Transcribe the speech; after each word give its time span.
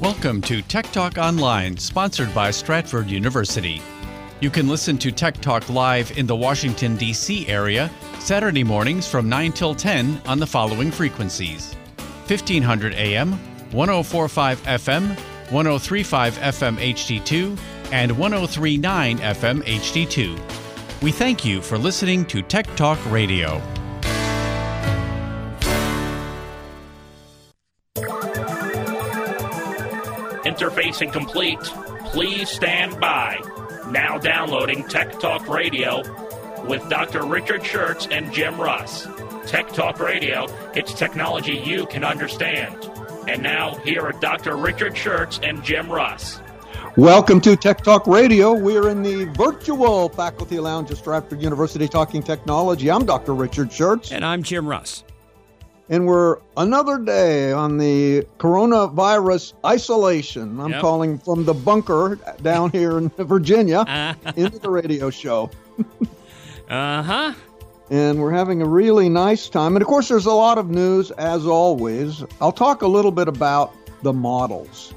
Welcome 0.00 0.42
to 0.42 0.60
Tech 0.60 0.92
Talk 0.92 1.16
Online, 1.16 1.74
sponsored 1.78 2.34
by 2.34 2.50
Stratford 2.50 3.08
University. 3.08 3.80
You 4.40 4.50
can 4.50 4.68
listen 4.68 4.98
to 4.98 5.10
Tech 5.10 5.40
Talk 5.40 5.70
live 5.70 6.18
in 6.18 6.26
the 6.26 6.36
Washington, 6.36 6.96
D.C. 6.96 7.48
area 7.48 7.90
Saturday 8.18 8.62
mornings 8.62 9.08
from 9.08 9.26
9 9.30 9.52
till 9.52 9.74
10 9.74 10.20
on 10.26 10.38
the 10.38 10.46
following 10.46 10.90
frequencies 10.90 11.72
1500 12.26 12.92
AM, 12.92 13.32
1045 13.72 14.60
FM, 14.64 15.08
1035 15.50 16.38
FM 16.40 16.76
HD2, 16.76 17.58
and 17.90 18.12
1039 18.18 19.18
FM 19.18 19.62
HD2. 19.62 21.02
We 21.02 21.10
thank 21.10 21.42
you 21.42 21.62
for 21.62 21.78
listening 21.78 22.26
to 22.26 22.42
Tech 22.42 22.66
Talk 22.76 22.98
Radio. 23.10 23.62
Interfacing 30.56 31.12
complete. 31.12 31.60
Please 32.06 32.48
stand 32.48 32.98
by. 32.98 33.38
Now 33.90 34.16
downloading 34.16 34.88
Tech 34.88 35.20
Talk 35.20 35.46
Radio 35.50 36.02
with 36.64 36.88
Dr. 36.88 37.26
Richard 37.26 37.60
Shurtz 37.60 38.10
and 38.10 38.32
Jim 38.32 38.58
Russ. 38.58 39.06
Tech 39.46 39.68
Talk 39.68 40.00
Radio, 40.00 40.46
it's 40.74 40.94
technology 40.94 41.58
you 41.58 41.84
can 41.84 42.04
understand. 42.04 42.74
And 43.28 43.42
now, 43.42 43.74
here 43.84 44.00
are 44.00 44.12
Dr. 44.12 44.56
Richard 44.56 44.94
Shurtz 44.94 45.46
and 45.46 45.62
Jim 45.62 45.92
Russ. 45.92 46.40
Welcome 46.96 47.42
to 47.42 47.54
Tech 47.54 47.82
Talk 47.82 48.06
Radio. 48.06 48.54
We're 48.54 48.88
in 48.88 49.02
the 49.02 49.26
virtual 49.36 50.08
faculty 50.08 50.58
lounge 50.58 50.90
at 50.90 50.96
Stratford 50.96 51.42
University 51.42 51.86
talking 51.86 52.22
technology. 52.22 52.90
I'm 52.90 53.04
Dr. 53.04 53.34
Richard 53.34 53.68
Shurtz. 53.68 54.10
And 54.10 54.24
I'm 54.24 54.42
Jim 54.42 54.66
Russ. 54.66 55.04
And 55.88 56.06
we're 56.06 56.38
another 56.56 56.98
day 56.98 57.52
on 57.52 57.78
the 57.78 58.26
coronavirus 58.38 59.52
isolation. 59.64 60.58
I'm 60.58 60.72
Yep. 60.72 60.80
calling 60.80 61.18
from 61.18 61.44
the 61.44 61.54
bunker 61.54 62.18
down 62.42 62.70
here 62.70 62.98
in 62.98 63.08
Virginia 63.18 63.84
into 64.36 64.58
the 64.58 64.70
radio 64.70 65.10
show. 65.10 65.50
Uh 66.68 67.00
huh. 67.00 67.32
And 67.90 68.20
we're 68.20 68.32
having 68.32 68.60
a 68.60 68.66
really 68.66 69.08
nice 69.08 69.48
time. 69.48 69.76
And 69.76 69.82
of 69.82 69.86
course, 69.86 70.08
there's 70.08 70.26
a 70.26 70.32
lot 70.32 70.58
of 70.58 70.68
news 70.68 71.12
as 71.12 71.46
always. 71.46 72.24
I'll 72.40 72.50
talk 72.50 72.82
a 72.82 72.88
little 72.88 73.12
bit 73.12 73.28
about 73.28 73.72
the 74.02 74.12
models. 74.12 74.92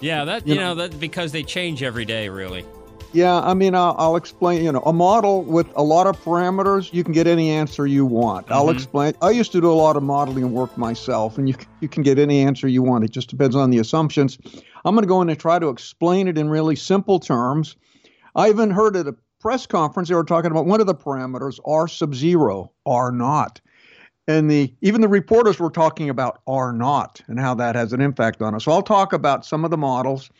Yeah, 0.00 0.24
that 0.24 0.46
You 0.46 0.54
you, 0.54 0.60
know- 0.60 0.74
know, 0.74 0.86
that 0.86 1.00
because 1.00 1.32
they 1.32 1.42
change 1.42 1.82
every 1.82 2.04
day, 2.04 2.28
really. 2.28 2.64
Yeah, 3.12 3.40
I 3.40 3.54
mean, 3.54 3.74
I'll, 3.74 3.96
I'll 3.98 4.16
explain. 4.16 4.62
You 4.62 4.70
know, 4.70 4.82
a 4.86 4.92
model 4.92 5.44
with 5.44 5.72
a 5.74 5.82
lot 5.82 6.06
of 6.06 6.20
parameters, 6.20 6.92
you 6.92 7.02
can 7.02 7.12
get 7.12 7.26
any 7.26 7.50
answer 7.50 7.86
you 7.86 8.06
want. 8.06 8.46
I'll 8.50 8.66
Mhm. 8.66 8.74
explain. 8.74 9.14
I 9.20 9.30
used 9.30 9.50
to 9.52 9.60
do 9.60 9.70
a 9.70 9.74
lot 9.74 9.96
of 9.96 10.04
modeling 10.04 10.52
work 10.52 10.76
myself, 10.76 11.36
and 11.36 11.48
you 11.48 11.56
you 11.80 11.88
can 11.88 12.04
get 12.04 12.18
any 12.18 12.40
answer 12.40 12.68
you 12.68 12.82
want. 12.82 13.02
It 13.04 13.10
just 13.10 13.28
depends 13.28 13.56
on 13.56 13.70
the 13.70 13.78
assumptions. 13.78 14.38
I'm 14.84 14.94
going 14.94 15.02
to 15.02 15.08
go 15.08 15.20
in 15.22 15.28
and 15.28 15.38
try 15.38 15.58
to 15.58 15.68
explain 15.68 16.28
it 16.28 16.38
in 16.38 16.48
really 16.48 16.76
simple 16.76 17.18
terms. 17.18 17.74
I 18.36 18.48
even 18.48 18.70
heard 18.70 18.96
at 18.96 19.08
a 19.08 19.16
press 19.40 19.66
conference 19.66 20.08
they 20.08 20.14
were 20.14 20.22
talking 20.22 20.52
about 20.52 20.66
one 20.66 20.80
of 20.80 20.86
the 20.86 20.94
parameters 20.94 21.58
R 21.66 21.88
sub 21.88 22.14
zero, 22.14 22.70
R 22.86 23.10
naught. 23.10 23.60
And 24.28 24.48
the 24.48 24.72
even 24.82 25.00
the 25.00 25.08
reporters 25.08 25.58
were 25.58 25.70
talking 25.70 26.08
about 26.10 26.42
R 26.46 26.72
naught 26.72 27.20
and 27.26 27.40
how 27.40 27.54
that 27.56 27.74
has 27.74 27.92
an 27.92 28.00
impact 28.00 28.40
on 28.40 28.54
us. 28.54 28.64
So 28.64 28.70
I'll 28.70 28.82
talk 28.82 29.12
about 29.12 29.44
some 29.44 29.64
of 29.64 29.72
the 29.72 29.76
models, 29.76 30.30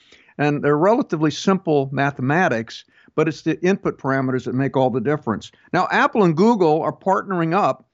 and 0.40 0.64
they're 0.64 0.78
relatively 0.78 1.30
simple 1.30 1.90
mathematics, 1.92 2.84
but 3.14 3.28
it's 3.28 3.42
the 3.42 3.60
input 3.60 3.98
parameters 3.98 4.44
that 4.46 4.54
make 4.54 4.74
all 4.74 4.88
the 4.88 5.00
difference. 5.00 5.52
Now, 5.74 5.86
Apple 5.92 6.24
and 6.24 6.34
Google 6.34 6.80
are 6.82 6.92
partnering 6.92 7.54
up 7.54 7.86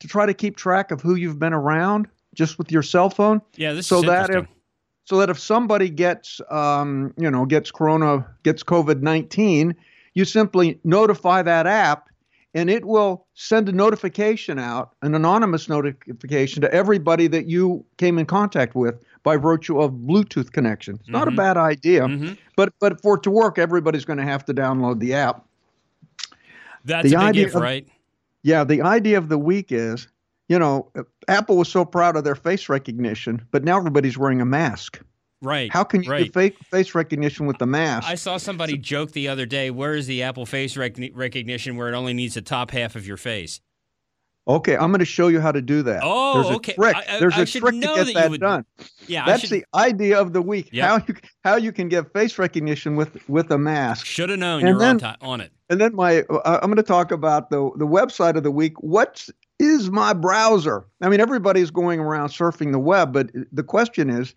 to 0.00 0.06
try 0.06 0.26
to 0.26 0.34
keep 0.34 0.56
track 0.56 0.90
of 0.90 1.00
who 1.00 1.14
you've 1.14 1.38
been 1.38 1.54
around 1.54 2.06
just 2.34 2.58
with 2.58 2.70
your 2.70 2.82
cell 2.82 3.08
phone 3.08 3.40
Yeah, 3.56 3.72
this 3.72 3.86
so 3.86 3.98
is 3.98 4.04
that 4.04 4.30
if 4.30 4.46
so 5.04 5.18
that 5.18 5.30
if 5.30 5.38
somebody 5.38 5.88
gets 5.88 6.40
um, 6.50 7.14
you 7.16 7.30
know 7.30 7.46
gets 7.46 7.70
corona 7.70 8.26
gets 8.42 8.64
covid-19 8.64 9.74
you 10.14 10.24
simply 10.24 10.80
notify 10.82 11.42
that 11.42 11.66
app 11.66 12.08
and 12.54 12.70
it 12.70 12.84
will 12.84 13.26
send 13.34 13.68
a 13.68 13.72
notification 13.72 14.58
out 14.58 14.94
an 15.02 15.14
anonymous 15.14 15.68
notification 15.68 16.62
to 16.62 16.72
everybody 16.72 17.26
that 17.26 17.46
you 17.46 17.84
came 17.98 18.18
in 18.18 18.26
contact 18.26 18.74
with 18.74 19.02
by 19.22 19.36
virtue 19.36 19.80
of 19.80 19.90
bluetooth 19.92 20.52
connection 20.52 20.94
it's 21.00 21.08
not 21.08 21.28
a 21.28 21.30
Mhm. 21.30 21.36
bad 21.36 21.56
idea 21.56 22.02
Mhm. 22.02 22.38
but 22.56 22.72
but 22.80 23.00
for 23.02 23.16
it 23.16 23.22
to 23.24 23.30
work 23.30 23.58
everybody's 23.58 24.04
going 24.04 24.18
to 24.18 24.24
have 24.24 24.44
to 24.46 24.54
download 24.54 25.00
the 25.00 25.14
app 25.14 25.44
That's 26.84 27.08
the 27.10 27.14
a 27.16 27.18
big 27.18 27.28
idea 27.28 27.46
if, 27.46 27.54
of- 27.54 27.62
right? 27.62 27.88
yeah, 28.42 28.62
the 28.64 28.82
idea 28.82 29.16
of 29.18 29.28
the 29.30 29.38
week 29.38 29.72
is, 29.72 30.06
you 30.50 30.58
know, 30.58 30.90
Apple 31.28 31.56
was 31.56 31.68
so 31.70 31.82
proud 31.84 32.14
of 32.14 32.24
their 32.24 32.34
face 32.34 32.68
recognition, 32.68 33.40
but 33.52 33.64
now 33.64 33.78
everybody's 33.78 34.18
wearing 34.18 34.42
a 34.42 34.44
mask. 34.44 35.00
Right. 35.44 35.72
How 35.72 35.84
can 35.84 36.02
you 36.02 36.10
right. 36.10 36.24
do 36.26 36.32
fake 36.32 36.58
face 36.70 36.94
recognition 36.94 37.46
with 37.46 37.58
the 37.58 37.66
mask? 37.66 38.08
I 38.08 38.14
saw 38.16 38.36
somebody 38.38 38.76
joke 38.78 39.12
the 39.12 39.28
other 39.28 39.46
day. 39.46 39.70
Where 39.70 39.94
is 39.94 40.06
the 40.06 40.22
Apple 40.22 40.46
Face 40.46 40.76
rec- 40.76 40.96
recognition 41.12 41.76
where 41.76 41.88
it 41.88 41.94
only 41.94 42.14
needs 42.14 42.34
the 42.34 42.42
top 42.42 42.70
half 42.70 42.96
of 42.96 43.06
your 43.06 43.16
face? 43.18 43.60
okay, 44.46 44.76
I'm 44.76 44.90
going 44.90 44.98
to 44.98 45.06
show 45.06 45.28
you 45.28 45.40
how 45.40 45.52
to 45.52 45.62
do 45.62 45.82
that. 45.84 46.00
Oh, 46.04 46.34
There's 46.34 46.50
a 46.52 46.56
okay. 46.56 46.74
trick. 46.74 46.94
I- 46.94 47.16
I- 47.16 47.18
There's 47.18 47.32
I 47.34 47.40
a 47.42 47.46
should 47.46 47.62
trick 47.62 47.74
to 47.76 47.80
get 47.80 47.96
that 47.96 48.06
you 48.08 48.14
that 48.14 48.30
would- 48.30 48.40
done. 48.42 48.64
Yeah, 49.06 49.24
That's 49.24 49.48
the 49.48 49.64
idea 49.74 50.20
of 50.20 50.34
the 50.34 50.42
week. 50.42 50.68
Yep. 50.70 50.84
How 50.86 50.96
you 51.08 51.14
how 51.44 51.56
you 51.56 51.72
can 51.72 51.88
get 51.88 52.12
face 52.12 52.38
recognition 52.38 52.94
with 52.96 53.26
with 53.28 53.50
a 53.50 53.56
mask. 53.58 54.04
should 54.04 54.28
have 54.28 54.38
known 54.38 54.60
And 54.60 54.68
you 54.68 54.74
were 54.74 54.84
on, 54.84 54.98
then- 54.98 55.14
ti- 55.14 55.18
on 55.26 55.40
it. 55.40 55.50
And 55.70 55.80
then 55.80 55.94
my 55.94 56.20
uh, 56.28 56.58
I'm 56.62 56.68
going 56.68 56.76
to 56.76 56.82
talk 56.82 57.10
about 57.10 57.48
the 57.48 57.70
the 57.76 57.86
website 57.86 58.36
of 58.36 58.42
the 58.42 58.50
week. 58.50 58.74
What 58.82 59.26
is 59.58 59.90
my 59.90 60.12
browser? 60.12 60.84
I 61.00 61.08
mean, 61.08 61.20
everybody's 61.20 61.70
going 61.70 61.98
around 62.00 62.28
surfing 62.28 62.70
the 62.72 62.78
web, 62.78 63.14
but 63.14 63.30
the 63.50 63.62
question 63.62 64.10
is, 64.10 64.34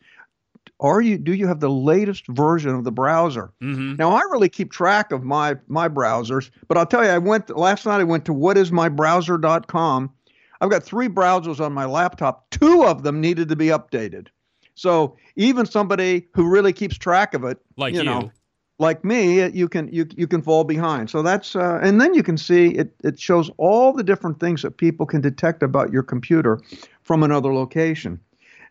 are 0.80 1.02
you 1.02 1.18
do 1.18 1.34
you 1.34 1.48
have 1.48 1.60
the 1.60 1.70
latest 1.70 2.28
version 2.28 2.76
of 2.76 2.84
the 2.84 2.92
browser? 2.92 3.52
hmm 3.62 3.96
Now 3.96 4.12
I 4.12 4.22
really 4.32 4.50
keep 4.50 4.72
track 4.72 5.12
of 5.12 5.24
my 5.24 5.56
my 5.68 5.90
browsers, 5.90 6.50
but 6.68 6.78
I'll 6.78 6.86
tell 6.86 7.04
you, 7.04 7.10
I 7.10 7.18
went 7.18 7.50
last 7.58 7.86
night. 7.86 8.00
I 8.00 8.04
went 8.04 8.26
to 8.26 8.34
whatismybrowser.com. 8.34 10.12
I've 10.60 10.70
got 10.70 10.84
three 10.84 11.08
browsers 11.08 11.60
on 11.60 11.74
my 11.74 11.86
laptop. 11.86 12.50
Two 12.50 12.84
of 12.84 13.04
them 13.04 13.22
needed 13.22 13.50
to 13.50 13.56
be 13.56 13.68
updated. 13.68 14.28
So 14.76 15.16
even 15.36 15.66
somebody 15.66 16.28
who 16.34 16.48
really 16.50 16.74
keeps 16.74 16.98
track 16.98 17.34
of 17.34 17.44
it, 17.44 17.58
Like 17.78 17.94
you 17.94 18.00
you. 18.00 18.06
know, 18.06 18.32
like 18.80 19.04
me, 19.04 19.48
you 19.50 19.68
can 19.68 19.88
you 19.92 20.06
you 20.16 20.28
can 20.28 20.42
fall 20.42 20.64
behind. 20.64 21.10
So 21.10 21.22
that's 21.24 21.56
uh, 21.56 21.80
and 21.82 22.00
then 22.00 22.14
you 22.14 22.22
can 22.24 22.38
see 22.38 22.68
it. 22.70 22.94
It 23.04 23.20
shows 23.20 23.50
all 23.58 23.94
the 23.94 24.04
different 24.04 24.40
things 24.40 24.62
that 24.62 24.78
people 24.78 25.06
can 25.08 25.22
detect 25.22 25.64
about 25.64 25.92
your 25.92 26.04
computer 26.04 26.60
from 27.04 27.24
another 27.24 27.54
location. 27.54 28.20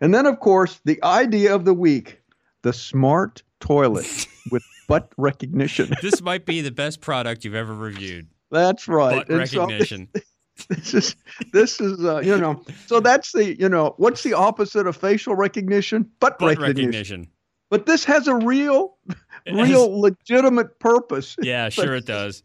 And 0.00 0.14
then 0.14 0.26
of 0.26 0.40
course 0.40 0.80
the 0.84 1.02
idea 1.02 1.54
of 1.54 1.64
the 1.64 1.74
week: 1.74 2.20
the 2.62 2.72
smart 2.72 3.42
toilet 3.60 4.26
with 4.50 4.62
butt 4.88 5.12
recognition. 5.16 5.92
this 6.02 6.20
might 6.22 6.46
be 6.46 6.60
the 6.60 6.70
best 6.70 7.00
product 7.00 7.44
you've 7.44 7.54
ever 7.54 7.74
reviewed. 7.74 8.28
That's 8.50 8.86
right. 8.88 9.26
Butt 9.26 9.28
And 9.28 9.48
so 9.48 9.60
recognition. 9.62 10.08
this 10.68 10.94
is 10.94 11.16
this 11.52 11.80
is 11.80 12.04
uh, 12.04 12.20
you 12.20 12.36
know 12.38 12.62
so 12.86 13.00
that's 13.00 13.32
the 13.32 13.58
you 13.58 13.68
know 13.68 13.94
what's 13.98 14.22
the 14.22 14.32
opposite 14.34 14.86
of 14.86 14.96
facial 14.96 15.34
recognition? 15.34 16.08
Butt, 16.20 16.38
Butt 16.38 16.58
recognition. 16.58 16.86
recognition. 16.86 17.28
But 17.68 17.86
this 17.86 18.04
has 18.04 18.28
a 18.28 18.36
real, 18.36 18.96
It 19.44 19.54
has- 19.56 19.68
real 19.68 20.00
legitimate 20.00 20.78
purpose. 20.78 21.34
Yeah, 21.42 21.68
sure 21.68 21.96
it 21.96 22.06
does. 22.06 22.44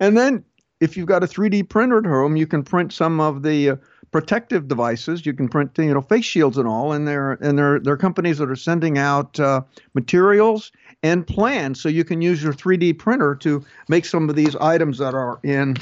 And 0.00 0.18
then 0.18 0.44
if 0.80 0.96
you've 0.96 1.06
got 1.06 1.22
a 1.22 1.26
3D 1.28 1.68
printer 1.68 1.98
at 1.98 2.04
home, 2.06 2.36
you 2.36 2.46
can 2.46 2.64
print 2.64 2.92
some 2.92 3.20
of 3.20 3.42
the 3.44 3.70
uh, 3.70 3.76
protective 4.10 4.68
devices. 4.68 5.24
You 5.24 5.32
can 5.32 5.48
print, 5.48 5.72
you 5.78 5.92
know, 5.94 6.00
face 6.00 6.24
shields 6.24 6.58
and 6.58 6.66
all. 6.66 6.92
And 6.92 7.06
there 7.06 7.32
and 7.32 7.58
there 7.58 7.78
there 7.80 7.94
are 7.94 7.98
companies 7.98 8.38
that 8.38 8.50
are 8.50 8.56
sending 8.56 8.98
out 8.98 9.38
uh, 9.38 9.62
materials 9.94 10.72
and 11.02 11.26
plans, 11.26 11.80
so 11.80 11.88
you 11.88 12.04
can 12.04 12.20
use 12.20 12.42
your 12.42 12.52
3D 12.52 12.98
printer 12.98 13.34
to 13.36 13.64
make 13.88 14.04
some 14.04 14.28
of 14.28 14.36
these 14.36 14.56
items 14.56 14.98
that 14.98 15.14
are 15.14 15.40
in 15.42 15.76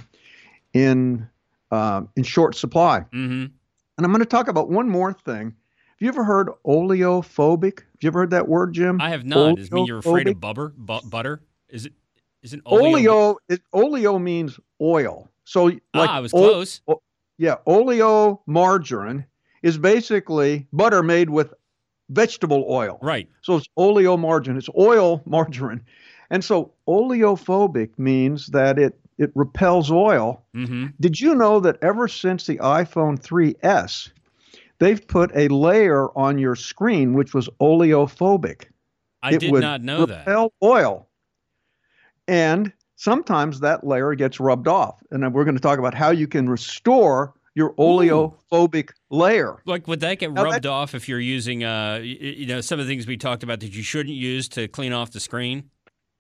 in 0.75 1.29
uh, 1.71 2.03
in 2.17 2.23
short 2.23 2.55
supply. 2.55 3.01
hmm 3.13 3.47
And 3.97 4.05
I'm 4.07 4.11
going 4.11 4.21
to 4.21 4.27
talk 4.27 4.49
about 4.49 4.71
one 4.71 4.89
more 4.89 5.13
thing. 5.13 5.47
Have 5.47 6.05
you 6.05 6.09
ever 6.09 6.25
heard 6.25 6.49
oleophobic? 6.65 7.81
Have 7.81 8.03
you 8.03 8.09
ever 8.09 8.21
heard 8.21 8.31
that 8.31 8.49
word, 8.49 8.73
Jim? 8.73 9.01
I 9.01 9.11
have 9.11 9.25
not. 9.25 9.57
Does 9.57 9.67
it 9.67 9.73
mean 9.73 9.87
you're 9.87 9.99
afraid 9.99 10.29
of 10.29 10.41
bubber? 10.41 10.73
Bu- 10.77 11.03
butter? 11.03 11.43
Is 11.69 11.87
it? 11.87 11.93
Is 12.43 12.55
it 12.55 12.61
oleo? 12.65 12.87
oleo 12.89 13.37
it, 13.49 13.61
oleo 13.75 14.19
means 14.19 14.61
oil 14.81 15.29
so 15.43 15.65
like 15.65 15.81
ah, 15.95 16.17
I 16.17 16.21
was 16.21 16.33
ol- 16.33 16.51
close. 16.51 16.81
Yeah 17.39 17.57
oleo 17.67 18.41
margarine 18.47 19.25
is 19.63 19.79
basically 19.79 20.67
butter 20.73 21.03
made 21.03 21.31
with 21.31 21.53
vegetable 22.11 22.65
oil 22.69 22.99
Right. 23.03 23.29
so 23.43 23.57
it's 23.57 23.67
oleo 23.77 24.17
margarine 24.17 24.57
it's 24.59 24.69
oil 24.79 25.23
margarine 25.27 25.81
and 26.31 26.45
so 26.45 26.73
oleophobic 26.87 27.91
means 27.99 28.49
that 28.49 28.79
it 28.79 28.99
it 29.19 29.31
repels 29.35 29.91
oil 29.91 30.45
hmm 30.55 30.87
did 31.01 31.19
you 31.21 31.35
know 31.35 31.61
that 31.61 31.77
ever 31.83 32.09
since 32.09 32.47
the 32.47 32.57
iphone 32.59 33.19
3s 33.21 34.11
they've 34.79 35.07
put 35.09 35.31
a 35.35 35.49
layer 35.49 36.09
on 36.17 36.39
your 36.39 36.55
screen 36.57 37.15
which 37.15 37.35
was 37.35 37.49
oleophobic 37.61 38.67
I 39.23 39.33
it 39.33 39.41
did 39.41 39.51
would 39.51 39.63
not 39.63 39.83
know 39.83 40.07
that. 40.07 40.21
repel 40.27 40.53
oil. 40.63 41.09
And 42.29 42.73
sometimes 42.99 43.61
that 43.61 43.87
layer 43.87 44.15
gets 44.15 44.39
rubbed 44.39 44.69
off. 44.69 45.01
And 45.11 45.23
then 45.23 45.33
we're 45.33 45.45
going 45.45 45.57
to 45.57 45.63
talk 45.63 45.79
about 45.79 45.95
how 45.95 46.11
you 46.11 46.29
can 46.29 46.49
restore 46.49 47.33
your 47.55 47.73
oleophobic 47.75 48.91
layer. 49.11 49.57
Like, 49.65 49.89
would 49.89 50.01
that 50.01 50.19
get 50.19 50.33
now 50.33 50.45
rubbed 50.45 50.65
that, 50.65 50.69
off 50.69 50.95
if 50.95 51.09
you're 51.09 51.19
using, 51.19 51.65
uh, 51.65 52.01
you 52.03 52.47
know, 52.47 52.61
some 52.61 52.79
of 52.79 52.87
the 52.87 52.93
things 52.93 53.07
we 53.07 53.17
talked 53.17 53.43
about 53.43 53.61
that 53.61 53.75
you 53.75 53.83
shouldn't 53.83 54.15
use 54.15 54.49
to 54.51 54.69
clean 54.69 54.93
off 54.93 55.13
the 55.13 55.21
screen? 55.21 55.71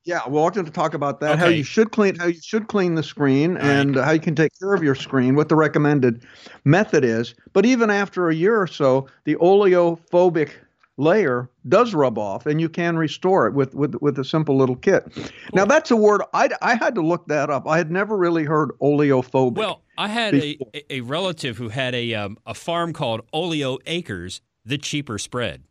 Yeah, 0.04 0.20
we're 0.26 0.50
going 0.50 0.64
to 0.64 0.72
talk 0.72 0.94
about 0.94 1.20
that. 1.20 1.32
Okay. 1.32 1.40
How 1.40 1.48
you 1.48 1.64
should 1.64 1.90
clean, 1.92 2.14
how 2.14 2.26
you 2.26 2.40
should 2.40 2.68
clean 2.68 2.94
the 2.94 3.02
screen, 3.02 3.54
right. 3.54 3.64
and 3.64 3.96
how 3.96 4.12
you 4.12 4.20
can 4.20 4.34
take 4.34 4.52
care 4.58 4.72
of 4.72 4.82
your 4.82 4.94
screen. 4.94 5.34
What 5.34 5.48
the 5.48 5.56
recommended 5.56 6.24
method 6.64 7.04
is. 7.04 7.34
But 7.52 7.66
even 7.66 7.90
after 7.90 8.30
a 8.30 8.34
year 8.34 8.58
or 8.60 8.66
so, 8.66 9.06
the 9.24 9.34
oleophobic 9.36 10.52
layer 10.98 11.48
does 11.68 11.94
rub 11.94 12.18
off 12.18 12.44
and 12.44 12.60
you 12.60 12.68
can 12.68 12.98
restore 12.98 13.46
it 13.46 13.54
with 13.54 13.74
with, 13.74 13.94
with 14.02 14.18
a 14.18 14.24
simple 14.24 14.56
little 14.56 14.76
kit. 14.76 15.06
Now 15.54 15.64
that's 15.64 15.90
a 15.90 15.96
word 15.96 16.22
I, 16.34 16.50
I 16.60 16.74
had 16.74 16.94
to 16.96 17.00
look 17.00 17.26
that 17.28 17.48
up. 17.48 17.66
I 17.66 17.78
had 17.78 17.90
never 17.90 18.16
really 18.16 18.44
heard 18.44 18.70
oleophobic 18.82 19.54
well 19.54 19.82
i 19.96 20.08
had 20.08 20.34
a, 20.34 20.58
a 20.90 21.00
relative 21.02 21.56
who 21.56 21.68
had 21.68 21.94
a, 21.94 22.14
um, 22.14 22.36
a 22.46 22.54
farm 22.54 22.92
called 22.92 23.22
oleo 23.32 23.78
acres 23.86 24.42
the 24.64 24.76
cheaper 24.76 25.18
spread. 25.18 25.62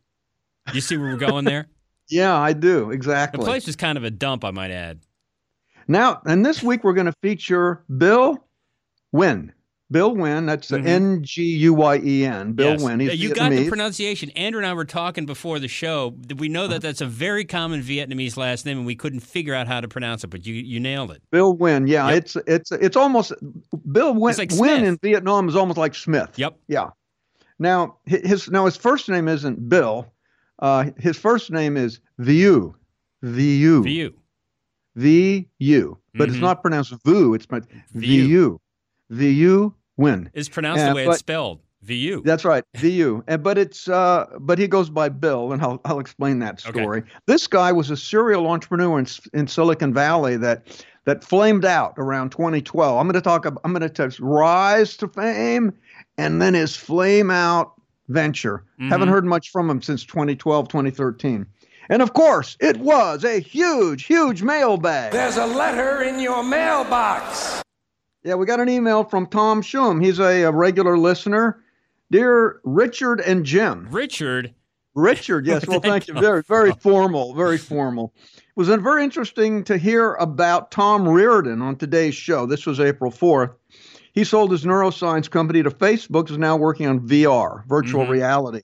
You 0.74 0.80
see 0.80 0.96
where 0.96 1.10
we're 1.10 1.16
going 1.16 1.44
there? 1.44 1.68
Yeah 2.10 2.38
i 2.38 2.54
do 2.54 2.90
exactly. 2.90 3.38
the 3.38 3.44
place 3.44 3.68
is 3.68 3.76
kind 3.76 3.98
of 3.98 4.04
a 4.04 4.10
dump 4.10 4.42
i 4.42 4.50
might 4.50 4.70
add. 4.70 5.00
Now 5.88 6.22
and 6.24 6.44
this 6.44 6.62
week 6.62 6.82
we're 6.82 6.94
going 6.94 7.06
to 7.06 7.12
feature 7.22 7.84
bill 7.98 8.48
Nguyen 9.14 9.50
Bill 9.90 10.14
Nguyen, 10.14 10.46
that's 10.46 10.70
mm-hmm. 10.70 10.86
N 10.86 11.22
G 11.22 11.42
U 11.42 11.72
Y 11.72 12.00
E 12.04 12.26
N. 12.26 12.52
Bill 12.52 12.72
yes. 12.72 12.82
Nguyen. 12.82 13.00
He's 13.00 13.14
you 13.20 13.30
Vietnamese. 13.30 13.34
got 13.34 13.50
the 13.50 13.68
pronunciation. 13.68 14.30
Andrew 14.30 14.60
and 14.60 14.66
I 14.66 14.74
were 14.74 14.84
talking 14.84 15.24
before 15.24 15.58
the 15.58 15.68
show. 15.68 16.14
We 16.36 16.50
know 16.50 16.66
that 16.68 16.82
that's 16.82 17.00
a 17.00 17.06
very 17.06 17.46
common 17.46 17.82
Vietnamese 17.82 18.36
last 18.36 18.66
name, 18.66 18.78
and 18.78 18.86
we 18.86 18.94
couldn't 18.94 19.20
figure 19.20 19.54
out 19.54 19.66
how 19.66 19.80
to 19.80 19.88
pronounce 19.88 20.24
it, 20.24 20.28
but 20.28 20.46
you 20.46 20.54
you 20.54 20.78
nailed 20.78 21.10
it. 21.10 21.22
Bill 21.30 21.56
Nguyen. 21.56 21.88
Yeah, 21.88 22.08
yep. 22.08 22.18
it's 22.18 22.36
it's 22.46 22.72
it's 22.72 22.96
almost 22.96 23.32
Bill 23.90 24.14
Nguyen, 24.14 24.38
like 24.38 24.50
Nguyen 24.50 24.82
in 24.82 24.98
Vietnam 24.98 25.48
is 25.48 25.56
almost 25.56 25.78
like 25.78 25.94
Smith. 25.94 26.38
Yep. 26.38 26.58
Yeah. 26.68 26.90
Now 27.58 27.96
his 28.04 28.50
now 28.50 28.66
his 28.66 28.76
first 28.76 29.08
name 29.08 29.26
isn't 29.26 29.70
Bill. 29.70 30.12
Uh, 30.58 30.90
his 30.98 31.16
first 31.16 31.50
name 31.50 31.76
is 31.76 32.00
Viu. 32.18 32.74
Viu. 33.22 33.82
Viu. 33.82 34.14
V 34.96 35.48
U, 35.60 35.98
but 36.14 36.24
mm-hmm. 36.24 36.34
it's 36.34 36.42
not 36.42 36.60
pronounced 36.60 36.92
Vu. 37.04 37.32
It's 37.32 37.46
Viu. 37.94 38.60
Vu 39.10 39.74
Nguyen. 39.98 40.28
Is 40.32 40.48
pronounced 40.48 40.84
the 40.84 40.94
way 40.94 41.04
but, 41.04 41.12
it's 41.12 41.20
spelled. 41.20 41.60
VU. 41.82 42.22
That's 42.24 42.44
right, 42.44 42.64
VU. 42.76 43.22
And 43.26 43.42
but 43.42 43.56
it's 43.56 43.88
uh, 43.88 44.26
but 44.40 44.58
he 44.58 44.66
goes 44.66 44.90
by 44.90 45.08
Bill, 45.08 45.52
and 45.52 45.62
I'll 45.62 45.80
I'll 45.84 46.00
explain 46.00 46.40
that 46.40 46.60
story. 46.60 47.00
Okay. 47.00 47.10
This 47.26 47.46
guy 47.46 47.72
was 47.72 47.90
a 47.90 47.96
serial 47.96 48.48
entrepreneur 48.48 48.98
in, 48.98 49.06
in 49.32 49.46
Silicon 49.46 49.94
Valley 49.94 50.36
that 50.36 50.84
that 51.04 51.24
flamed 51.24 51.64
out 51.64 51.94
around 51.96 52.30
2012. 52.30 52.98
I'm 52.98 53.06
going 53.06 53.14
to 53.14 53.20
talk. 53.20 53.46
I'm 53.46 53.72
going 53.72 53.80
to 53.80 53.88
touch 53.88 54.20
rise 54.20 54.96
to 54.98 55.08
fame, 55.08 55.72
and 56.18 56.42
then 56.42 56.54
his 56.54 56.76
flame 56.76 57.30
out 57.30 57.74
venture. 58.08 58.64
Mm-hmm. 58.80 58.90
Haven't 58.90 59.08
heard 59.08 59.24
much 59.24 59.50
from 59.50 59.70
him 59.70 59.80
since 59.80 60.04
2012, 60.04 60.68
2013. 60.68 61.46
And 61.90 62.02
of 62.02 62.12
course, 62.12 62.56
it 62.60 62.76
was 62.78 63.24
a 63.24 63.40
huge, 63.40 64.04
huge 64.04 64.42
mailbag. 64.42 65.12
There's 65.12 65.38
a 65.38 65.46
letter 65.46 66.02
in 66.02 66.20
your 66.20 66.42
mailbox. 66.42 67.62
Yeah, 68.24 68.34
we 68.34 68.46
got 68.46 68.60
an 68.60 68.68
email 68.68 69.04
from 69.04 69.26
Tom 69.26 69.62
Shum. 69.62 70.00
He's 70.00 70.18
a, 70.18 70.42
a 70.42 70.52
regular 70.52 70.98
listener. 70.98 71.62
Dear 72.10 72.60
Richard 72.64 73.20
and 73.20 73.44
Jim. 73.44 73.86
Richard? 73.90 74.54
Richard, 74.94 75.46
yes. 75.46 75.66
Well, 75.68 75.80
thank 75.80 76.08
you. 76.08 76.14
Very, 76.14 76.42
very 76.42 76.72
formal. 76.72 77.34
Very 77.34 77.58
formal. 77.58 78.12
It 78.36 78.56
was 78.56 78.68
very 78.68 79.04
interesting 79.04 79.62
to 79.64 79.78
hear 79.78 80.14
about 80.14 80.70
Tom 80.70 81.08
Reardon 81.08 81.62
on 81.62 81.76
today's 81.76 82.14
show. 82.14 82.46
This 82.46 82.66
was 82.66 82.80
April 82.80 83.12
4th. 83.12 83.54
He 84.12 84.24
sold 84.24 84.50
his 84.50 84.64
neuroscience 84.64 85.30
company 85.30 85.62
to 85.62 85.70
Facebook, 85.70 86.30
is 86.30 86.38
now 86.38 86.56
working 86.56 86.88
on 86.88 87.06
VR, 87.06 87.64
virtual 87.66 88.02
mm-hmm. 88.02 88.12
reality. 88.12 88.62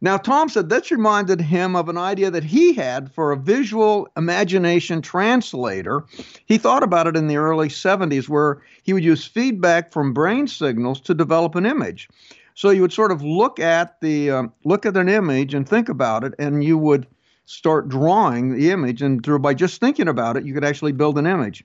Now, 0.00 0.18
Tom 0.18 0.48
said 0.48 0.68
this 0.68 0.90
reminded 0.90 1.40
him 1.40 1.74
of 1.74 1.88
an 1.88 1.96
idea 1.96 2.30
that 2.30 2.44
he 2.44 2.74
had 2.74 3.10
for 3.12 3.32
a 3.32 3.36
visual 3.36 4.08
imagination 4.16 5.00
translator. 5.00 6.04
He 6.44 6.58
thought 6.58 6.82
about 6.82 7.06
it 7.06 7.16
in 7.16 7.28
the 7.28 7.38
early 7.38 7.68
70s, 7.68 8.28
where 8.28 8.62
he 8.82 8.92
would 8.92 9.04
use 9.04 9.24
feedback 9.24 9.92
from 9.92 10.12
brain 10.12 10.48
signals 10.48 11.00
to 11.02 11.14
develop 11.14 11.54
an 11.54 11.64
image. 11.64 12.08
So 12.54 12.70
you 12.70 12.82
would 12.82 12.92
sort 12.92 13.12
of 13.12 13.22
look 13.22 13.58
at 13.58 14.00
the 14.00 14.30
um, 14.30 14.52
look 14.64 14.86
at 14.86 14.96
an 14.96 15.08
image 15.08 15.54
and 15.54 15.68
think 15.68 15.88
about 15.88 16.24
it, 16.24 16.34
and 16.38 16.62
you 16.62 16.76
would 16.78 17.06
start 17.46 17.88
drawing 17.88 18.54
the 18.54 18.70
image, 18.70 19.02
and 19.02 19.24
through 19.24 19.38
by 19.38 19.54
just 19.54 19.80
thinking 19.80 20.08
about 20.08 20.36
it, 20.36 20.44
you 20.44 20.52
could 20.52 20.64
actually 20.64 20.92
build 20.92 21.18
an 21.18 21.26
image. 21.26 21.64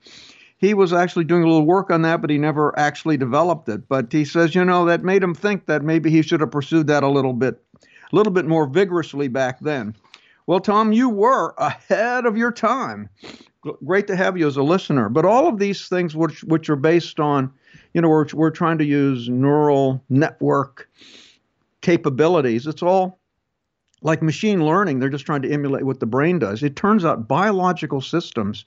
He 0.56 0.74
was 0.74 0.92
actually 0.92 1.24
doing 1.24 1.42
a 1.42 1.46
little 1.46 1.66
work 1.66 1.90
on 1.90 2.02
that, 2.02 2.20
but 2.20 2.30
he 2.30 2.38
never 2.38 2.78
actually 2.78 3.16
developed 3.16 3.68
it. 3.68 3.88
But 3.88 4.12
he 4.12 4.24
says, 4.24 4.54
you 4.54 4.64
know, 4.64 4.84
that 4.84 5.02
made 5.02 5.22
him 5.22 5.34
think 5.34 5.66
that 5.66 5.82
maybe 5.82 6.08
he 6.08 6.22
should 6.22 6.40
have 6.40 6.52
pursued 6.52 6.86
that 6.86 7.02
a 7.02 7.08
little 7.08 7.32
bit 7.32 7.60
a 8.12 8.16
little 8.16 8.32
bit 8.32 8.46
more 8.46 8.66
vigorously 8.66 9.28
back 9.28 9.60
then. 9.60 9.94
Well, 10.46 10.60
Tom, 10.60 10.92
you 10.92 11.08
were 11.08 11.54
ahead 11.58 12.26
of 12.26 12.36
your 12.36 12.52
time. 12.52 13.08
Great 13.84 14.06
to 14.08 14.16
have 14.16 14.36
you 14.36 14.46
as 14.46 14.56
a 14.56 14.62
listener. 14.62 15.08
But 15.08 15.24
all 15.24 15.46
of 15.46 15.58
these 15.58 15.88
things, 15.88 16.16
which 16.16 16.42
which 16.44 16.68
are 16.68 16.76
based 16.76 17.20
on, 17.20 17.52
you 17.94 18.00
know, 18.00 18.08
we're 18.08 18.26
we're 18.32 18.50
trying 18.50 18.78
to 18.78 18.84
use 18.84 19.28
neural 19.28 20.02
network 20.08 20.88
capabilities. 21.80 22.66
It's 22.66 22.82
all 22.82 23.20
like 24.02 24.20
machine 24.20 24.66
learning. 24.66 24.98
They're 24.98 25.08
just 25.08 25.26
trying 25.26 25.42
to 25.42 25.52
emulate 25.52 25.84
what 25.84 26.00
the 26.00 26.06
brain 26.06 26.40
does. 26.40 26.62
It 26.62 26.74
turns 26.74 27.04
out 27.04 27.28
biological 27.28 28.00
systems 28.00 28.64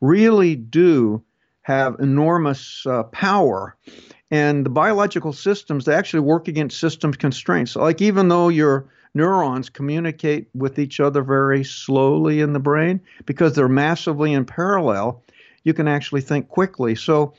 really 0.00 0.56
do 0.56 1.22
have 1.62 1.96
enormous 2.00 2.84
uh, 2.86 3.04
power 3.04 3.76
and 4.32 4.64
the 4.64 4.70
biological 4.70 5.34
systems, 5.34 5.84
they 5.84 5.94
actually 5.94 6.20
work 6.20 6.48
against 6.48 6.80
system 6.80 7.12
constraints. 7.12 7.76
Like 7.76 8.00
even 8.00 8.28
though 8.28 8.48
your 8.48 8.88
neurons 9.12 9.68
communicate 9.68 10.48
with 10.54 10.78
each 10.78 11.00
other 11.00 11.22
very 11.22 11.62
slowly 11.62 12.40
in 12.40 12.54
the 12.54 12.58
brain, 12.58 12.98
because 13.26 13.54
they're 13.54 13.68
massively 13.68 14.32
in 14.32 14.46
parallel, 14.46 15.22
you 15.64 15.74
can 15.74 15.86
actually 15.86 16.22
think 16.22 16.48
quickly. 16.48 16.94
So 16.94 17.34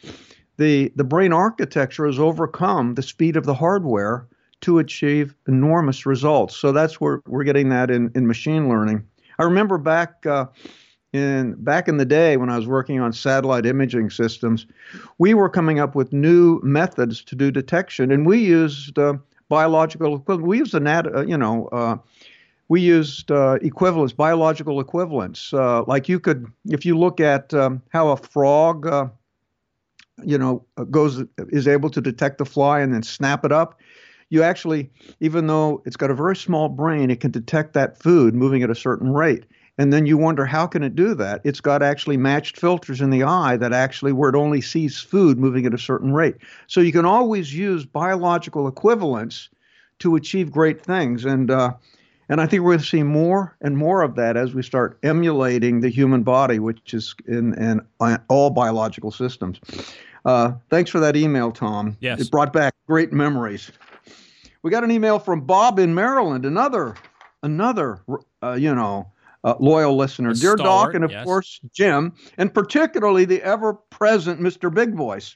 the, 0.57 0.93
the 0.95 1.03
brain 1.03 1.33
architecture 1.33 2.05
has 2.05 2.19
overcome 2.19 2.93
the 2.93 3.01
speed 3.01 3.37
of 3.37 3.45
the 3.45 3.55
hardware 3.55 4.27
to 4.61 4.77
achieve 4.77 5.33
enormous 5.47 6.05
results. 6.05 6.55
So 6.55 6.71
that's 6.71 7.01
where 7.01 7.23
we're 7.25 7.43
getting 7.43 7.69
that 7.69 7.89
in, 7.89 8.11
in 8.13 8.27
machine 8.27 8.69
learning. 8.69 9.03
I 9.39 9.43
remember 9.43 9.79
back 9.79 10.23
uh, 10.27 10.45
in 11.13 11.53
back 11.63 11.87
in 11.87 11.97
the 11.97 12.05
day 12.05 12.37
when 12.37 12.49
I 12.49 12.57
was 12.57 12.67
working 12.67 12.99
on 12.99 13.13
satellite 13.13 13.65
imaging 13.65 14.09
systems, 14.09 14.65
we 15.19 15.33
were 15.33 15.49
coming 15.49 15.79
up 15.79 15.95
with 15.95 16.11
new 16.11 16.59
methods 16.63 17.23
to 17.25 17.35
do 17.35 17.51
detection, 17.51 18.11
and 18.11 18.25
we 18.25 18.39
used 18.39 18.97
uh, 18.97 19.13
biological. 19.47 20.17
We 20.27 20.57
used 20.57 20.73
anat- 20.73 21.15
uh, 21.15 21.25
you 21.25 21.37
know, 21.37 21.67
uh, 21.67 21.97
we 22.67 22.81
used 22.81 23.31
uh, 23.31 23.59
equivalents, 23.61 24.13
biological 24.13 24.79
equivalents. 24.79 25.53
Uh, 25.53 25.83
like 25.83 26.09
you 26.09 26.19
could, 26.19 26.47
if 26.65 26.85
you 26.85 26.97
look 26.97 27.19
at 27.19 27.53
um, 27.53 27.81
how 27.89 28.09
a 28.09 28.17
frog, 28.17 28.87
uh, 28.87 29.07
you 30.23 30.37
know, 30.37 30.65
goes 30.89 31.23
is 31.49 31.67
able 31.67 31.89
to 31.91 32.01
detect 32.01 32.39
the 32.39 32.45
fly 32.45 32.79
and 32.79 32.93
then 32.93 33.03
snap 33.03 33.45
it 33.45 33.51
up. 33.51 33.79
You 34.29 34.41
actually, 34.41 34.89
even 35.19 35.45
though 35.45 35.83
it's 35.85 35.95
got 35.95 36.09
a 36.09 36.15
very 36.15 36.35
small 36.35 36.67
brain, 36.67 37.11
it 37.11 37.19
can 37.19 37.29
detect 37.29 37.73
that 37.73 38.01
food 38.01 38.33
moving 38.33 38.63
at 38.63 38.71
a 38.71 38.75
certain 38.75 39.13
rate 39.13 39.45
and 39.77 39.91
then 39.91 40.05
you 40.05 40.17
wonder 40.17 40.45
how 40.45 40.67
can 40.67 40.83
it 40.83 40.95
do 40.95 41.13
that 41.13 41.41
it's 41.43 41.61
got 41.61 41.81
actually 41.81 42.17
matched 42.17 42.59
filters 42.59 43.01
in 43.01 43.09
the 43.09 43.23
eye 43.23 43.57
that 43.57 43.73
actually 43.73 44.11
where 44.11 44.29
it 44.29 44.35
only 44.35 44.61
sees 44.61 44.99
food 44.99 45.37
moving 45.37 45.65
at 45.65 45.73
a 45.73 45.77
certain 45.77 46.13
rate 46.13 46.35
so 46.67 46.81
you 46.81 46.91
can 46.91 47.05
always 47.05 47.53
use 47.53 47.85
biological 47.85 48.67
equivalents 48.67 49.49
to 49.99 50.15
achieve 50.15 50.51
great 50.51 50.81
things 50.81 51.25
and 51.25 51.49
uh, 51.49 51.73
and 52.29 52.39
I 52.41 52.47
think 52.47 52.63
we're 52.63 52.71
going 52.71 52.79
to 52.79 52.85
see 52.85 53.03
more 53.03 53.55
and 53.61 53.77
more 53.77 54.01
of 54.01 54.15
that 54.15 54.37
as 54.37 54.53
we 54.53 54.63
start 54.63 54.97
emulating 55.03 55.81
the 55.81 55.89
human 55.89 56.23
body, 56.23 56.57
which 56.57 56.93
is 56.93 57.13
in, 57.27 57.53
in 57.61 57.81
all 58.29 58.49
biological 58.49 59.11
systems. 59.11 59.59
Uh, 60.25 60.53
thanks 60.69 60.89
for 60.89 60.99
that 60.99 61.15
email, 61.15 61.51
Tom. 61.51 61.97
Yes. 61.99 62.21
It 62.21 62.31
brought 62.31 62.53
back 62.53 62.73
great 62.87 63.11
memories. 63.11 63.71
We 64.61 64.71
got 64.71 64.83
an 64.83 64.91
email 64.91 65.19
from 65.19 65.41
Bob 65.41 65.79
in 65.79 65.93
Maryland, 65.93 66.45
another, 66.45 66.95
another, 67.43 68.01
uh, 68.41 68.53
you 68.53 68.73
know, 68.73 69.11
uh, 69.43 69.55
loyal 69.59 69.95
listener. 69.95 70.33
Dear 70.33 70.55
Doc, 70.55 70.93
and 70.93 71.03
of 71.03 71.11
yes. 71.11 71.23
course, 71.23 71.59
Jim, 71.73 72.13
and 72.37 72.53
particularly 72.53 73.25
the 73.25 73.41
ever 73.41 73.73
present 73.73 74.39
Mr. 74.39 74.73
Big 74.73 74.95
Voice. 74.95 75.35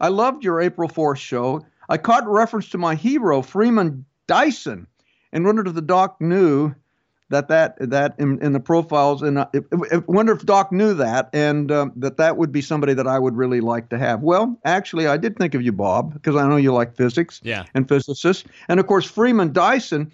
I 0.00 0.08
loved 0.08 0.44
your 0.44 0.60
April 0.60 0.88
4th 0.88 1.18
show. 1.18 1.64
I 1.88 1.98
caught 1.98 2.26
reference 2.26 2.68
to 2.70 2.78
my 2.78 2.94
hero, 2.94 3.42
Freeman 3.42 4.04
Dyson, 4.26 4.86
and 5.32 5.44
wondered 5.44 5.66
if 5.66 5.74
the 5.74 5.82
doc 5.82 6.20
knew 6.20 6.74
that 7.30 7.48
that 7.48 7.76
that 7.78 8.14
in, 8.18 8.42
in 8.42 8.52
the 8.52 8.60
profiles 8.60 9.22
and 9.22 9.38
I 9.38 9.46
wonder 10.06 10.32
if 10.32 10.44
Doc 10.44 10.72
knew 10.72 10.94
that 10.94 11.30
and 11.32 11.70
um, 11.72 11.92
that 11.96 12.16
that 12.18 12.36
would 12.36 12.52
be 12.52 12.60
somebody 12.60 12.92
that 12.94 13.06
I 13.06 13.18
would 13.18 13.36
really 13.36 13.60
like 13.60 13.88
to 13.90 13.98
have. 13.98 14.20
Well, 14.20 14.58
actually, 14.64 15.06
I 15.06 15.16
did 15.16 15.36
think 15.36 15.54
of 15.54 15.62
you, 15.62 15.72
Bob, 15.72 16.12
because 16.12 16.36
I 16.36 16.46
know 16.48 16.56
you 16.56 16.72
like 16.72 16.96
physics 16.96 17.40
yeah. 17.42 17.64
and 17.74 17.88
physicists, 17.88 18.44
and 18.68 18.80
of 18.80 18.86
course 18.86 19.06
Freeman 19.06 19.52
Dyson 19.52 20.10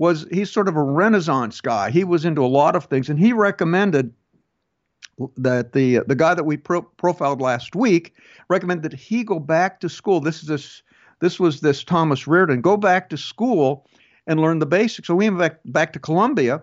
was 0.00 0.26
he's 0.32 0.50
sort 0.50 0.66
of 0.66 0.76
a 0.76 0.82
renaissance 0.82 1.60
guy. 1.60 1.90
He 1.90 2.04
was 2.04 2.24
into 2.24 2.42
a 2.42 2.48
lot 2.48 2.74
of 2.74 2.86
things, 2.86 3.10
and 3.10 3.18
he 3.18 3.34
recommended 3.34 4.14
that 5.36 5.74
the 5.74 5.98
the 6.06 6.14
guy 6.14 6.32
that 6.32 6.44
we 6.44 6.56
pro- 6.56 6.80
profiled 6.96 7.42
last 7.42 7.76
week 7.76 8.14
recommended 8.48 8.90
that 8.90 8.98
he 8.98 9.22
go 9.22 9.38
back 9.38 9.78
to 9.80 9.90
school. 9.90 10.20
This 10.20 10.40
is 10.40 10.48
this 10.48 10.82
this 11.20 11.38
was 11.38 11.60
this 11.60 11.84
Thomas 11.84 12.26
Reardon. 12.26 12.62
Go 12.62 12.78
back 12.78 13.10
to 13.10 13.18
school 13.18 13.86
and 14.26 14.40
learn 14.40 14.58
the 14.58 14.64
basics. 14.64 15.06
So 15.06 15.14
we 15.14 15.28
went 15.28 15.38
back, 15.38 15.60
back 15.66 15.92
to 15.92 15.98
Columbia, 15.98 16.62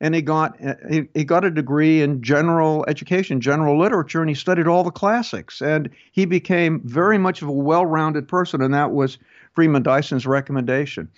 and 0.00 0.14
he 0.14 0.22
got 0.22 0.56
he, 0.88 1.08
he 1.12 1.24
got 1.24 1.44
a 1.44 1.50
degree 1.50 2.02
in 2.02 2.22
general 2.22 2.84
education, 2.86 3.40
general 3.40 3.76
literature, 3.76 4.20
and 4.20 4.28
he 4.28 4.36
studied 4.36 4.68
all 4.68 4.84
the 4.84 4.92
classics. 4.92 5.60
And 5.60 5.90
he 6.12 6.24
became 6.24 6.82
very 6.84 7.18
much 7.18 7.42
of 7.42 7.48
a 7.48 7.52
well-rounded 7.52 8.28
person, 8.28 8.62
and 8.62 8.72
that 8.74 8.92
was 8.92 9.18
Freeman 9.54 9.82
Dyson's 9.82 10.24
recommendation. 10.24 11.10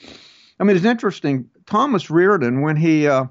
I 0.60 0.64
mean, 0.64 0.76
it's 0.76 0.84
interesting. 0.84 1.48
Thomas 1.66 2.10
Reardon, 2.10 2.62
when 2.62 2.76
he 2.76 3.06
uh, 3.06 3.26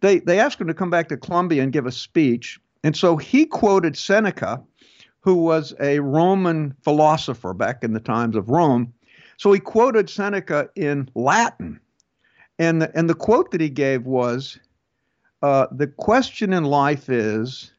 they 0.00 0.18
they 0.20 0.40
asked 0.40 0.60
him 0.60 0.66
to 0.66 0.74
come 0.74 0.90
back 0.90 1.08
to 1.08 1.16
Columbia 1.16 1.62
and 1.62 1.72
give 1.72 1.86
a 1.86 1.92
speech, 1.92 2.58
and 2.82 2.96
so 2.96 3.16
he 3.16 3.46
quoted 3.46 3.96
Seneca, 3.96 4.62
who 5.20 5.34
was 5.34 5.74
a 5.80 6.00
Roman 6.00 6.74
philosopher 6.82 7.54
back 7.54 7.84
in 7.84 7.92
the 7.92 8.00
times 8.00 8.36
of 8.36 8.48
Rome. 8.48 8.92
So 9.36 9.52
he 9.52 9.60
quoted 9.60 10.10
Seneca 10.10 10.68
in 10.76 11.08
Latin 11.14 11.80
and 12.60 12.82
the, 12.82 12.96
and 12.96 13.08
the 13.08 13.14
quote 13.14 13.50
that 13.50 13.60
he 13.60 13.70
gave 13.70 14.04
was 14.04 14.58
uh, 15.42 15.66
The 15.72 15.86
question 15.86 16.52
in 16.52 16.64
life 16.64 17.08
is 17.08 17.72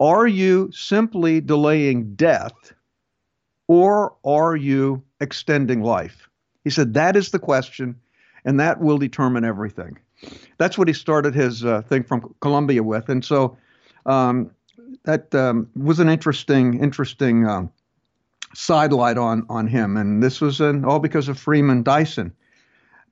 Are 0.00 0.26
you 0.26 0.70
simply 0.72 1.40
delaying 1.40 2.16
death 2.16 2.74
or 3.68 4.16
are 4.24 4.56
you 4.56 5.02
extending 5.20 5.80
life? 5.80 6.28
He 6.64 6.70
said, 6.70 6.94
That 6.94 7.14
is 7.16 7.30
the 7.30 7.38
question, 7.38 7.96
and 8.44 8.58
that 8.58 8.80
will 8.80 8.98
determine 8.98 9.44
everything. 9.44 9.98
That's 10.58 10.78
what 10.78 10.88
he 10.88 10.94
started 10.94 11.34
his 11.34 11.64
uh, 11.64 11.82
thing 11.82 12.02
from 12.02 12.34
Columbia 12.40 12.82
with. 12.82 13.08
And 13.08 13.24
so 13.24 13.56
um, 14.06 14.50
that 15.04 15.34
um, 15.34 15.68
was 15.76 16.00
an 16.00 16.08
interesting, 16.08 16.82
interesting 16.82 17.46
um, 17.46 17.70
sidelight 18.54 19.18
on, 19.18 19.46
on 19.48 19.66
him. 19.66 19.96
And 19.96 20.22
this 20.22 20.40
was 20.40 20.60
an, 20.60 20.84
all 20.84 20.98
because 20.98 21.28
of 21.28 21.38
Freeman 21.38 21.82
Dyson. 21.82 22.32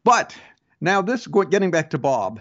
But 0.05 0.37
now, 0.81 1.01
this 1.01 1.27
getting 1.27 1.71
back 1.71 1.91
to 1.91 1.99
Bob. 1.99 2.41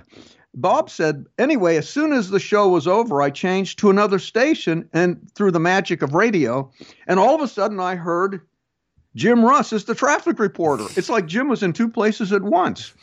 Bob 0.54 0.90
said, 0.90 1.26
anyway, 1.38 1.78
as 1.78 1.88
soon 1.88 2.12
as 2.12 2.30
the 2.30 2.40
show 2.40 2.68
was 2.68 2.88
over, 2.88 3.22
I 3.22 3.30
changed 3.30 3.80
to 3.80 3.90
another 3.90 4.20
station 4.20 4.90
and 4.92 5.32
through 5.34 5.52
the 5.52 5.60
magic 5.60 6.02
of 6.02 6.14
radio, 6.14 6.70
and 7.08 7.20
all 7.20 7.36
of 7.36 7.42
a 7.42 7.48
sudden 7.48 7.80
I 7.80 7.96
heard 7.96 8.42
Jim 9.16 9.44
Russ 9.44 9.74
is 9.74 9.86
the 9.86 9.96
traffic 9.96 10.40
reporter. 10.40 10.86
It's 10.96 11.10
like 11.10 11.26
Jim 11.26 11.50
was 11.50 11.64
in 11.64 11.74
two 11.74 11.90
places 11.90 12.32
at 12.32 12.42
once. 12.42 12.94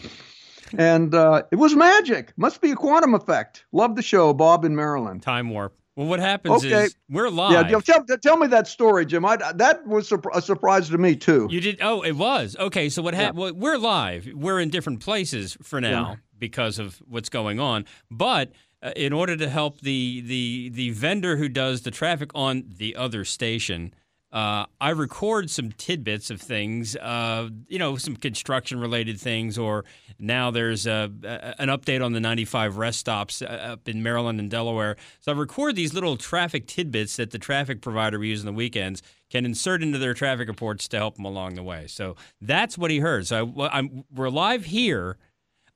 And 0.77 1.15
uh, 1.15 1.43
it 1.51 1.57
was 1.57 1.75
magic. 1.75 2.33
Must 2.37 2.61
be 2.61 2.73
a 2.73 2.75
quantum 2.75 3.15
effect. 3.15 3.65
Love 3.73 3.97
the 3.97 4.03
show, 4.03 4.35
Bob 4.35 4.65
in 4.65 4.77
Maryland. 4.77 5.23
Time 5.23 5.51
warp. 5.51 5.75
Well, 5.97 6.07
what 6.07 6.21
happens 6.21 6.65
okay. 6.65 6.85
is 6.85 6.97
we're 7.11 7.29
live. 7.29 7.71
Yeah, 7.71 7.81
tell, 7.81 8.05
tell 8.05 8.37
me 8.37 8.47
that 8.47 8.69
story, 8.69 9.05
Jim. 9.05 9.25
I, 9.25 9.37
that 9.37 9.85
was 9.85 10.13
a 10.33 10.41
surprise 10.41 10.89
to 10.91 10.99
me 10.99 11.17
too. 11.17 11.49
You 11.51 11.61
did? 11.61 11.79
Oh, 11.83 12.03
it 12.03 12.13
was. 12.13 12.55
Okay, 12.57 12.89
so 12.89 13.03
what 13.03 13.15
happened? 13.15 13.39
Yeah. 13.39 13.45
Well, 13.47 13.55
we're 13.55 13.79
live. 13.79 14.29
We're 14.33 14.61
in 14.61 14.71
different 14.71 15.01
places 15.01 15.59
for 15.61 15.81
now 15.81 16.11
yeah. 16.11 16.17
because 16.39 16.79
of 16.79 17.03
what's 17.09 17.29
going 17.29 17.59
on. 17.59 17.85
But 18.13 18.53
uh, 18.81 18.93
in 18.95 19.13
order 19.13 19.37
to 19.37 19.49
help 19.49 19.81
the 19.81 20.21
the 20.21 20.69
the 20.69 20.91
vendor 20.91 21.37
who 21.37 21.49
does 21.49 21.83
the 21.83 21.91
traffic 21.91 22.31
on 22.33 22.65
the 22.77 22.95
other 22.95 23.25
station 23.25 23.93
uh, 24.31 24.67
I 24.79 24.91
record 24.91 25.49
some 25.49 25.73
tidbits 25.73 26.31
of 26.31 26.41
things, 26.41 26.97
uh, 26.97 27.49
you 27.67 27.79
know, 27.79 27.97
some 27.97 28.15
construction 28.15 28.79
related 28.79 29.19
things, 29.19 29.57
or 29.57 29.87
now 30.19 30.51
there's 30.51 30.87
a, 30.87 31.11
a, 31.25 31.63
an 31.63 31.69
update 31.69 32.05
on 32.05 32.13
the 32.13 32.21
95 32.21 32.77
rest 32.77 33.01
stops 33.01 33.41
uh, 33.41 33.47
up 33.47 33.89
in 33.89 34.03
Maryland 34.03 34.39
and 34.39 34.51
Delaware. 34.51 34.97
So 35.21 35.33
I 35.33 35.35
record 35.35 35.77
these 35.77 35.95
little 35.95 36.19
traffic 36.19 36.67
tidbits 36.67 37.17
that 37.17 37.31
the 37.31 37.39
traffic 37.39 37.81
provider 37.81 38.19
we 38.19 38.29
use 38.29 38.41
on 38.41 38.47
the 38.47 38.53
weekends 38.53 39.03
can 39.31 39.47
insert 39.47 39.83
into 39.83 39.99
their 39.99 40.13
traffic 40.13 40.47
reports 40.47 40.89
to 40.89 40.99
help 40.99 41.17
them 41.17 41.25
along 41.25 41.55
the 41.55 41.63
way. 41.63 41.87
So 41.87 42.17
that's 42.43 42.77
what 42.77 42.91
he 42.91 42.99
heard. 42.99 43.27
So 43.27 43.53
I, 43.59 43.89
we're 44.15 44.29
live 44.29 44.67
here 44.67 45.17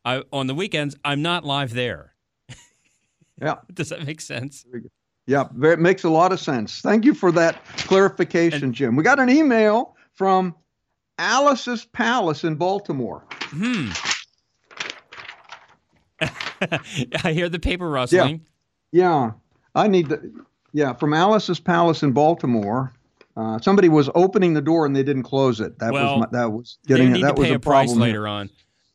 I, 0.05 0.25
on 0.31 0.47
the 0.47 0.55
weekends. 0.55 0.95
I'm 1.05 1.23
not 1.23 1.45
live 1.45 1.73
there. 1.73 2.13
Yeah. 3.41 3.57
Does 3.73 3.89
that 3.89 4.05
make 4.05 4.21
sense? 4.21 4.67
Yeah, 5.27 5.45
it 5.63 5.79
makes 5.79 6.05
a 6.05 6.11
lot 6.11 6.33
of 6.33 6.41
sense. 6.41 6.81
Thank 6.81 7.05
you 7.05 7.15
for 7.15 7.31
that 7.33 7.65
clarification, 7.79 8.65
and, 8.65 8.75
Jim. 8.75 8.97
We 8.97 9.05
got 9.05 9.21
an 9.21 9.31
email 9.31 9.97
from 10.15 10.55
Alice's 11.19 11.85
Palace 11.85 12.43
in 12.43 12.57
Baltimore. 12.57 13.25
Hmm. 13.31 13.91
I 17.25 17.33
hear 17.33 17.49
the 17.49 17.59
paper 17.61 17.89
rustling. 17.89 18.45
Yeah, 18.91 19.03
yeah. 19.03 19.31
I 19.75 19.89
need 19.89 20.09
the 20.09 20.33
yeah 20.73 20.93
from 20.95 21.15
Alice's 21.15 21.61
Palace 21.61 22.03
in 22.03 22.13
Baltimore. 22.13 22.93
Uh, 23.37 23.59
somebody 23.61 23.89
was 23.89 24.11
opening 24.15 24.55
the 24.55 24.61
door 24.61 24.85
and 24.85 24.95
they 24.95 25.03
didn't 25.03 25.23
close 25.23 25.61
it. 25.61 25.79
That 25.79 25.93
well, 25.93 26.19
was 26.19 26.29
my, 26.33 26.39
that 26.39 26.53
was 26.53 26.79
getting 26.87 27.17
it. 27.17 27.23
That 27.23 27.37
was 27.37 27.49
a, 27.49 27.55
a 27.55 27.59
problem 27.59 27.99
later 27.99 28.27
on. 28.29 28.51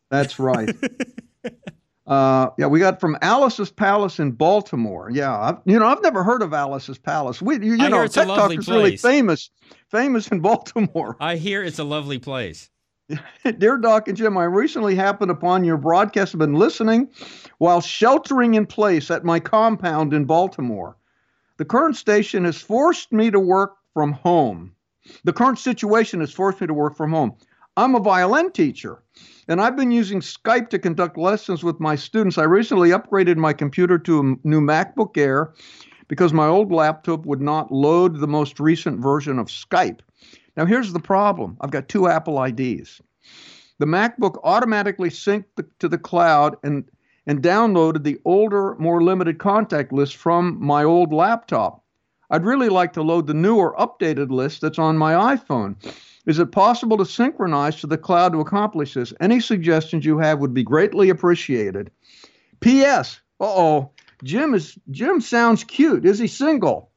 That's 0.09 0.39
right. 0.39 0.75
Uh, 2.07 2.49
yeah, 2.57 2.67
we 2.67 2.79
got 2.79 3.01
from 3.01 3.17
Alice's 3.21 3.69
Palace 3.69 4.17
in 4.19 4.31
Baltimore. 4.31 5.09
Yeah, 5.11 5.37
I've, 5.37 5.57
you 5.65 5.77
know, 5.77 5.87
I've 5.87 6.01
never 6.01 6.23
heard 6.23 6.41
of 6.41 6.53
Alice's 6.53 6.97
Palace. 6.97 7.41
We, 7.41 7.55
you, 7.55 7.75
you 7.75 7.89
know, 7.89 8.07
Tech 8.07 8.27
Talk 8.27 8.51
is 8.51 8.65
place. 8.65 8.67
really 8.69 8.97
famous, 8.97 9.49
famous 9.91 10.29
in 10.29 10.39
Baltimore. 10.41 11.17
I 11.19 11.35
hear 11.35 11.61
it's 11.61 11.79
a 11.79 11.83
lovely 11.83 12.17
place. 12.17 12.69
Dear 13.57 13.77
Doc 13.77 14.07
and 14.07 14.17
Jim, 14.17 14.37
I 14.37 14.45
recently 14.45 14.95
happened 14.95 15.31
upon 15.31 15.63
your 15.65 15.77
broadcast. 15.77 16.33
I've 16.33 16.39
been 16.39 16.55
listening 16.55 17.09
while 17.57 17.81
sheltering 17.81 18.53
in 18.53 18.65
place 18.65 19.11
at 19.11 19.25
my 19.25 19.39
compound 19.39 20.13
in 20.13 20.25
Baltimore. 20.25 20.97
The 21.57 21.65
current 21.65 21.97
station 21.97 22.45
has 22.45 22.57
forced 22.57 23.11
me 23.11 23.31
to 23.31 23.39
work 23.39 23.75
from 23.93 24.13
home. 24.13 24.73
The 25.23 25.33
current 25.33 25.59
situation 25.59 26.19
has 26.19 26.31
forced 26.31 26.61
me 26.61 26.67
to 26.67 26.73
work 26.73 26.95
from 26.95 27.11
home. 27.11 27.33
I'm 27.77 27.93
a 27.93 27.99
violin 27.99 28.51
teacher 28.51 29.03
and 29.47 29.61
I've 29.61 29.75
been 29.77 29.91
using 29.91 30.19
Skype 30.19 30.69
to 30.69 30.79
conduct 30.79 31.15
lessons 31.15 31.63
with 31.63 31.79
my 31.79 31.95
students. 31.95 32.39
I 32.39 32.43
recently 32.43 32.89
upgraded 32.89 33.37
my 33.37 33.53
computer 33.53 33.99
to 33.99 34.19
a 34.19 34.47
new 34.47 34.61
MacBook 34.61 35.15
Air 35.15 35.53
because 36.07 36.33
my 36.33 36.47
old 36.47 36.71
laptop 36.71 37.27
would 37.27 37.39
not 37.39 37.71
load 37.71 38.19
the 38.19 38.27
most 38.27 38.59
recent 38.59 38.99
version 38.99 39.37
of 39.37 39.47
Skype. 39.47 39.99
Now, 40.57 40.65
here's 40.65 40.91
the 40.91 40.99
problem 40.99 41.55
I've 41.61 41.69
got 41.69 41.87
two 41.87 42.07
Apple 42.07 42.43
IDs. 42.43 42.99
The 43.77 43.85
MacBook 43.85 44.39
automatically 44.43 45.11
synced 45.11 45.45
the, 45.55 45.67
to 45.77 45.87
the 45.87 45.99
cloud 45.99 46.57
and, 46.63 46.83
and 47.27 47.43
downloaded 47.43 48.03
the 48.03 48.17
older, 48.25 48.75
more 48.79 49.03
limited 49.03 49.37
contact 49.37 49.93
list 49.93 50.15
from 50.15 50.57
my 50.59 50.83
old 50.83 51.13
laptop. 51.13 51.83
I'd 52.31 52.43
really 52.43 52.69
like 52.69 52.93
to 52.93 53.03
load 53.03 53.27
the 53.27 53.35
newer, 53.35 53.75
updated 53.77 54.31
list 54.31 54.61
that's 54.61 54.79
on 54.79 54.97
my 54.97 55.35
iPhone. 55.35 55.75
Is 56.27 56.39
it 56.39 56.51
possible 56.51 56.97
to 56.97 57.05
synchronize 57.05 57.77
to 57.77 57.87
the 57.87 57.97
cloud 57.97 58.33
to 58.33 58.41
accomplish 58.41 58.93
this? 58.93 59.13
Any 59.21 59.39
suggestions 59.39 60.05
you 60.05 60.19
have 60.19 60.39
would 60.39 60.53
be 60.53 60.63
greatly 60.63 61.09
appreciated. 61.09 61.89
P.S. 62.59 63.21
Uh 63.39 63.45
oh, 63.45 63.91
Jim 64.23 64.53
is 64.53 64.77
Jim 64.91 65.21
sounds 65.21 65.63
cute. 65.63 66.05
Is 66.05 66.19
he 66.19 66.27
single? 66.27 66.91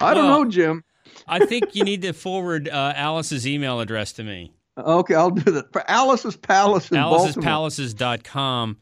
I 0.00 0.14
don't 0.14 0.26
know, 0.26 0.44
Jim. 0.44 0.84
I 1.26 1.46
think 1.46 1.74
you 1.74 1.84
need 1.84 2.02
to 2.02 2.12
forward 2.12 2.68
uh, 2.68 2.92
Alice's 2.94 3.46
email 3.46 3.80
address 3.80 4.12
to 4.14 4.24
me. 4.24 4.52
Okay, 4.76 5.14
I'll 5.14 5.30
do 5.30 5.50
that. 5.52 5.72
For 5.72 5.88
Alice's 5.90 6.36
Palace 6.36 6.90
in 6.90 6.98
AlicesPalaces.com. 6.98 8.76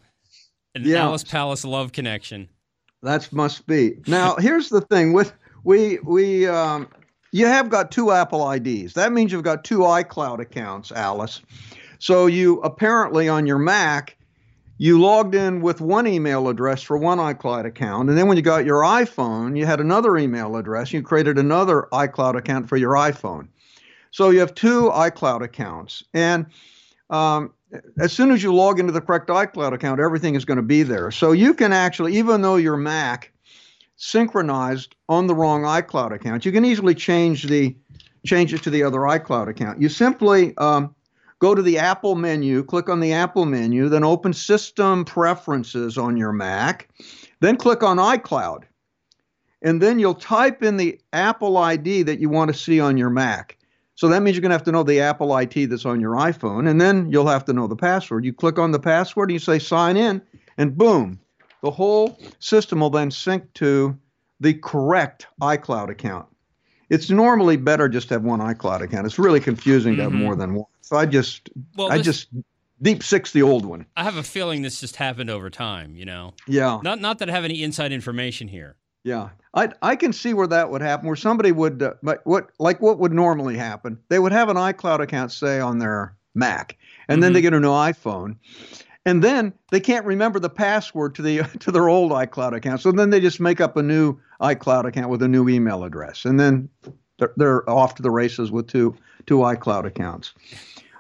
An 0.74 0.82
yeah. 0.84 1.04
Alice 1.04 1.22
Palace 1.22 1.64
love 1.64 1.92
connection. 1.92 2.48
That 3.02 3.32
must 3.32 3.66
be. 3.66 3.98
Now, 4.08 4.34
here's 4.36 4.70
the 4.70 4.80
thing 4.80 5.12
with 5.12 5.32
we 5.62 5.98
we 6.02 6.48
um, 6.48 6.88
you 7.34 7.46
have 7.46 7.68
got 7.68 7.90
two 7.90 8.12
Apple 8.12 8.48
IDs. 8.48 8.92
That 8.92 9.10
means 9.10 9.32
you've 9.32 9.42
got 9.42 9.64
two 9.64 9.80
iCloud 9.80 10.38
accounts, 10.38 10.92
Alice. 10.92 11.40
So 11.98 12.26
you 12.26 12.60
apparently 12.60 13.28
on 13.28 13.44
your 13.44 13.58
Mac, 13.58 14.16
you 14.78 15.00
logged 15.00 15.34
in 15.34 15.60
with 15.60 15.80
one 15.80 16.06
email 16.06 16.48
address 16.48 16.80
for 16.84 16.96
one 16.96 17.18
iCloud 17.18 17.66
account, 17.66 18.08
and 18.08 18.16
then 18.16 18.28
when 18.28 18.36
you 18.36 18.42
got 18.44 18.64
your 18.64 18.82
iPhone, 18.82 19.58
you 19.58 19.66
had 19.66 19.80
another 19.80 20.16
email 20.16 20.54
address. 20.54 20.92
You 20.92 21.02
created 21.02 21.36
another 21.36 21.88
iCloud 21.92 22.36
account 22.36 22.68
for 22.68 22.76
your 22.76 22.92
iPhone. 22.92 23.48
So 24.12 24.30
you 24.30 24.38
have 24.38 24.54
two 24.54 24.90
iCloud 24.90 25.42
accounts, 25.42 26.04
and 26.14 26.46
um, 27.10 27.52
as 27.98 28.12
soon 28.12 28.30
as 28.30 28.44
you 28.44 28.54
log 28.54 28.78
into 28.78 28.92
the 28.92 29.00
correct 29.00 29.28
iCloud 29.28 29.72
account, 29.72 29.98
everything 29.98 30.36
is 30.36 30.44
going 30.44 30.58
to 30.58 30.62
be 30.62 30.84
there. 30.84 31.10
So 31.10 31.32
you 31.32 31.52
can 31.52 31.72
actually, 31.72 32.16
even 32.16 32.42
though 32.42 32.56
your 32.56 32.76
Mac 32.76 33.32
synchronized 33.96 34.94
on 35.08 35.26
the 35.26 35.34
wrong 35.34 35.62
iCloud 35.62 36.12
account. 36.12 36.44
You 36.44 36.52
can 36.52 36.64
easily 36.64 36.94
change 36.94 37.44
the 37.44 37.76
change 38.26 38.54
it 38.54 38.62
to 38.62 38.70
the 38.70 38.82
other 38.82 39.00
iCloud 39.00 39.48
account. 39.48 39.80
You 39.80 39.88
simply 39.88 40.56
um, 40.56 40.94
go 41.38 41.54
to 41.54 41.62
the 41.62 41.78
Apple 41.78 42.14
menu, 42.14 42.64
click 42.64 42.88
on 42.88 43.00
the 43.00 43.12
Apple 43.12 43.44
menu, 43.44 43.88
then 43.88 44.02
open 44.02 44.32
System 44.32 45.04
Preferences 45.04 45.98
on 45.98 46.16
your 46.16 46.32
Mac, 46.32 46.88
then 47.40 47.56
click 47.56 47.82
on 47.82 47.98
iCloud. 47.98 48.64
And 49.60 49.80
then 49.80 49.98
you'll 49.98 50.14
type 50.14 50.62
in 50.62 50.76
the 50.76 51.00
Apple 51.12 51.56
ID 51.56 52.02
that 52.04 52.18
you 52.18 52.28
want 52.28 52.52
to 52.52 52.58
see 52.58 52.80
on 52.80 52.96
your 52.96 53.10
Mac. 53.10 53.58
So 53.94 54.08
that 54.08 54.22
means 54.22 54.36
you're 54.36 54.42
going 54.42 54.50
to 54.50 54.56
have 54.56 54.64
to 54.64 54.72
know 54.72 54.82
the 54.82 55.00
Apple 55.00 55.32
ID 55.32 55.66
that's 55.66 55.86
on 55.86 56.00
your 56.00 56.14
iPhone, 56.14 56.68
and 56.68 56.80
then 56.80 57.10
you'll 57.12 57.28
have 57.28 57.44
to 57.44 57.52
know 57.52 57.66
the 57.66 57.76
password. 57.76 58.24
You 58.24 58.32
click 58.32 58.58
on 58.58 58.72
the 58.72 58.80
password 58.80 59.28
and 59.30 59.34
you 59.34 59.38
say 59.38 59.58
sign 59.58 59.96
in, 59.96 60.20
and 60.58 60.76
boom, 60.76 61.20
the 61.64 61.71
whole 61.71 62.18
system 62.40 62.80
will 62.80 62.90
then 62.90 63.11
sync 63.11 63.50
to 63.54 63.99
the 64.38 64.52
correct 64.52 65.26
iCloud 65.40 65.88
account. 65.88 66.26
it's 66.90 67.09
normally 67.09 67.56
better 67.56 67.88
just 67.88 68.09
to 68.09 68.14
have 68.14 68.23
one 68.23 68.38
iCloud 68.40 68.83
account. 68.83 69.06
It's 69.06 69.18
really 69.18 69.40
confusing 69.40 69.97
to 69.97 70.02
have 70.02 70.12
more 70.12 70.37
than 70.37 70.52
one. 70.54 70.66
So 70.83 70.97
I 70.99 71.06
just, 71.06 71.49
Well, 71.76 71.90
I 71.90 71.97
this- 71.97 72.04
just 72.04 72.28
deep 72.83 73.02
six 73.02 73.33
the 73.33 73.40
old 73.40 73.64
one. 73.64 73.87
I 73.97 74.04
have 74.04 74.16
a 74.16 74.23
feeling 74.23 74.61
this 74.61 74.78
just 74.80 74.97
happened 74.97 75.30
over 75.30 75.49
time. 75.49 75.97
You 75.97 76.04
know, 76.04 76.35
Yeah, 76.47 76.80
not 76.83 77.00
not 77.00 77.18
that 77.21 77.30
I 77.30 77.33
have 77.33 77.44
any 77.47 77.62
inside 77.62 77.90
information 77.92 78.47
here. 78.49 78.76
yeah. 79.02 79.30
I 79.54 79.71
I 79.80 79.97
can 79.97 80.12
see 80.12 80.35
where 80.35 80.49
that 80.49 80.71
would 80.71 80.83
happen. 80.83 81.06
Where 81.06 81.16
somebody 81.16 81.52
would, 81.52 81.83
uh, 81.83 81.94
but 82.02 82.21
what 82.25 82.50
like 82.59 82.83
what 82.83 82.99
would 82.99 83.12
normally 83.12 83.56
happen? 83.56 83.99
They 84.11 84.18
would 84.18 84.33
have 84.33 84.50
an 84.50 84.56
iCloud 84.59 85.00
account, 85.00 85.33
say 85.33 85.61
on 85.61 85.78
their 85.78 86.14
Mac, 86.35 86.76
and 87.09 87.23
then 87.23 87.33
they 87.33 87.40
get 87.40 87.54
a 87.54 87.61
new 87.61 87.71
iPhone. 87.71 88.37
And 89.06 89.23
then 89.23 89.52
they 89.70 89.80
can't 89.80 90.06
remember 90.06 90.38
the 90.38 90.50
password 90.50 91.14
to 91.16 91.23
the 91.23 91.42
to 91.61 91.70
their 91.70 91.88
old 91.88 92.12
iCloud 92.12 92.54
account. 92.56 92.80
So 92.80 92.92
then 92.92 93.11
they 93.11 93.20
just 93.20 93.40
make 93.40 93.61
up 93.61 93.76
a 93.76 93.82
new 93.82 94.18
iCloud 94.40 94.84
account 94.87 95.11
with 95.11 95.23
a 95.23 95.28
new 95.28 95.49
email 95.49 95.84
address, 95.84 96.25
and 96.25 96.38
then 96.40 96.68
they're, 97.18 97.32
they're 97.37 97.70
off 97.70 97.94
to 97.96 98.02
the 98.02 98.11
races 98.11 98.50
with 98.50 98.66
two 98.66 98.96
two 99.26 99.38
iCloud 99.38 99.84
accounts. 99.84 100.32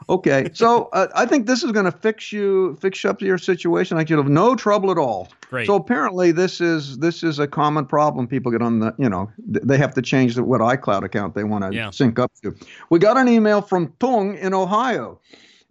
Okay, 0.06 0.50
so 0.52 0.90
uh, 0.92 1.06
I 1.14 1.24
think 1.24 1.46
this 1.46 1.62
is 1.62 1.72
going 1.72 1.86
to 1.86 1.92
fix 1.92 2.30
you 2.30 2.76
fix 2.78 3.02
up 3.06 3.22
your 3.22 3.38
situation. 3.38 3.96
Like 3.96 4.10
you'll 4.10 4.22
have 4.22 4.30
no 4.30 4.54
trouble 4.54 4.90
at 4.90 4.98
all. 4.98 5.32
Great. 5.48 5.66
So 5.66 5.76
apparently 5.76 6.30
this 6.30 6.60
is 6.60 6.98
this 6.98 7.22
is 7.22 7.38
a 7.38 7.46
common 7.46 7.86
problem. 7.86 8.26
People 8.26 8.52
get 8.52 8.60
on 8.60 8.80
the 8.80 8.94
you 8.98 9.08
know 9.08 9.30
they 9.38 9.78
have 9.78 9.94
to 9.94 10.02
change 10.02 10.34
the, 10.34 10.44
what 10.44 10.60
iCloud 10.60 11.04
account 11.04 11.34
they 11.34 11.44
want 11.44 11.64
to 11.64 11.74
Yeah. 11.74 11.88
sync 11.90 12.18
up 12.18 12.30
to. 12.42 12.54
We 12.90 12.98
got 12.98 13.16
an 13.16 13.28
email 13.28 13.62
from 13.62 13.94
Tung 13.98 14.36
in 14.36 14.52
Ohio. 14.52 15.20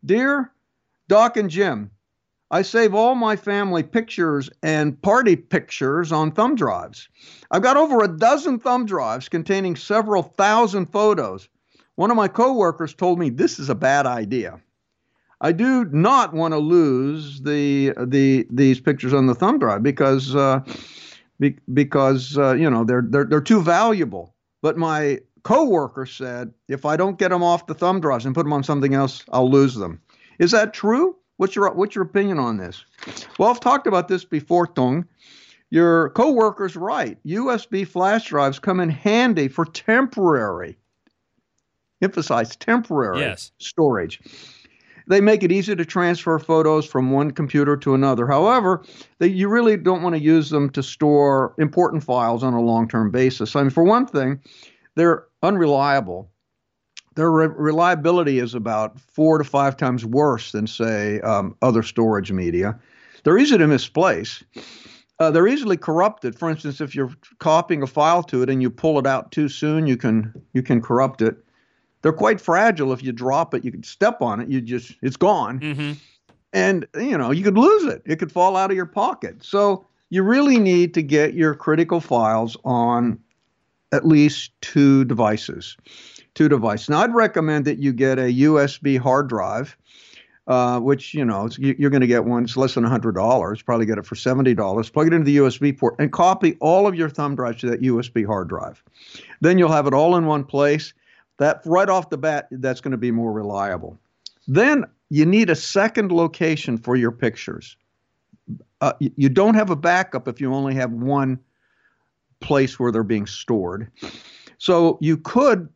Dear 0.03 0.51
Doc 1.09 1.37
and 1.37 1.49
Jim, 1.49 1.91
I 2.53 2.61
save 2.61 2.93
all 2.93 3.15
my 3.15 3.35
family 3.35 3.81
pictures 3.81 4.47
and 4.61 5.01
party 5.01 5.35
pictures 5.35 6.11
on 6.11 6.31
thumb 6.31 6.55
drives. 6.55 7.09
I've 7.49 7.63
got 7.63 7.77
over 7.77 8.03
a 8.03 8.07
dozen 8.07 8.59
thumb 8.59 8.85
drives 8.85 9.27
containing 9.27 9.75
several 9.75 10.21
thousand 10.21 10.91
photos. 10.91 11.49
One 11.95 12.11
of 12.11 12.15
my 12.15 12.27
coworkers 12.27 12.93
told 12.93 13.17
me 13.17 13.31
this 13.31 13.57
is 13.57 13.69
a 13.69 13.75
bad 13.75 14.05
idea. 14.05 14.61
I 15.41 15.51
do 15.51 15.85
not 15.85 16.35
want 16.35 16.53
to 16.53 16.59
lose 16.59 17.41
the 17.41 17.95
the 17.97 18.45
these 18.51 18.79
pictures 18.79 19.15
on 19.15 19.25
the 19.25 19.33
thumb 19.33 19.57
drive 19.57 19.81
because 19.81 20.35
uh, 20.35 20.59
be, 21.39 21.57
because 21.73 22.37
uh, 22.37 22.53
you 22.53 22.69
know 22.69 22.83
they're 22.83 23.03
they're 23.09 23.25
they're 23.25 23.41
too 23.41 23.63
valuable. 23.63 24.35
But 24.61 24.77
my 24.77 25.21
coworker 25.41 26.05
said 26.05 26.53
if 26.67 26.85
I 26.85 26.97
don't 26.97 27.17
get 27.17 27.29
them 27.29 27.41
off 27.41 27.65
the 27.65 27.73
thumb 27.73 27.99
drives 27.99 28.27
and 28.27 28.35
put 28.35 28.43
them 28.43 28.53
on 28.53 28.63
something 28.63 28.93
else, 28.93 29.25
I'll 29.31 29.49
lose 29.49 29.73
them. 29.73 29.99
Is 30.37 30.51
that 30.51 30.75
true? 30.75 31.15
What's 31.43 31.57
your 31.57 31.69
what's 31.73 31.93
your 31.93 32.05
opinion 32.05 32.39
on 32.39 32.55
this? 32.55 32.85
Well, 33.37 33.49
I've 33.49 33.59
talked 33.59 33.85
about 33.85 34.07
this 34.07 34.23
before, 34.23 34.65
Tung. 34.65 35.05
Your 35.71 36.11
coworker's 36.11 36.77
right. 36.77 37.17
USB 37.25 37.85
flash 37.85 38.29
drives 38.29 38.59
come 38.59 38.79
in 38.79 38.87
handy 38.87 39.49
for 39.49 39.65
temporary, 39.65 40.77
emphasize 42.01 42.55
temporary 42.55 43.19
Yes. 43.19 43.51
storage. 43.57 44.21
They 45.07 45.19
make 45.19 45.43
it 45.43 45.51
easy 45.51 45.75
to 45.75 45.83
transfer 45.83 46.39
photos 46.39 46.85
from 46.85 47.11
one 47.11 47.31
computer 47.31 47.75
to 47.75 47.93
another. 47.93 48.25
However, 48.25 48.81
they, 49.19 49.27
you 49.27 49.49
really 49.49 49.75
don't 49.75 50.01
want 50.01 50.15
to 50.15 50.21
use 50.21 50.49
them 50.49 50.69
to 50.69 50.81
store 50.81 51.55
important 51.57 52.05
files 52.05 52.41
on 52.41 52.53
a 52.53 52.61
long-term 52.61 53.11
basis. 53.11 53.53
I 53.57 53.63
mean, 53.63 53.69
for 53.69 53.83
one 53.83 54.05
thing, 54.05 54.39
they're 54.95 55.25
unreliable. 55.41 56.31
Their 57.15 57.31
re- 57.31 57.47
reliability 57.47 58.39
is 58.39 58.53
about 58.55 58.99
four 58.99 59.37
to 59.37 59.43
five 59.43 59.77
times 59.77 60.05
worse 60.05 60.51
than, 60.51 60.67
say, 60.67 61.19
um, 61.21 61.55
other 61.61 61.83
storage 61.83 62.31
media. 62.31 62.79
They're 63.23 63.37
easy 63.37 63.57
to 63.57 63.67
misplace. 63.67 64.43
Uh, 65.19 65.31
they're 65.31 65.47
easily 65.47 65.77
corrupted. 65.77 66.37
For 66.37 66.49
instance, 66.49 66.81
if 66.81 66.95
you're 66.95 67.13
copying 67.39 67.83
a 67.83 67.87
file 67.87 68.23
to 68.23 68.41
it 68.41 68.49
and 68.49 68.61
you 68.61 68.69
pull 68.69 68.99
it 68.99 69.05
out 69.07 69.31
too 69.31 69.47
soon, 69.47 69.87
you 69.87 69.95
can 69.95 70.33
you 70.53 70.63
can 70.63 70.81
corrupt 70.81 71.21
it. 71.21 71.37
They're 72.01 72.11
quite 72.11 72.41
fragile. 72.41 72.91
If 72.91 73.03
you 73.03 73.11
drop 73.13 73.53
it, 73.53 73.63
you 73.63 73.71
can 73.71 73.83
step 73.83 74.21
on 74.21 74.41
it. 74.41 74.49
You 74.49 74.59
just 74.59 74.93
it's 75.01 75.15
gone, 75.15 75.59
Mm-hmm. 75.59 75.91
and 76.51 76.87
you 76.95 77.17
know 77.17 77.31
you 77.31 77.43
could 77.43 77.57
lose 77.57 77.85
it. 77.85 78.01
It 78.05 78.17
could 78.17 78.31
fall 78.31 78.57
out 78.57 78.71
of 78.71 78.75
your 78.75 78.87
pocket. 78.87 79.43
So 79.43 79.85
you 80.09 80.23
really 80.23 80.59
need 80.59 80.93
to 80.95 81.03
get 81.03 81.35
your 81.35 81.53
critical 81.55 82.01
files 82.01 82.57
on 82.65 83.19
at 83.93 84.05
least 84.05 84.51
two 84.61 85.05
devices. 85.05 85.77
Two 86.35 86.49
device. 86.49 86.89
Now, 86.89 87.01
I'd 87.01 87.13
recommend 87.13 87.65
that 87.65 87.77
you 87.77 87.93
get 87.93 88.17
a 88.17 88.23
USB 88.31 88.97
hard 88.97 89.27
drive, 89.29 89.77
uh, 90.47 90.79
which 90.79 91.13
you 91.13 91.23
know 91.23 91.47
you- 91.57 91.75
you're 91.77 91.91
going 91.91 92.01
to 92.01 92.07
get 92.07 92.25
one. 92.25 92.43
It's 92.43 92.57
less 92.57 92.73
than 92.73 92.83
hundred 92.83 93.13
dollars. 93.13 93.61
Probably 93.61 93.85
get 93.85 93.97
it 93.99 94.05
for 94.05 94.15
seventy 94.15 94.53
dollars. 94.55 94.89
Plug 94.89 95.07
it 95.07 95.13
into 95.13 95.25
the 95.25 95.37
USB 95.37 95.71
port 95.77 95.95
and 95.99 96.11
copy 96.11 96.57
all 96.59 96.87
of 96.87 96.95
your 96.95 97.09
thumb 97.09 97.35
drives 97.35 97.61
to 97.61 97.69
that 97.69 97.81
USB 97.81 98.25
hard 98.25 98.47
drive. 98.49 98.83
Then 99.41 99.57
you'll 99.59 99.71
have 99.71 99.85
it 99.87 99.93
all 99.93 100.15
in 100.15 100.25
one 100.25 100.43
place. 100.43 100.93
That 101.37 101.61
right 101.65 101.89
off 101.89 102.09
the 102.09 102.17
bat, 102.17 102.47
that's 102.51 102.81
going 102.81 102.91
to 102.91 102.97
be 102.97 103.11
more 103.11 103.31
reliable. 103.31 103.97
Then 104.47 104.85
you 105.09 105.25
need 105.25 105.49
a 105.49 105.55
second 105.55 106.11
location 106.11 106.77
for 106.77 106.95
your 106.95 107.11
pictures. 107.11 107.75
Uh, 108.81 108.93
you 108.99 109.29
don't 109.29 109.53
have 109.55 109.69
a 109.69 109.75
backup 109.75 110.27
if 110.27 110.41
you 110.41 110.53
only 110.53 110.73
have 110.75 110.91
one 110.91 111.39
place 112.39 112.79
where 112.79 112.91
they're 112.91 113.03
being 113.03 113.25
stored. 113.25 113.89
So 114.57 114.97
you 114.99 115.15
could 115.17 115.69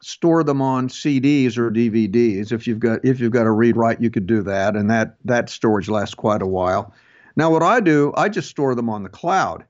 store 0.00 0.44
them 0.44 0.62
on 0.62 0.88
CDs 0.88 1.58
or 1.58 1.70
DVDs 1.70 2.52
if 2.52 2.66
you've 2.66 2.78
got 2.78 3.04
if 3.04 3.20
you've 3.20 3.32
got 3.32 3.46
a 3.46 3.50
read 3.50 3.76
write 3.76 4.00
you 4.00 4.10
could 4.10 4.26
do 4.26 4.42
that 4.42 4.76
and 4.76 4.90
that 4.90 5.16
that 5.24 5.48
storage 5.48 5.88
lasts 5.88 6.14
quite 6.14 6.42
a 6.42 6.46
while. 6.46 6.92
Now 7.36 7.50
what 7.50 7.62
I 7.62 7.80
do, 7.80 8.12
I 8.16 8.28
just 8.28 8.48
store 8.48 8.74
them 8.74 8.88
on 8.88 9.02
the 9.02 9.08
cloud. 9.08 9.64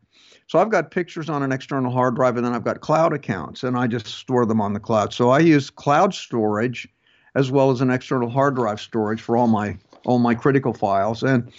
So 0.47 0.59
I've 0.59 0.71
got 0.71 0.91
pictures 0.91 1.29
on 1.29 1.43
an 1.43 1.53
external 1.53 1.93
hard 1.93 2.15
drive 2.15 2.37
and 2.37 2.45
then 2.45 2.55
I've 2.55 2.65
got 2.65 2.81
cloud 2.81 3.13
accounts 3.13 3.63
and 3.63 3.77
I 3.77 3.87
just 3.87 4.07
store 4.07 4.47
them 4.47 4.61
on 4.61 4.73
the 4.73 4.81
cloud. 4.81 5.13
So 5.13 5.31
I 5.31 5.41
use 5.41 5.69
cloud 5.69 6.15
storage 6.15 6.89
as 7.35 7.51
well 7.51 7.71
as 7.71 7.81
an 7.81 7.91
external 7.91 8.31
hard 8.31 8.55
drive 8.55 8.81
storage 8.81 9.21
for 9.21 9.37
all 9.37 9.49
my 9.49 9.77
all 10.05 10.19
my 10.19 10.35
critical 10.35 10.73
files 10.73 11.23
and 11.23 11.53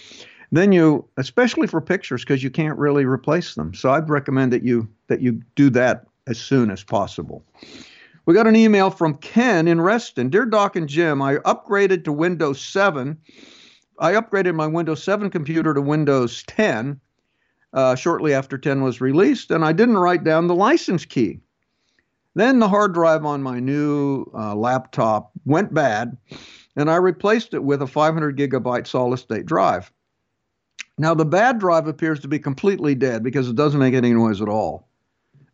then 0.52 0.72
you 0.72 1.06
especially 1.16 1.66
for 1.66 1.80
pictures 1.80 2.22
because 2.22 2.42
you 2.42 2.50
can't 2.50 2.78
really 2.78 3.04
replace 3.04 3.54
them. 3.54 3.74
So 3.74 3.90
I'd 3.90 4.08
recommend 4.08 4.52
that 4.52 4.64
you 4.64 4.88
that 5.06 5.20
you 5.20 5.40
do 5.54 5.70
that 5.70 6.06
as 6.26 6.38
soon 6.38 6.70
as 6.70 6.82
possible. 6.82 7.44
We 8.26 8.34
got 8.34 8.46
an 8.46 8.56
email 8.56 8.90
from 8.90 9.16
Ken 9.16 9.66
in 9.66 9.80
Reston. 9.80 10.28
Dear 10.28 10.46
Doc 10.46 10.76
and 10.76 10.88
Jim, 10.88 11.22
I 11.22 11.36
upgraded 11.36 12.04
to 12.04 12.12
Windows 12.12 12.60
7. 12.60 13.16
I 13.98 14.12
upgraded 14.12 14.54
my 14.54 14.66
Windows 14.66 15.02
7 15.02 15.30
computer 15.30 15.74
to 15.74 15.80
Windows 15.80 16.42
10 16.44 17.00
uh, 17.72 17.94
shortly 17.94 18.34
after 18.34 18.58
10 18.58 18.82
was 18.82 19.00
released, 19.00 19.50
and 19.50 19.64
I 19.64 19.72
didn't 19.72 19.98
write 19.98 20.24
down 20.24 20.46
the 20.46 20.54
license 20.54 21.04
key. 21.04 21.40
Then 22.34 22.58
the 22.58 22.68
hard 22.68 22.94
drive 22.94 23.24
on 23.24 23.42
my 23.42 23.58
new 23.58 24.26
uh, 24.34 24.54
laptop 24.54 25.32
went 25.44 25.74
bad, 25.74 26.16
and 26.76 26.90
I 26.90 26.96
replaced 26.96 27.54
it 27.54 27.64
with 27.64 27.82
a 27.82 27.86
500 27.86 28.36
gigabyte 28.36 28.86
solid 28.86 29.18
state 29.18 29.46
drive. 29.46 29.90
Now, 30.98 31.14
the 31.14 31.24
bad 31.24 31.58
drive 31.58 31.86
appears 31.86 32.20
to 32.20 32.28
be 32.28 32.38
completely 32.38 32.94
dead 32.94 33.22
because 33.22 33.48
it 33.48 33.56
doesn't 33.56 33.80
make 33.80 33.94
any 33.94 34.12
noise 34.12 34.42
at 34.42 34.48
all. 34.48 34.89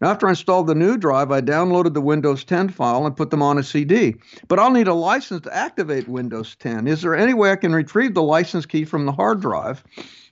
After 0.02 0.26
I 0.26 0.30
installed 0.30 0.66
the 0.66 0.74
new 0.74 0.98
drive, 0.98 1.30
I 1.30 1.40
downloaded 1.40 1.94
the 1.94 2.02
Windows 2.02 2.44
10 2.44 2.68
file 2.68 3.06
and 3.06 3.16
put 3.16 3.30
them 3.30 3.42
on 3.42 3.56
a 3.56 3.62
CD. 3.62 4.16
But 4.46 4.58
I'll 4.58 4.70
need 4.70 4.88
a 4.88 4.94
license 4.94 5.42
to 5.42 5.56
activate 5.56 6.06
Windows 6.06 6.54
10. 6.56 6.86
Is 6.86 7.00
there 7.00 7.14
any 7.14 7.32
way 7.32 7.50
I 7.50 7.56
can 7.56 7.74
retrieve 7.74 8.14
the 8.14 8.22
license 8.22 8.66
key 8.66 8.84
from 8.84 9.06
the 9.06 9.12
hard 9.12 9.40
drive 9.40 9.82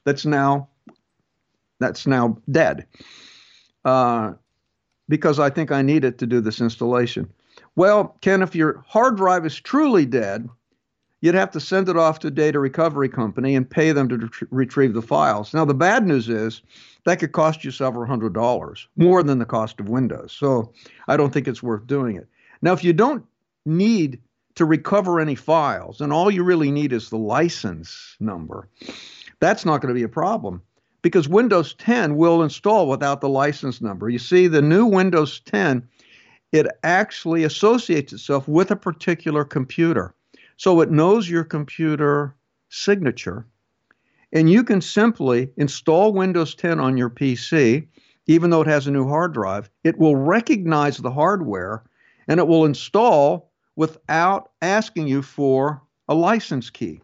that's 0.04 0.26
now 0.26 0.68
that's 1.80 2.06
now 2.06 2.36
dead? 2.50 2.86
Uh, 3.84 4.34
because 5.08 5.38
I 5.38 5.50
think 5.50 5.72
I 5.72 5.82
need 5.82 6.04
it 6.04 6.18
to 6.18 6.26
do 6.26 6.40
this 6.40 6.60
installation. 6.60 7.30
Well, 7.76 8.16
Ken, 8.20 8.42
if 8.42 8.54
your 8.54 8.84
hard 8.86 9.16
drive 9.16 9.46
is 9.46 9.58
truly 9.58 10.06
dead, 10.06 10.48
you'd 11.20 11.34
have 11.34 11.50
to 11.52 11.60
send 11.60 11.88
it 11.88 11.96
off 11.96 12.18
to 12.20 12.28
a 12.28 12.30
data 12.30 12.58
recovery 12.58 13.08
company 13.08 13.54
and 13.54 13.68
pay 13.68 13.92
them 13.92 14.08
to 14.10 14.18
ret- 14.18 14.48
retrieve 14.50 14.94
the 14.94 15.02
files. 15.02 15.54
Now, 15.54 15.64
the 15.64 15.74
bad 15.74 16.06
news 16.06 16.28
is 16.28 16.62
that 17.04 17.18
could 17.18 17.32
cost 17.32 17.64
you 17.64 17.70
several 17.70 18.06
hundred 18.06 18.34
dollars, 18.34 18.88
more 18.96 19.22
than 19.22 19.38
the 19.38 19.44
cost 19.44 19.80
of 19.80 19.88
Windows. 19.88 20.32
So 20.32 20.72
I 21.08 21.16
don't 21.16 21.32
think 21.32 21.48
it's 21.48 21.62
worth 21.62 21.86
doing 21.86 22.16
it. 22.16 22.28
Now, 22.62 22.72
if 22.72 22.82
you 22.82 22.92
don't 22.92 23.24
need 23.66 24.20
to 24.54 24.64
recover 24.64 25.20
any 25.20 25.34
files, 25.34 26.00
and 26.00 26.12
all 26.12 26.30
you 26.30 26.44
really 26.44 26.70
need 26.70 26.92
is 26.92 27.10
the 27.10 27.18
license 27.18 28.16
number, 28.20 28.68
that's 29.40 29.64
not 29.64 29.80
going 29.80 29.92
to 29.92 29.98
be 29.98 30.04
a 30.04 30.08
problem 30.08 30.62
because 31.02 31.28
Windows 31.28 31.74
10 31.74 32.16
will 32.16 32.42
install 32.42 32.88
without 32.88 33.20
the 33.20 33.28
license 33.28 33.82
number. 33.82 34.08
You 34.08 34.18
see, 34.18 34.46
the 34.46 34.62
new 34.62 34.86
Windows 34.86 35.40
10, 35.40 35.86
it 36.52 36.66
actually 36.82 37.44
associates 37.44 38.12
itself 38.14 38.48
with 38.48 38.70
a 38.70 38.76
particular 38.76 39.44
computer. 39.44 40.14
So 40.56 40.80
it 40.80 40.90
knows 40.90 41.28
your 41.28 41.44
computer 41.44 42.34
signature. 42.70 43.46
And 44.34 44.50
you 44.50 44.64
can 44.64 44.80
simply 44.80 45.48
install 45.56 46.12
Windows 46.12 46.56
10 46.56 46.80
on 46.80 46.96
your 46.96 47.08
PC, 47.08 47.86
even 48.26 48.50
though 48.50 48.62
it 48.62 48.66
has 48.66 48.86
a 48.86 48.90
new 48.90 49.08
hard 49.08 49.32
drive. 49.32 49.70
It 49.84 49.96
will 49.96 50.16
recognize 50.16 50.98
the 50.98 51.12
hardware 51.12 51.84
and 52.26 52.40
it 52.40 52.48
will 52.48 52.64
install 52.64 53.52
without 53.76 54.50
asking 54.60 55.06
you 55.06 55.22
for 55.22 55.82
a 56.08 56.14
license 56.14 56.68
key. 56.68 57.00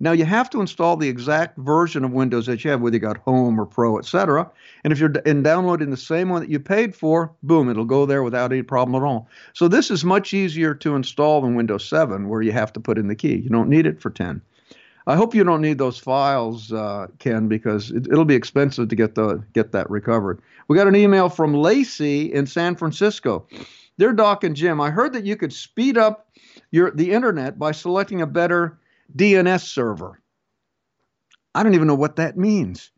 Now 0.00 0.12
you 0.12 0.24
have 0.24 0.50
to 0.50 0.60
install 0.60 0.96
the 0.96 1.08
exact 1.08 1.56
version 1.58 2.04
of 2.04 2.10
Windows 2.10 2.46
that 2.46 2.64
you 2.64 2.70
have, 2.70 2.80
whether 2.80 2.96
you 2.96 3.00
got 3.00 3.18
Home 3.18 3.60
or 3.60 3.66
Pro, 3.66 3.98
etc. 3.98 4.50
And 4.82 4.92
if 4.92 4.98
you're 4.98 5.12
in 5.24 5.44
downloading 5.44 5.90
the 5.90 5.96
same 5.96 6.28
one 6.28 6.40
that 6.40 6.50
you 6.50 6.58
paid 6.58 6.96
for, 6.96 7.32
boom, 7.44 7.68
it'll 7.68 7.84
go 7.84 8.04
there 8.04 8.24
without 8.24 8.50
any 8.50 8.62
problem 8.62 9.00
at 9.00 9.06
all. 9.06 9.28
So 9.52 9.68
this 9.68 9.92
is 9.92 10.04
much 10.04 10.34
easier 10.34 10.74
to 10.74 10.96
install 10.96 11.42
than 11.42 11.54
Windows 11.54 11.88
7, 11.88 12.28
where 12.28 12.42
you 12.42 12.50
have 12.50 12.72
to 12.72 12.80
put 12.80 12.98
in 12.98 13.06
the 13.06 13.14
key. 13.14 13.36
You 13.36 13.50
don't 13.50 13.68
need 13.68 13.86
it 13.86 14.00
for 14.00 14.10
10. 14.10 14.42
I 15.06 15.16
hope 15.16 15.34
you 15.34 15.42
don't 15.42 15.60
need 15.60 15.78
those 15.78 15.98
files, 15.98 16.72
uh, 16.72 17.08
Ken, 17.18 17.48
because 17.48 17.90
it, 17.90 18.08
will 18.08 18.24
be 18.24 18.34
expensive 18.34 18.88
to 18.88 18.96
get 18.96 19.14
the 19.14 19.42
get 19.52 19.72
that 19.72 19.90
recovered. 19.90 20.40
We 20.68 20.76
got 20.76 20.86
an 20.86 20.96
email 20.96 21.28
from 21.28 21.54
Lacey 21.54 22.32
in 22.32 22.46
San 22.46 22.76
Francisco. 22.76 23.46
Dear 23.98 24.12
Doc 24.12 24.44
and 24.44 24.54
Jim, 24.54 24.80
I 24.80 24.90
heard 24.90 25.12
that 25.12 25.24
you 25.24 25.36
could 25.36 25.52
speed 25.52 25.98
up 25.98 26.28
your 26.70 26.90
the 26.92 27.12
internet 27.12 27.58
by 27.58 27.72
selecting 27.72 28.22
a 28.22 28.26
better 28.26 28.78
DNS 29.16 29.62
server. 29.62 30.20
I 31.54 31.62
don't 31.62 31.74
even 31.74 31.88
know 31.88 31.94
what 31.94 32.16
that 32.16 32.36
means, 32.36 32.90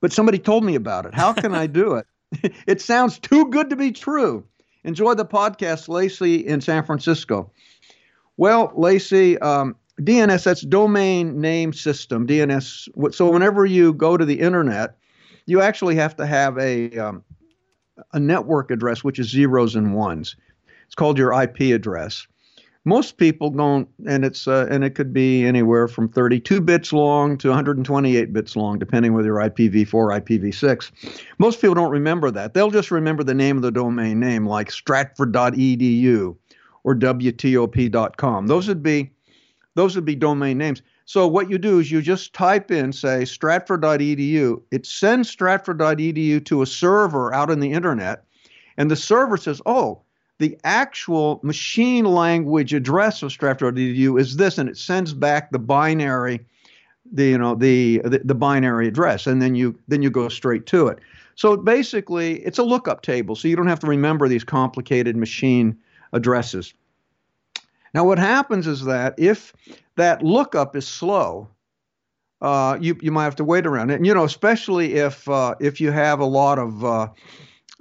but 0.00 0.12
somebody 0.12 0.38
told 0.38 0.64
me 0.64 0.74
about 0.74 1.06
it. 1.06 1.14
How 1.14 1.32
can 1.32 1.54
I 1.54 1.66
do 1.66 1.94
it? 1.94 2.06
it 2.66 2.80
sounds 2.80 3.18
too 3.18 3.46
good 3.46 3.70
to 3.70 3.76
be 3.76 3.90
true. 3.90 4.44
Enjoy 4.84 5.14
the 5.14 5.24
podcast, 5.24 5.88
Lacey 5.88 6.46
in 6.46 6.60
San 6.60 6.84
Francisco. 6.84 7.50
Well, 8.36 8.72
Lacey, 8.76 9.38
um, 9.38 9.74
DNS, 10.00 10.44
that's 10.44 10.62
domain 10.62 11.40
name 11.40 11.72
system, 11.72 12.26
DNS. 12.26 13.14
So 13.14 13.30
whenever 13.30 13.66
you 13.66 13.92
go 13.94 14.16
to 14.16 14.24
the 14.24 14.38
internet, 14.40 14.96
you 15.46 15.60
actually 15.60 15.96
have 15.96 16.16
to 16.16 16.26
have 16.26 16.58
a, 16.58 16.96
um, 16.98 17.24
a 18.12 18.20
network 18.20 18.70
address, 18.70 19.02
which 19.02 19.18
is 19.18 19.28
zeros 19.28 19.74
and 19.74 19.94
ones. 19.94 20.36
It's 20.86 20.94
called 20.94 21.18
your 21.18 21.32
IP 21.42 21.74
address 21.74 22.26
most 22.88 23.18
people 23.18 23.50
don't 23.50 23.86
and 24.06 24.24
it's 24.24 24.48
uh, 24.48 24.66
and 24.70 24.82
it 24.82 24.94
could 24.94 25.12
be 25.12 25.44
anywhere 25.44 25.88
from 25.88 26.08
32 26.08 26.60
bits 26.62 26.92
long 26.92 27.36
to 27.36 27.48
128 27.48 28.32
bits 28.32 28.56
long 28.56 28.78
depending 28.78 29.12
whether 29.12 29.28
you're 29.28 29.50
IPv4 29.50 29.94
or 29.94 30.08
IPv6 30.08 30.90
most 31.38 31.60
people 31.60 31.74
don't 31.74 31.90
remember 31.90 32.30
that 32.30 32.54
they'll 32.54 32.70
just 32.70 32.90
remember 32.90 33.22
the 33.22 33.34
name 33.34 33.56
of 33.56 33.62
the 33.62 33.70
domain 33.70 34.18
name 34.18 34.46
like 34.46 34.70
stratford.edu 34.70 36.36
or 36.84 36.94
wtop.com 36.94 38.46
those 38.46 38.68
would 38.68 38.82
be 38.82 39.12
those 39.78 39.94
would 39.94 40.04
be 40.04 40.14
domain 40.14 40.58
names 40.58 40.82
so 41.04 41.26
what 41.26 41.48
you 41.48 41.56
do 41.56 41.78
is 41.78 41.90
you 41.90 42.02
just 42.02 42.34
type 42.34 42.70
in 42.70 42.92
say 42.92 43.24
stratford.edu 43.24 44.60
it 44.70 44.84
sends 44.84 45.30
stratford.edu 45.30 46.44
to 46.44 46.62
a 46.62 46.66
server 46.66 47.32
out 47.32 47.50
in 47.50 47.60
the 47.60 47.72
internet 47.72 48.24
and 48.76 48.90
the 48.90 48.96
server 48.96 49.36
says 49.36 49.62
oh 49.66 50.02
the 50.38 50.56
actual 50.64 51.40
machine 51.42 52.04
language 52.04 52.72
address 52.72 53.22
of 53.22 53.32
Stratford.edu 53.32 54.18
is 54.20 54.36
this, 54.36 54.56
and 54.58 54.68
it 54.68 54.76
sends 54.76 55.12
back 55.12 55.50
the 55.50 55.58
binary, 55.58 56.40
the 57.12 57.24
you 57.26 57.38
know 57.38 57.54
the, 57.54 58.00
the 58.04 58.20
the 58.24 58.34
binary 58.34 58.86
address, 58.86 59.26
and 59.26 59.42
then 59.42 59.54
you 59.54 59.76
then 59.88 60.02
you 60.02 60.10
go 60.10 60.28
straight 60.28 60.66
to 60.66 60.86
it. 60.88 60.98
So 61.34 61.56
basically, 61.56 62.40
it's 62.40 62.58
a 62.58 62.62
lookup 62.62 63.02
table, 63.02 63.34
so 63.34 63.48
you 63.48 63.56
don't 63.56 63.68
have 63.68 63.80
to 63.80 63.86
remember 63.86 64.28
these 64.28 64.44
complicated 64.44 65.16
machine 65.16 65.76
addresses. 66.12 66.72
Now, 67.94 68.04
what 68.04 68.18
happens 68.18 68.66
is 68.66 68.84
that 68.84 69.14
if 69.18 69.52
that 69.96 70.22
lookup 70.22 70.76
is 70.76 70.86
slow, 70.86 71.48
uh, 72.40 72.78
you 72.80 72.96
you 73.00 73.10
might 73.10 73.24
have 73.24 73.36
to 73.36 73.44
wait 73.44 73.66
around. 73.66 73.90
And 73.90 74.06
you 74.06 74.14
know, 74.14 74.24
especially 74.24 74.94
if 74.94 75.28
uh, 75.28 75.54
if 75.60 75.80
you 75.80 75.90
have 75.90 76.20
a 76.20 76.26
lot 76.26 76.58
of 76.58 76.84
uh, 76.84 77.08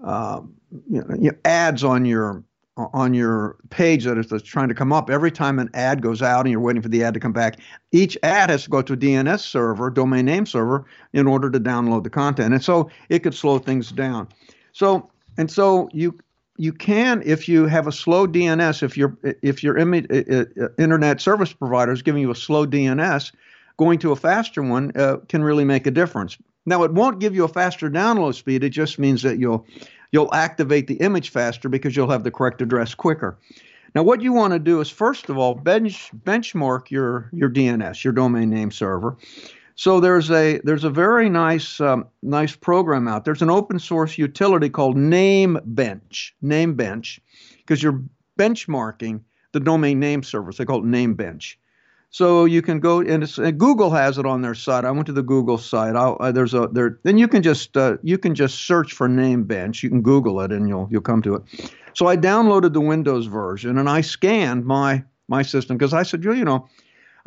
uh 0.03 0.41
you 0.89 1.03
know, 1.03 1.31
ads 1.45 1.83
on 1.83 2.05
your 2.05 2.43
on 2.77 3.13
your 3.13 3.57
page 3.69 4.03
that 4.03 4.17
is 4.17 4.43
trying 4.43 4.67
to 4.69 4.75
come 4.75 4.93
up 4.93 5.09
every 5.09 5.31
time 5.31 5.57
an 5.57 5.69
ad 5.73 6.01
goes 6.01 6.21
out 6.21 6.41
and 6.41 6.51
you're 6.51 6.59
waiting 6.59 6.81
for 6.81 6.89
the 6.89 7.03
ad 7.03 7.13
to 7.13 7.19
come 7.19 7.33
back 7.33 7.59
each 7.91 8.17
ad 8.21 8.49
has 8.49 8.65
to 8.65 8.69
go 8.69 8.81
to 8.81 8.93
a 8.93 8.97
dns 8.97 9.39
server 9.39 9.89
domain 9.89 10.25
name 10.25 10.45
server 10.45 10.85
in 11.13 11.25
order 11.25 11.49
to 11.49 11.59
download 11.59 12.03
the 12.03 12.09
content 12.09 12.53
and 12.53 12.63
so 12.63 12.89
it 13.09 13.19
could 13.19 13.33
slow 13.33 13.57
things 13.57 13.91
down 13.91 14.27
so 14.73 15.09
and 15.37 15.49
so 15.49 15.89
you 15.91 16.15
you 16.57 16.73
can 16.73 17.21
if 17.25 17.47
you 17.47 17.65
have 17.65 17.87
a 17.87 17.91
slow 17.91 18.27
dns 18.27 18.83
if 18.83 18.97
your 18.97 19.17
if 19.41 19.63
your 19.63 19.77
internet 19.77 21.21
service 21.21 21.53
provider 21.53 21.91
is 21.91 22.01
giving 22.01 22.21
you 22.21 22.31
a 22.31 22.35
slow 22.35 22.65
dns 22.65 23.31
going 23.77 23.99
to 23.99 24.11
a 24.11 24.15
faster 24.15 24.61
one 24.61 24.91
uh, 24.95 25.17
can 25.29 25.43
really 25.43 25.65
make 25.65 25.87
a 25.87 25.91
difference 25.91 26.37
now 26.65 26.83
it 26.83 26.91
won't 26.91 27.19
give 27.19 27.35
you 27.35 27.43
a 27.43 27.47
faster 27.47 27.89
download 27.89 28.35
speed 28.35 28.63
it 28.63 28.69
just 28.69 28.99
means 28.99 29.21
that 29.21 29.37
you'll 29.37 29.65
you'll 30.11 30.33
activate 30.33 30.87
the 30.87 30.95
image 30.95 31.29
faster 31.29 31.69
because 31.69 31.95
you'll 31.95 32.09
have 32.09 32.23
the 32.23 32.31
correct 32.31 32.61
address 32.61 32.93
quicker. 32.95 33.37
Now, 33.95 34.03
what 34.03 34.21
you 34.21 34.33
want 34.33 34.53
to 34.53 34.59
do 34.59 34.79
is 34.79 34.89
first 34.89 35.29
of 35.29 35.37
all 35.37 35.55
bench 35.55 36.11
benchmark 36.23 36.91
your 36.91 37.29
your 37.33 37.49
DNS, 37.49 38.03
your 38.03 38.13
domain 38.13 38.49
name 38.49 38.71
server. 38.71 39.17
So 39.77 39.99
there's 39.99 40.31
a 40.31 40.59
there's 40.63 40.83
a 40.83 40.89
very 40.89 41.29
nice 41.29 41.79
um, 41.79 42.07
nice 42.23 42.55
program 42.55 43.07
out. 43.07 43.25
There's 43.25 43.43
an 43.43 43.51
open 43.51 43.77
source 43.77 44.17
utility 44.17 44.69
called 44.69 44.97
Namebench. 44.97 46.31
Namebench, 46.43 47.19
because 47.57 47.83
you're 47.83 48.03
benchmarking 48.39 49.21
the 49.51 49.59
domain 49.59 49.99
name 49.99 50.23
servers. 50.23 50.57
They 50.57 50.65
call 50.65 50.79
it 50.79 50.87
Namebench. 50.87 51.57
So 52.09 52.45
you 52.45 52.63
can 52.63 52.79
go 52.79 53.01
and, 53.01 53.31
and, 53.37 53.59
Google 53.59 53.91
has 53.91 54.17
it 54.17 54.25
on 54.25 54.41
their 54.41 54.55
site. 54.55 54.83
I 54.83 54.89
went 54.89 55.05
to 55.07 55.13
the 55.13 55.21
Google 55.21 55.59
site. 55.59 55.95
Uh, 55.95 56.31
there's 56.31 56.55
a 56.55 56.67
there. 56.71 56.99
Then 57.03 57.19
you 57.19 57.27
can 57.27 57.43
just 57.43 57.77
uh, 57.77 57.97
you 58.01 58.17
can 58.17 58.33
just 58.33 58.65
search 58.65 58.93
for 58.93 59.07
Namebench. 59.07 59.83
You 59.83 59.89
can 59.89 60.01
Google 60.01 60.41
it 60.41 60.51
and 60.51 60.67
you'll 60.67 60.87
you'll 60.89 61.01
come 61.01 61.21
to 61.21 61.35
it. 61.35 61.71
So 61.93 62.07
I 62.07 62.17
downloaded 62.17 62.73
the 62.73 62.81
Windows 62.81 63.27
version 63.27 63.77
and 63.77 63.87
I 63.87 64.01
scanned 64.01 64.65
my 64.65 65.03
my 65.27 65.43
system 65.43 65.77
because 65.77 65.93
I 65.93 66.01
said, 66.01 66.23
you 66.23 66.45
know, 66.45 66.67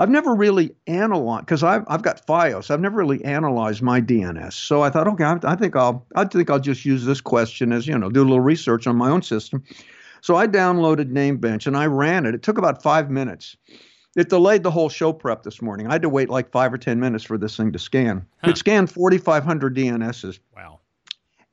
I've 0.00 0.10
never 0.10 0.34
really 0.34 0.74
analyzed 0.88 1.46
because 1.46 1.62
I've 1.62 1.84
I've 1.86 2.02
got 2.02 2.26
FiOS. 2.26 2.70
I've 2.70 2.80
never 2.80 2.96
really 2.96 3.24
analyzed 3.24 3.82
my 3.82 4.00
DNS. 4.00 4.54
So 4.54 4.82
I 4.82 4.90
thought, 4.90 5.06
okay, 5.06 5.24
I, 5.24 5.38
I 5.44 5.54
think 5.54 5.76
I'll 5.76 6.04
I 6.16 6.24
think 6.24 6.50
I'll 6.50 6.58
just 6.58 6.84
use 6.84 7.04
this 7.04 7.20
question 7.20 7.72
as 7.72 7.86
you 7.86 7.96
know, 7.96 8.10
do 8.10 8.22
a 8.22 8.24
little 8.24 8.40
research 8.40 8.88
on 8.88 8.96
my 8.96 9.10
own 9.10 9.22
system. 9.22 9.62
So 10.22 10.34
I 10.34 10.48
downloaded 10.48 11.12
Namebench 11.12 11.66
and 11.68 11.76
I 11.76 11.86
ran 11.86 12.26
it. 12.26 12.34
It 12.34 12.42
took 12.42 12.58
about 12.58 12.82
five 12.82 13.10
minutes 13.10 13.56
it 14.16 14.28
delayed 14.28 14.62
the 14.62 14.70
whole 14.70 14.88
show 14.88 15.12
prep 15.12 15.42
this 15.42 15.62
morning. 15.62 15.86
I 15.86 15.92
had 15.92 16.02
to 16.02 16.08
wait 16.08 16.28
like 16.28 16.50
five 16.50 16.72
or 16.72 16.78
10 16.78 16.98
minutes 16.98 17.24
for 17.24 17.38
this 17.38 17.56
thing 17.56 17.72
to 17.72 17.78
scan. 17.78 18.26
Huh. 18.42 18.50
It 18.50 18.58
scanned 18.58 18.90
4,500 18.90 19.76
DNSs. 19.76 20.40
Wow. 20.54 20.80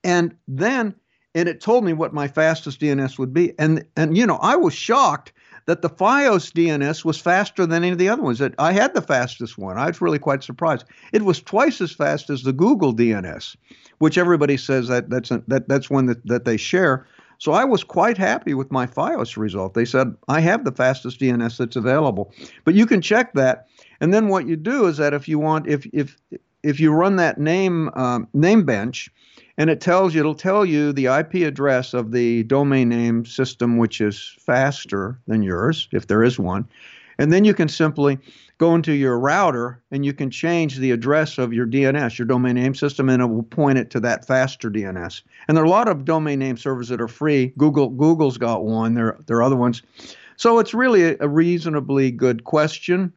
And 0.04 0.36
then, 0.48 0.96
and 1.36 1.48
it 1.48 1.62
told 1.62 1.84
me 1.84 1.94
what 1.94 2.14
my 2.14 2.28
fastest 2.28 2.80
DNS 2.80 3.20
would 3.20 3.34
be. 3.34 3.58
And, 3.60 3.86
and 3.96 4.18
you 4.18 4.26
know, 4.26 4.38
I 4.38 4.56
was 4.56 4.74
shocked 4.74 5.34
that 5.68 5.82
the 5.82 5.90
FiOS 5.90 6.52
DNS 6.52 7.06
was 7.06 7.20
faster 7.20 7.66
than 7.66 7.84
any 7.84 7.92
of 7.92 7.98
the 7.98 8.10
other 8.10 8.24
ones. 8.24 8.40
That 8.40 8.56
I 8.58 8.72
had 8.72 8.96
the 8.96 9.02
fastest 9.02 9.58
one. 9.58 9.78
I 9.78 9.88
was 9.88 10.02
really 10.02 10.18
quite 10.18 10.42
surprised. 10.44 10.86
It 11.14 11.24
was 11.24 11.42
twice 11.42 11.80
as 11.82 11.92
fast 11.92 12.30
as 12.30 12.44
the 12.44 12.54
Google 12.54 12.96
DNS, 12.96 13.56
which 14.00 14.18
everybody 14.18 14.58
says 14.58 14.88
that 14.88 15.10
that's 15.10 15.30
a, 15.30 15.44
that 15.48 15.68
that's 15.68 15.90
one 15.90 16.08
that, 16.08 16.26
that 16.26 16.46
they 16.46 16.58
share. 16.58 17.06
So 17.40 17.52
I 17.52 17.66
was 17.66 17.84
quite 17.84 18.18
happy 18.18 18.54
with 18.54 18.72
my 18.72 18.88
FiOS 18.88 19.38
result. 19.38 19.74
They 19.74 19.86
said, 19.86 20.16
I 20.28 20.40
have 20.40 20.64
the 20.64 20.72
fastest 20.72 21.20
DNS 21.20 21.58
that's 21.58 21.76
available. 21.76 22.34
But 22.64 22.74
you 22.74 22.86
can 22.86 23.02
check 23.02 23.34
that. 23.34 23.68
And 24.00 24.14
then 24.14 24.30
what 24.30 24.48
you 24.48 24.56
do 24.56 24.88
is 24.88 24.98
that 24.98 25.14
if 25.14 25.28
you 25.28 25.38
want, 25.38 25.68
if, 25.68 25.86
if, 25.94 26.18
if 26.64 26.80
you 26.80 26.92
run 26.92 27.18
that 27.18 27.40
name, 27.40 27.92
um, 27.94 28.28
Namebench, 28.36 29.10
and 29.58 29.70
it 29.70 29.82
tells 29.82 30.14
you, 30.14 30.20
it'll 30.20 30.36
tell 30.36 30.66
you 30.66 30.94
the 30.94 31.08
IP 31.08 31.36
address 31.36 31.94
of 31.94 32.12
the 32.12 32.44
domain 32.44 32.90
name 32.90 33.26
system, 33.26 33.78
which 33.78 34.02
is 34.02 34.36
faster 34.40 35.20
than 35.28 35.42
yours, 35.42 35.88
if 35.92 36.08
there 36.08 36.24
is 36.24 36.38
one. 36.38 36.68
And 37.18 37.34
then 37.34 37.46
you 37.46 37.54
can 37.54 37.68
simply 37.68 38.20
go 38.60 38.76
into 38.76 38.94
your 38.94 39.20
router 39.20 39.82
and 39.92 40.06
you 40.06 40.14
can 40.14 40.30
change 40.30 40.78
the 40.78 40.92
address 40.92 41.38
of 41.38 41.54
your 41.54 41.66
DNS, 41.66 42.18
your 42.18 42.28
domain 42.28 42.56
name 42.56 42.76
system, 42.76 43.10
and 43.10 43.22
it 43.22 43.26
will 43.26 43.44
point 43.44 43.78
it 43.78 43.90
to 43.92 44.00
that 44.02 44.26
faster 44.26 44.70
DNS. 44.70 45.22
And 45.48 45.58
there 45.58 45.64
are 45.64 45.68
a 45.68 45.70
lot 45.70 45.88
of 45.88 46.06
domain 46.06 46.40
name 46.40 46.58
servers 46.58 46.90
that 46.90 47.02
are 47.02 47.08
free. 47.08 47.54
Google 47.58 47.90
Google's 47.90 48.38
got 48.38 48.66
one. 48.66 48.94
There 48.94 49.18
there 49.26 49.38
are 49.38 49.44
other 49.44 49.56
ones. 49.56 49.82
So 50.36 50.60
it's 50.60 50.76
really 50.76 51.04
a, 51.04 51.18
a 51.20 51.28
reasonably 51.28 52.12
good 52.12 52.44
question. 52.44 53.12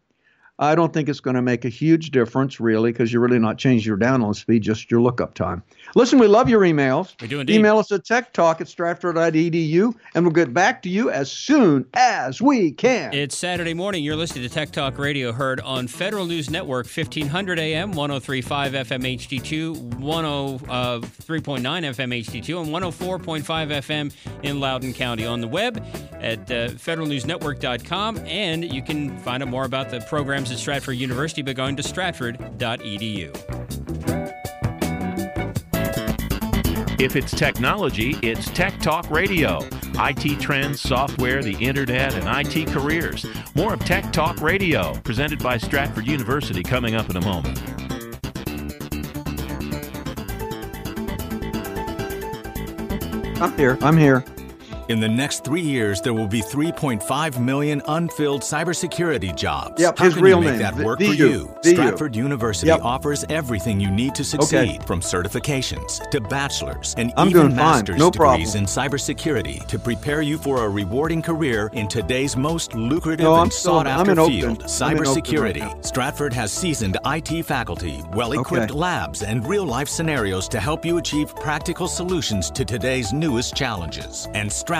I 0.61 0.75
don't 0.75 0.93
think 0.93 1.09
it's 1.09 1.21
going 1.21 1.37
to 1.37 1.43
make 1.43 1.65
a 1.65 1.71
huge 1.71 2.11
difference, 2.11 2.61
really, 2.61 2.93
because 2.93 3.11
you're 3.11 3.23
really 3.23 3.39
not 3.39 3.57
changing 3.57 3.89
your 3.89 3.97
download 3.97 4.37
speed, 4.37 4.61
just 4.61 4.91
your 4.91 5.01
lookup 5.01 5.33
time. 5.33 5.63
Listen, 5.95 6.19
we 6.19 6.27
love 6.27 6.51
your 6.51 6.61
emails. 6.61 7.19
We 7.23 7.29
do 7.29 7.41
indeed. 7.41 7.57
Email 7.57 7.79
us 7.79 7.91
at 7.91 8.05
techtalk 8.05 8.61
at 8.61 8.69
stratford.edu, 8.69 9.95
and 10.15 10.25
we'll 10.25 10.35
get 10.35 10.53
back 10.53 10.83
to 10.83 10.91
you 10.91 11.11
as 11.11 11.33
soon 11.33 11.87
as 11.95 12.43
we 12.43 12.73
can. 12.73 13.15
It's 13.15 13.39
Saturday 13.39 13.73
morning. 13.73 14.05
You're 14.05 14.17
listening 14.17 14.47
to 14.47 14.53
Tech 14.53 14.71
Talk 14.71 14.99
Radio, 14.99 15.33
heard 15.33 15.61
on 15.61 15.89
Federal 15.89 16.27
News 16.27 16.51
Network, 16.51 16.85
1500 16.85 17.59
AM, 17.59 17.93
1035 17.93 18.73
FM 18.73 19.17
HD2, 19.17 19.99
103.9 19.99 21.61
FM 21.61 22.21
HD2, 22.21 22.63
and 22.63 22.69
104.5 22.71 23.43
FM 23.43 24.13
in 24.43 24.61
Loudoun 24.61 24.93
County. 24.93 25.25
On 25.25 25.41
the 25.41 25.49
web 25.49 25.83
at 26.21 26.39
uh, 26.51 26.69
federalnewsnetwork.com, 26.69 28.19
and 28.19 28.71
you 28.71 28.83
can 28.83 29.19
find 29.21 29.43
out 29.43 29.49
more 29.49 29.65
about 29.65 29.91
the 29.91 30.01
programs 30.03 30.50
at 30.51 30.59
Stratford 30.59 30.97
University 30.97 31.43
by 31.43 31.53
going 31.53 31.77
to 31.77 31.83
stratford.edu. 31.83 33.31
If 37.01 37.17
it's 37.17 37.31
technology, 37.31 38.17
it's 38.23 38.51
Tech 38.51 38.79
Talk 38.81 39.11
Radio 39.11 39.61
IT 40.03 40.41
trends, 40.41 40.81
software, 40.81 41.43
the 41.43 41.55
internet, 41.57 42.15
and 42.15 42.47
IT 42.47 42.69
careers. 42.69 43.27
More 43.55 43.75
of 43.75 43.85
Tech 43.85 44.13
Talk 44.13 44.41
Radio, 44.41 44.95
presented 45.01 45.43
by 45.43 45.59
Stratford 45.59 46.07
University, 46.07 46.63
coming 46.63 46.95
up 46.95 47.11
in 47.11 47.17
a 47.17 47.21
moment. 47.21 47.61
I'm 53.43 53.57
here. 53.57 53.79
I'm 53.83 53.97
here. 53.97 54.25
In 54.91 54.99
the 54.99 55.09
next 55.09 55.45
three 55.45 55.61
years, 55.61 56.01
there 56.01 56.13
will 56.13 56.27
be 56.27 56.43
3.5 56.43 57.39
million 57.39 57.81
unfilled 57.87 58.43
cybersecurity 58.43 59.33
jobs. 59.37 59.81
Yep, 59.81 59.97
How 60.01 60.05
his 60.07 60.15
can 60.15 60.23
real 60.25 60.39
you 60.39 60.45
make 60.51 60.59
name. 60.59 60.63
that 60.63 60.75
work 60.85 60.99
VU. 60.99 61.07
for 61.07 61.15
you? 61.15 61.55
VU. 61.63 61.71
Stratford 61.75 62.17
University 62.17 62.67
Yep. 62.67 62.81
offers 62.83 63.25
everything 63.29 63.79
you 63.79 63.89
need 63.89 64.17
to 64.17 64.25
succeed, 64.25 64.83
from 64.83 65.01
certifications 65.01 66.01
to 66.11 66.21
bachelor's 66.21 66.97
and 66.99 67.13
I'm 67.17 67.29
even 67.29 67.55
master's 67.55 67.99
No 68.01 68.11
degrees 68.11 68.51
problem. 68.51 68.57
in 68.57 68.65
cybersecurity 68.65 69.65
to 69.69 69.79
prepare 69.79 70.23
you 70.23 70.37
for 70.39 70.65
a 70.65 70.69
rewarding 70.69 71.23
career 71.23 71.71
in 71.73 71.87
today's 71.87 72.37
most 72.37 72.75
lucrative 72.75 73.23
No, 73.27 73.43
and 73.43 73.53
sought-after 73.53 74.17
field, 74.17 74.19
I'm 74.19 74.33
in 74.33 74.49
Oakland 74.49 74.59
cybersecurity. 74.65 75.61
right. 75.61 75.87
Stratford 75.87 76.33
has 76.33 76.51
seasoned 76.51 76.97
IT 77.07 77.43
faculty, 77.45 78.03
well-equipped 78.13 78.73
Okay. 78.73 78.81
labs, 78.81 79.23
and 79.23 79.47
real-life 79.47 79.89
scenarios 79.89 80.49
to 80.49 80.59
help 80.59 80.85
you 80.85 80.99
achieve 80.99 81.33
practical 81.37 81.87
solutions 81.87 82.51
to 82.51 82.65
today's 82.65 83.13
newest 83.13 83.55
challenges. 83.55 84.27
And 84.35 84.51
Stratford 84.51 84.80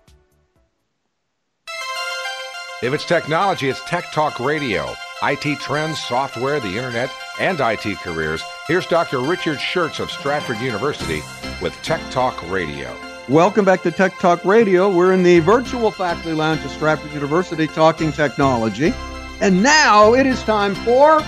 If 2.81 2.95
it's 2.95 3.05
technology, 3.05 3.69
it's 3.69 3.79
Tech 3.85 4.11
Talk 4.11 4.39
Radio. 4.39 4.95
IT 5.21 5.59
trends, 5.59 6.03
software, 6.03 6.59
the 6.59 6.77
internet, 6.77 7.11
and 7.39 7.59
IT 7.59 7.99
careers. 7.99 8.41
Here's 8.67 8.87
Dr. 8.87 9.19
Richard 9.19 9.59
Shurtz 9.59 9.99
of 9.99 10.09
Stratford 10.09 10.59
University 10.59 11.21
with 11.61 11.79
Tech 11.83 12.01
Talk 12.09 12.41
Radio. 12.49 12.97
Welcome 13.29 13.65
back 13.65 13.83
to 13.83 13.91
Tech 13.91 14.17
Talk 14.17 14.43
Radio. 14.43 14.89
We're 14.89 15.13
in 15.13 15.21
the 15.21 15.41
virtual 15.41 15.91
faculty 15.91 16.33
lounge 16.33 16.61
at 16.61 16.71
Stratford 16.71 17.11
University 17.13 17.67
talking 17.67 18.11
technology. 18.11 18.95
And 19.41 19.61
now 19.61 20.15
it 20.15 20.25
is 20.25 20.41
time 20.41 20.73
for 20.73 21.21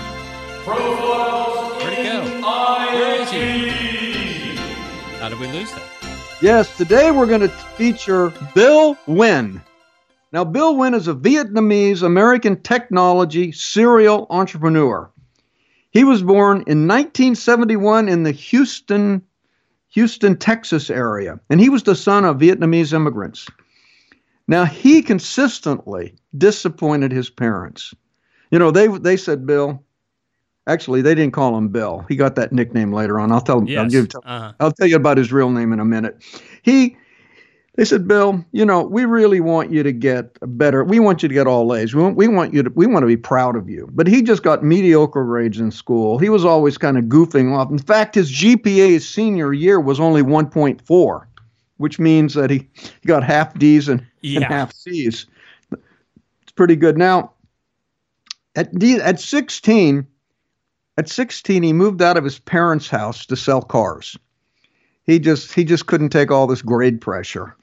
Where'd 0.66 1.94
he 1.94 2.04
go? 2.04 2.42
Where 2.42 3.22
is 3.22 3.30
he? 3.30 4.56
How 5.20 5.30
did 5.30 5.40
we 5.40 5.46
lose 5.46 5.72
that? 5.74 5.84
Yes, 6.42 6.76
today 6.76 7.12
we're 7.12 7.28
going 7.28 7.42
to 7.42 7.50
feature 7.50 8.34
Bill 8.56 8.96
Nguyen. 9.08 9.62
Now, 10.34 10.44
Bill 10.44 10.74
Nguyen 10.74 10.96
is 10.96 11.08
a 11.08 11.14
Vietnamese 11.14 12.02
American 12.02 12.60
technology 12.64 13.52
serial 13.52 14.26
entrepreneur. 14.32 15.12
He 15.92 16.04
was 16.04 16.24
born 16.24 16.58
in 16.66 16.88
1971 16.88 18.10
in 18.10 18.24
the 18.24 18.32
Houston, 18.32 19.22
Houston, 19.90 20.36
Texas 20.36 20.90
area, 20.90 21.40
and 21.52 21.62
he 21.62 21.70
was 21.70 21.84
the 21.84 21.96
son 21.96 22.26
of 22.26 22.40
Vietnamese 22.40 22.94
immigrants. 22.94 23.48
Now, 24.48 24.66
he 24.66 25.04
consistently 25.04 26.16
disappointed 26.36 27.12
his 27.12 27.30
parents. 27.30 27.94
You 28.50 28.58
know, 28.58 28.72
they 28.72 28.88
they 28.88 29.18
said 29.18 29.46
Bill. 29.46 29.84
Actually, 30.66 31.02
they 31.04 31.14
didn't 31.14 31.34
call 31.34 31.56
him 31.58 31.68
Bill. 31.68 32.06
He 32.10 32.16
got 32.16 32.36
that 32.36 32.52
nickname 32.54 32.92
later 32.92 33.20
on. 33.20 33.32
I'll 33.32 33.42
tell 33.42 33.60
him. 33.60 33.66
I'll, 33.66 33.70
Yes. 33.70 33.92
give, 33.92 34.08
Uh-huh. 34.24 34.54
I'll 34.60 34.72
tell 34.72 34.88
you 34.88 34.96
about 34.96 35.18
his 35.18 35.32
real 35.32 35.52
name 35.52 35.74
in 35.74 35.80
a 35.80 35.86
minute. 35.86 36.24
He, 36.64 36.98
they 37.76 37.86
said, 37.86 38.08
Bill, 38.08 38.46
you 38.52 38.66
know, 38.66 38.84
we 38.84 39.06
really 39.06 39.40
want 39.40 39.72
you 39.72 39.82
to 39.82 39.92
get 39.92 40.38
better. 40.58 40.84
We 40.84 41.00
want 41.00 41.24
you 41.24 41.30
to 41.30 41.34
get 41.34 41.48
all 41.48 41.74
A's. 41.74 41.96
We 41.96 42.04
want, 42.04 42.16
we 42.16 42.28
want 42.28 42.54
you 42.54 42.62
to, 42.64 42.70
we 42.76 42.86
want 42.86 43.02
to 43.02 43.08
be 43.08 43.18
proud 43.18 43.56
of 43.56 43.68
you. 43.68 43.90
But 43.92 44.06
he 44.06 44.22
just 44.22 44.44
got 44.44 44.64
mediocre 44.64 45.24
grades 45.26 45.60
in 45.60 45.72
school. 45.72 46.20
He 46.20 46.30
was 46.30 46.46
always 46.46 46.78
kind 46.78 47.00
of 47.00 47.06
goofing 47.06 47.52
off. 47.52 47.72
In 47.72 47.80
fact, 47.80 48.14
his 48.14 48.32
GPA 48.32 48.90
his 48.90 49.10
senior 49.10 49.54
year 49.54 49.80
was 49.80 50.00
only 50.00 50.22
1.4, 50.22 51.26
which 51.78 51.98
means 51.98 52.36
that 52.36 52.52
he, 52.52 52.70
he 52.76 53.08
got 53.08 53.24
half 53.24 53.58
D's 53.58 53.90
and, 53.90 54.06
and 54.24 54.44
half 54.44 54.72
C's. 54.74 55.26
It's 55.72 56.52
pretty 56.56 56.76
good. 56.76 56.96
Now, 56.96 57.32
at 58.56 58.78
D, 58.78 58.98
at 58.98 59.20
16, 59.20 60.06
at 61.00 61.10
16, 61.10 61.64
he 61.64 61.74
moved 61.74 62.04
out 62.04 62.18
of 62.18 62.24
his 62.24 62.38
parents' 62.38 62.88
house 62.88 63.26
to 63.26 63.36
sell 63.36 63.64
cars. 63.64 64.16
He 65.06 65.20
just 65.20 65.54
he 65.54 65.64
just 65.64 65.86
couldn't 65.86 66.10
take 66.10 66.32
all 66.32 66.48
this 66.48 66.62
grade 66.62 67.02
pressure. 67.02 67.56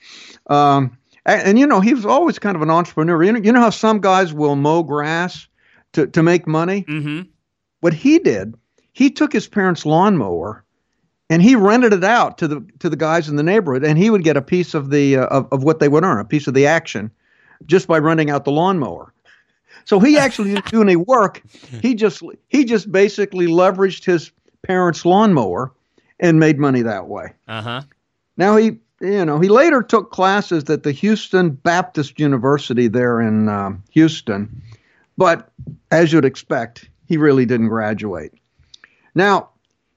Um, 0.49 0.97
and, 1.27 1.43
and, 1.43 1.59
you 1.59 1.67
know, 1.67 1.81
he 1.81 1.95
was 1.95 2.07
always 2.07 2.39
kind 2.39 2.57
of 2.57 2.63
an 2.63 2.71
entrepreneur. 2.71 3.23
You 3.23 3.33
know, 3.33 3.41
you 3.41 3.53
know 3.53 3.61
how 3.61 3.71
some 3.71 4.01
guys 4.01 4.33
will 4.33 4.57
mow 4.57 4.83
grass 4.83 5.47
to, 5.93 6.07
to 6.09 6.23
make 6.23 6.47
money? 6.47 6.85
Mm-hmm. 6.89 7.23
What 7.81 7.93
he 7.93 8.19
did, 8.19 8.55
he 8.93 9.11
took 9.11 9.33
his 9.33 9.47
parents' 9.47 9.87
lawnmower 9.87 10.65
and 11.29 11.41
he 11.41 11.55
rented 11.55 11.93
it 11.93 12.05
out 12.05 12.39
to 12.39 12.49
the 12.49 12.67
to 12.81 12.91
the 12.91 12.97
guys 12.97 13.29
in 13.29 13.37
the 13.37 13.43
neighborhood, 13.43 13.85
and 13.85 13.97
he 13.97 14.11
would 14.11 14.25
get 14.25 14.37
a 14.37 14.43
piece 14.43 14.75
of 14.75 14.91
the 14.91 15.17
uh, 15.17 15.27
of, 15.27 15.49
of 15.53 15.63
what 15.63 15.79
they 15.79 15.89
would 15.89 16.05
earn, 16.05 16.19
a 16.19 16.25
piece 16.25 16.47
of 16.47 16.55
the 16.55 16.67
action, 16.67 17.11
just 17.67 17.87
by 17.87 17.99
renting 17.99 18.31
out 18.31 18.45
the 18.45 18.51
lawnmower. 18.51 19.15
So 19.85 20.01
he 20.01 20.19
actually 20.19 20.55
didn't 20.55 20.71
do 20.71 20.83
any 20.83 20.97
work. 20.97 21.43
He 21.83 21.95
just 21.95 22.23
he 22.49 22.65
just 22.65 22.91
basically 22.91 23.47
leveraged 23.47 24.05
his 24.05 24.33
parents' 24.63 25.07
lawnmower 25.07 25.73
and 26.21 26.39
made 26.39 26.59
money 26.59 26.83
that 26.83 27.09
way. 27.09 27.33
Uh-huh. 27.49 27.83
Now 28.37 28.57
he 28.57 28.79
you 29.01 29.25
know 29.25 29.41
he 29.41 29.49
later 29.49 29.83
took 29.83 30.13
classes 30.13 30.69
at 30.71 30.85
the 30.85 30.93
Houston 30.93 31.51
Baptist 31.51 32.21
University 32.21 32.87
there 32.87 33.21
in 33.21 33.49
um, 33.49 33.83
Houston, 33.91 34.63
but 35.17 35.51
as 35.91 36.13
you'd 36.13 36.25
expect, 36.25 36.89
he 37.07 37.17
really 37.17 37.47
didn't 37.47 37.69
graduate. 37.69 38.33
Now 39.15 39.49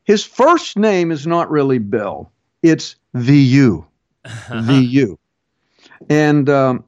his 0.04 0.26
first 0.26 0.78
name 0.78 1.12
is 1.12 1.28
not 1.28 1.52
really 1.52 1.78
Bill; 1.78 2.32
it's 2.64 2.96
VU, 3.14 3.86
VU, 4.50 5.20
and 6.10 6.50
um, 6.50 6.84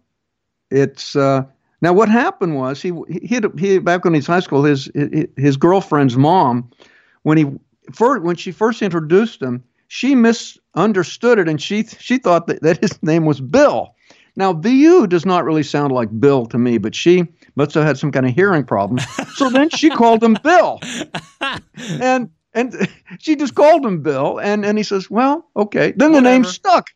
it's. 0.71 1.15
Uh, 1.15 1.43
now, 1.82 1.93
what 1.93 2.10
happened 2.10 2.56
was 2.56 2.82
he 2.82 2.91
he, 3.21 3.36
had, 3.36 3.52
he 3.60 3.78
back 3.80 4.04
when 4.04 4.13
he 4.13 4.19
was 4.19 4.28
in 4.28 4.34
high 4.34 4.39
school, 4.39 4.63
his 4.63 4.89
his 5.38 5.58
girlfriend's 5.58 6.17
mom, 6.17 6.71
when 7.24 7.38
he 7.38 7.45
first, 7.93 8.24
when 8.24 8.36
she 8.36 8.52
first 8.52 8.82
introduced 8.82 9.41
him, 9.41 9.63
she 9.88 10.15
misunderstood 10.15 11.39
it 11.39 11.48
and 11.48 11.62
she 11.62 11.84
she 11.84 12.17
thought 12.17 12.48
that, 12.48 12.62
that 12.62 12.78
his 12.82 13.02
name 13.04 13.26
was 13.26 13.39
Bill. 13.39 13.95
Now, 14.38 14.52
VU 14.52 15.08
does 15.08 15.26
not 15.26 15.45
really 15.45 15.63
sound 15.63 15.93
like 15.93 16.19
Bill 16.19 16.45
to 16.48 16.58
me, 16.58 16.78
but 16.78 16.93
she 16.93 17.26
must 17.56 17.74
have 17.74 17.86
had 17.86 17.98
some 17.98 18.12
kind 18.12 18.26
of 18.26 18.34
hearing 18.34 18.65
problem. 18.65 19.00
So 19.36 19.50
then 19.50 19.69
she 19.69 19.89
called 20.02 20.21
him 20.21 20.38
Bill, 20.43 20.82
and 22.02 22.30
and 22.54 22.89
she 23.19 23.36
just 23.36 23.56
called 23.56 23.86
him 23.86 24.02
Bill, 24.02 24.39
and 24.39 24.65
and 24.65 24.78
he 24.78 24.84
says, 24.84 25.10
well, 25.10 25.50
okay. 25.56 25.93
Then 25.95 26.12
the 26.12 26.21
name 26.21 26.43
stuck. 26.43 26.89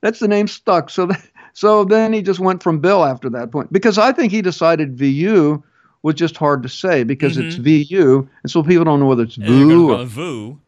That's 0.00 0.20
the 0.20 0.28
name 0.28 0.48
stuck. 0.48 0.88
So 0.90 1.08
th- 1.08 1.20
so 1.52 1.84
then 1.84 2.12
he 2.12 2.22
just 2.22 2.40
went 2.40 2.62
from 2.62 2.78
Bill 2.78 3.04
after 3.04 3.28
that 3.30 3.50
point 3.50 3.72
because 3.72 3.98
I 3.98 4.12
think 4.12 4.32
he 4.32 4.42
decided 4.42 4.96
VU 4.96 5.62
was 6.02 6.14
just 6.14 6.36
hard 6.36 6.62
to 6.62 6.68
say 6.68 7.04
because 7.04 7.36
it's 7.38 7.56
VU, 7.56 8.28
and 8.42 8.50
so 8.50 8.62
people 8.62 8.84
don't 8.84 9.00
know 9.00 9.06
whether 9.06 9.24
it's 9.24 9.36
VU 9.36 9.92
or 9.92 10.04
Vu. 10.04 10.58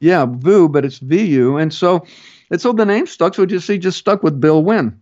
yeah, 0.00 0.26
VU, 0.26 0.68
but 0.68 0.84
it's 0.84 0.98
VU, 0.98 1.56
and 1.56 1.72
so 1.72 2.06
and 2.50 2.60
so 2.60 2.72
the 2.72 2.86
name 2.86 3.06
stuck. 3.06 3.34
So 3.34 3.46
just 3.46 3.68
he 3.68 3.78
just 3.78 3.98
stuck 3.98 4.22
with 4.22 4.40
Bill 4.40 4.62
Nguyen. 4.62 4.96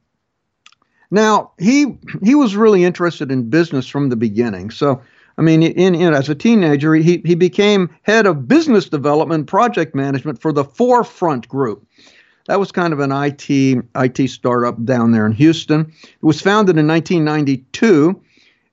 Now 1.10 1.52
he 1.58 1.96
he 2.22 2.34
was 2.34 2.56
really 2.56 2.84
interested 2.84 3.30
in 3.30 3.48
business 3.48 3.86
from 3.86 4.08
the 4.08 4.16
beginning. 4.16 4.70
So 4.70 5.00
I 5.38 5.42
mean, 5.42 5.62
in, 5.62 5.94
in 5.94 6.14
as 6.14 6.28
a 6.28 6.34
teenager, 6.34 6.94
he 6.94 7.22
he 7.24 7.34
became 7.34 7.94
head 8.02 8.26
of 8.26 8.48
business 8.48 8.88
development, 8.88 9.46
project 9.46 9.94
management 9.94 10.40
for 10.40 10.52
the 10.52 10.64
Forefront 10.64 11.46
Group. 11.48 11.86
That 12.46 12.60
was 12.60 12.72
kind 12.72 12.92
of 12.92 13.00
an 13.00 13.12
IT 13.12 13.50
IT 13.96 14.30
startup 14.30 14.82
down 14.84 15.12
there 15.12 15.26
in 15.26 15.32
Houston. 15.32 15.92
It 16.02 16.22
was 16.22 16.40
founded 16.40 16.78
in 16.78 16.86
1992, 16.86 18.20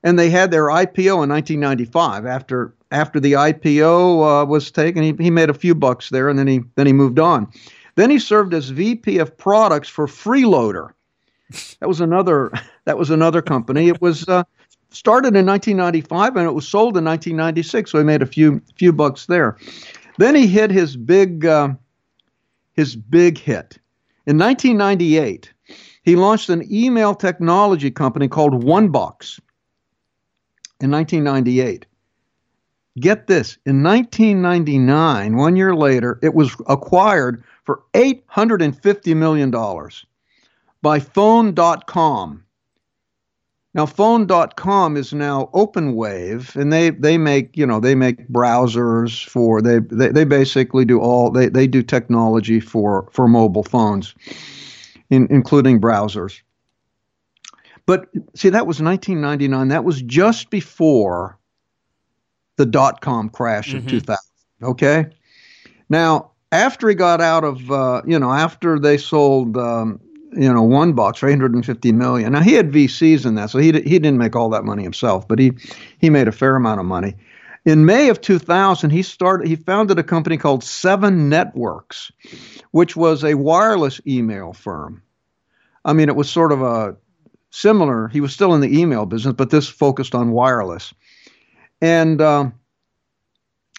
and 0.04 0.18
they 0.18 0.30
had 0.30 0.50
their 0.50 0.66
IPO 0.66 1.24
in 1.24 1.30
1995. 1.30 2.26
After 2.26 2.74
after 2.92 3.18
the 3.18 3.32
IPO 3.32 4.42
uh, 4.42 4.46
was 4.46 4.70
taken, 4.70 5.02
he, 5.02 5.14
he 5.18 5.30
made 5.30 5.50
a 5.50 5.54
few 5.54 5.74
bucks 5.74 6.10
there, 6.10 6.28
and 6.28 6.38
then 6.38 6.46
he 6.46 6.60
then 6.76 6.86
he 6.86 6.92
moved 6.92 7.18
on. 7.18 7.50
Then 7.96 8.10
he 8.10 8.18
served 8.18 8.54
as 8.54 8.68
VP 8.68 9.18
of 9.18 9.36
products 9.36 9.88
for 9.88 10.06
Freeloader. 10.06 10.90
That 11.80 11.88
was 11.88 12.00
another 12.00 12.52
that 12.84 12.98
was 12.98 13.10
another 13.10 13.42
company. 13.42 13.88
It 13.88 14.00
was 14.00 14.28
uh, 14.28 14.44
started 14.90 15.34
in 15.34 15.46
1995 15.46 16.36
and 16.36 16.46
it 16.46 16.52
was 16.52 16.68
sold 16.68 16.96
in 16.96 17.04
1996. 17.04 17.90
So 17.90 17.98
he 17.98 18.04
made 18.04 18.22
a 18.22 18.26
few 18.26 18.60
few 18.76 18.92
bucks 18.92 19.26
there. 19.26 19.56
Then 20.18 20.34
he 20.34 20.46
hit 20.46 20.70
his 20.70 20.96
big 20.96 21.46
uh, 21.46 21.70
his 22.74 22.94
big 22.94 23.38
hit 23.38 23.78
in 24.26 24.38
1998. 24.38 25.52
he 26.02 26.16
launched 26.16 26.50
an 26.50 26.66
email 26.70 27.14
technology 27.14 27.90
company 27.90 28.28
called 28.28 28.64
OneBox 28.64 29.40
in 30.84 30.90
1998. 30.90 31.86
Get 33.00 33.26
this, 33.26 33.58
in 33.64 33.82
1999, 33.82 35.36
one 35.36 35.56
year 35.56 35.74
later, 35.74 36.20
it 36.22 36.34
was 36.34 36.54
acquired 36.68 37.42
for 37.64 37.82
$850 37.94 39.16
million 39.16 39.50
by 40.82 41.00
Phone.com. 41.00 42.44
Now, 43.72 43.86
Phone.com 43.86 44.96
is 44.96 45.12
now 45.12 45.50
OpenWave, 45.54 46.54
and 46.54 46.72
they, 46.72 46.90
they 46.90 47.18
make 47.18 47.56
you 47.56 47.66
know 47.66 47.80
they 47.80 47.96
make 47.96 48.28
browsers 48.28 49.26
for 49.26 49.60
they, 49.60 49.80
they, 49.90 50.10
they 50.10 50.24
basically 50.24 50.84
do 50.84 51.00
all 51.00 51.30
they, 51.32 51.48
they 51.48 51.66
do 51.66 51.82
technology 51.82 52.60
for 52.60 53.08
for 53.10 53.26
mobile 53.26 53.64
phones, 53.64 54.14
in, 55.10 55.26
including 55.28 55.80
browsers. 55.80 56.40
But 57.86 58.08
see, 58.34 58.48
that 58.50 58.66
was 58.66 58.80
1999. 58.80 59.68
That 59.68 59.84
was 59.84 60.00
just 60.02 60.50
before 60.50 61.38
the 62.56 62.66
dot 62.66 63.00
com 63.00 63.28
crash 63.28 63.68
mm-hmm. 63.68 63.78
of 63.78 63.86
2000. 63.88 64.18
Okay. 64.62 65.06
Now, 65.88 66.30
after 66.52 66.88
he 66.88 66.94
got 66.94 67.20
out 67.20 67.44
of, 67.44 67.70
uh, 67.70 68.02
you 68.06 68.18
know, 68.18 68.32
after 68.32 68.78
they 68.78 68.96
sold, 68.96 69.56
um, 69.56 70.00
you 70.36 70.52
know, 70.52 70.66
Onebox 70.66 71.18
for 71.18 71.28
850 71.28 71.92
million. 71.92 72.32
Now 72.32 72.40
he 72.40 72.54
had 72.54 72.72
VCs 72.72 73.26
in 73.26 73.34
that, 73.36 73.50
so 73.50 73.58
he 73.58 73.66
he 73.66 73.98
didn't 73.98 74.18
make 74.18 74.34
all 74.34 74.50
that 74.50 74.64
money 74.64 74.82
himself, 74.82 75.28
but 75.28 75.38
he 75.38 75.52
he 75.98 76.10
made 76.10 76.28
a 76.28 76.32
fair 76.32 76.56
amount 76.56 76.80
of 76.80 76.86
money. 76.86 77.14
In 77.64 77.86
May 77.86 78.08
of 78.10 78.20
2000, 78.20 78.90
he 78.90 79.02
started 79.02 79.46
he 79.46 79.56
founded 79.56 79.98
a 79.98 80.02
company 80.02 80.36
called 80.36 80.64
Seven 80.64 81.28
Networks, 81.28 82.10
which 82.72 82.96
was 82.96 83.24
a 83.24 83.34
wireless 83.34 84.00
email 84.06 84.52
firm. 84.52 85.02
I 85.84 85.92
mean, 85.92 86.08
it 86.08 86.16
was 86.16 86.28
sort 86.28 86.52
of 86.52 86.62
a 86.62 86.96
similar. 87.54 88.08
He 88.08 88.20
was 88.20 88.32
still 88.32 88.54
in 88.54 88.60
the 88.60 88.78
email 88.78 89.06
business, 89.06 89.34
but 89.34 89.50
this 89.50 89.68
focused 89.68 90.14
on 90.14 90.32
wireless. 90.32 90.92
And 91.80 92.20
um, 92.20 92.54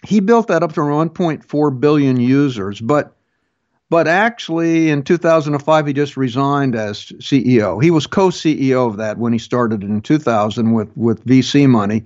he 0.04 0.20
built 0.20 0.48
that 0.48 0.62
up 0.62 0.72
to 0.74 0.80
1.4 0.80 1.80
billion 1.80 2.18
users. 2.18 2.80
But 2.80 3.12
but 3.88 4.08
actually, 4.08 4.90
in 4.90 5.04
2005, 5.04 5.86
he 5.86 5.92
just 5.92 6.16
resigned 6.16 6.74
as 6.74 7.04
CEO. 7.18 7.80
He 7.80 7.92
was 7.92 8.04
co-CEO 8.08 8.88
of 8.88 8.96
that 8.96 9.18
when 9.18 9.32
he 9.32 9.38
started 9.38 9.84
in 9.84 10.00
2000 10.00 10.72
with 10.72 10.90
with 10.96 11.24
VC 11.24 11.68
money. 11.68 12.02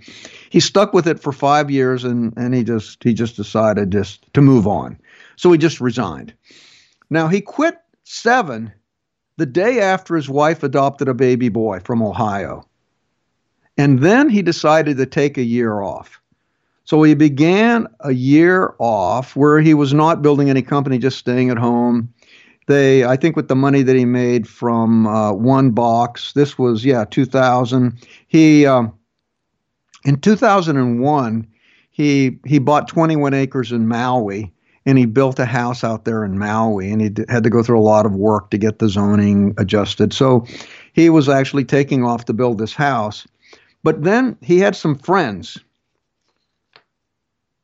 He 0.50 0.60
stuck 0.60 0.92
with 0.92 1.06
it 1.06 1.20
for 1.20 1.32
five 1.32 1.70
years, 1.70 2.04
and 2.04 2.34
and 2.36 2.54
he 2.54 2.64
just 2.64 3.02
he 3.02 3.14
just 3.14 3.36
decided 3.36 3.92
just 3.92 4.30
to 4.34 4.42
move 4.42 4.66
on. 4.66 4.98
So 5.36 5.50
he 5.52 5.56
just 5.56 5.80
resigned. 5.80 6.34
Now 7.08 7.28
he 7.28 7.40
quit 7.40 7.78
Seven 8.12 8.72
the 9.40 9.46
day 9.46 9.80
after 9.80 10.16
his 10.16 10.28
wife 10.28 10.62
adopted 10.62 11.08
a 11.08 11.14
baby 11.14 11.48
boy 11.48 11.80
from 11.80 12.02
Ohio. 12.02 12.62
And 13.78 14.00
then 14.00 14.28
he 14.28 14.42
decided 14.42 14.98
to 14.98 15.06
take 15.06 15.38
a 15.38 15.42
year 15.42 15.80
off. 15.80 16.20
So 16.84 17.02
he 17.04 17.14
began 17.14 17.86
a 18.00 18.12
year 18.12 18.74
off 18.78 19.34
where 19.34 19.58
he 19.58 19.72
was 19.72 19.94
not 19.94 20.20
building 20.20 20.50
any 20.50 20.60
company, 20.60 20.98
just 20.98 21.16
staying 21.16 21.48
at 21.48 21.56
home. 21.56 22.12
They, 22.66 23.06
I 23.06 23.16
think, 23.16 23.34
with 23.34 23.48
the 23.48 23.56
money 23.56 23.80
that 23.80 23.96
he 23.96 24.04
made 24.04 24.46
from 24.46 25.06
uh, 25.06 25.32
Onebox, 25.32 26.34
this 26.34 26.58
was 26.58 26.84
yeah, 26.84 27.06
2000. 27.06 27.98
He, 28.28 28.66
um, 28.66 28.92
in 30.04 30.20
2001, 30.20 31.46
he 31.90 32.38
he 32.44 32.58
bought 32.58 32.88
21 32.88 33.32
acres 33.32 33.72
in 33.72 33.88
Maui, 33.88 34.52
and 34.86 34.98
he 34.98 35.06
built 35.06 35.38
a 35.38 35.44
house 35.44 35.84
out 35.84 36.04
there 36.04 36.24
in 36.24 36.38
Maui, 36.38 36.90
and 36.90 37.00
he 37.00 37.10
d- 37.10 37.24
had 37.28 37.44
to 37.44 37.50
go 37.50 37.62
through 37.62 37.78
a 37.78 37.82
lot 37.82 38.06
of 38.06 38.14
work 38.14 38.50
to 38.50 38.58
get 38.58 38.78
the 38.78 38.88
zoning 38.88 39.54
adjusted. 39.58 40.12
So 40.12 40.46
he 40.92 41.10
was 41.10 41.28
actually 41.28 41.64
taking 41.64 42.04
off 42.04 42.24
to 42.26 42.32
build 42.32 42.58
this 42.58 42.74
house. 42.74 43.26
But 43.82 44.02
then 44.02 44.36
he 44.40 44.58
had 44.58 44.76
some 44.76 44.98
friends. 44.98 45.58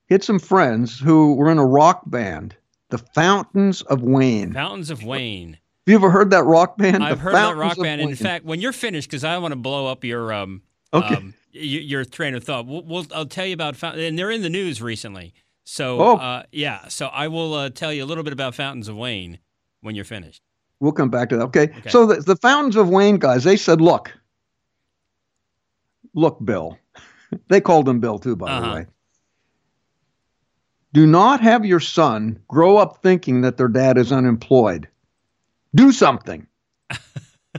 He 0.09 0.15
had 0.15 0.25
some 0.25 0.39
friends 0.39 0.99
who 0.99 1.35
were 1.35 1.51
in 1.51 1.59
a 1.59 1.67
rock 1.67 2.03
band, 2.07 2.55
the 2.91 2.99
Fountains 2.99 3.83
of 3.83 4.03
Wayne. 4.03 4.53
Fountains 4.53 4.91
of 4.91 5.03
Wayne. 5.03 5.55
Have 5.87 5.93
you 5.93 5.97
ever 5.97 6.11
heard 6.11 6.31
that 6.31 6.45
rock 6.45 6.77
band? 6.79 7.03
I've 7.03 7.19
the 7.19 7.23
heard 7.25 7.33
Fountains 7.33 7.59
that 7.59 7.67
rock 7.67 7.79
band. 7.79 8.01
In 8.01 8.15
fact, 8.15 8.45
when 8.45 8.61
you're 8.61 8.73
finished, 8.73 9.11
because 9.11 9.25
I 9.25 9.39
want 9.39 9.53
to 9.53 9.57
blow 9.57 9.87
up 9.87 10.05
your 10.05 10.33
um, 10.33 10.63
okay. 10.93 11.15
Um, 11.15 11.35
your, 11.53 11.83
your, 11.83 12.05
train 12.05 12.35
of 12.35 12.45
thought. 12.45 12.67
We'll, 12.67 12.83
we'll, 12.83 13.07
I'll 13.15 13.25
tell 13.25 13.47
you 13.47 13.55
about 13.55 13.83
and 13.83 14.19
they're 14.19 14.31
in 14.31 14.43
the 14.43 14.51
news 14.51 14.83
recently. 14.83 15.33
So 15.69 16.01
oh. 16.01 16.17
uh, 16.17 16.43
yeah, 16.53 16.89
so 16.89 17.09
I 17.09 17.29
will 17.29 17.53
uh, 17.53 17.71
tell 17.71 17.93
you 17.93 18.05
a 18.05 18.07
little 18.07 18.25
bit 18.25 18.33
about 18.33 18.55
Fountains 18.55 18.89
of 18.89 18.97
Wayne 18.97 19.39
when 19.83 19.95
you're 19.95 20.05
finished. 20.05 20.43
We'll 20.81 20.93
come 20.93 21.11
back 21.11 21.29
to 21.31 21.37
that. 21.37 21.45
Okay. 21.45 21.65
okay. 21.65 21.91
So 21.91 22.07
the, 22.07 22.23
the 22.23 22.37
Fountains 22.37 22.77
of 22.77 22.89
Wayne 22.89 23.19
guys, 23.19 23.45
they 23.45 23.57
said, 23.57 23.81
look, 23.81 24.13
Look, 26.17 26.43
Bill. 26.43 26.79
they 27.49 27.61
called 27.61 27.89
him 27.89 28.01
Bill 28.01 28.19
too, 28.19 28.35
by 28.35 28.51
uh-huh. 28.51 28.69
the 28.69 28.75
way. 28.75 28.87
Do 30.93 31.07
not 31.07 31.43
have 31.43 31.67
your 31.67 31.79
son 31.79 32.41
grow 32.49 32.79
up 32.79 33.03
thinking 33.03 33.43
that 33.43 33.59
their 33.59 33.69
dad 33.69 33.99
is 33.99 34.11
unemployed. 34.11 34.89
Do 35.75 35.93
something. 35.93 36.47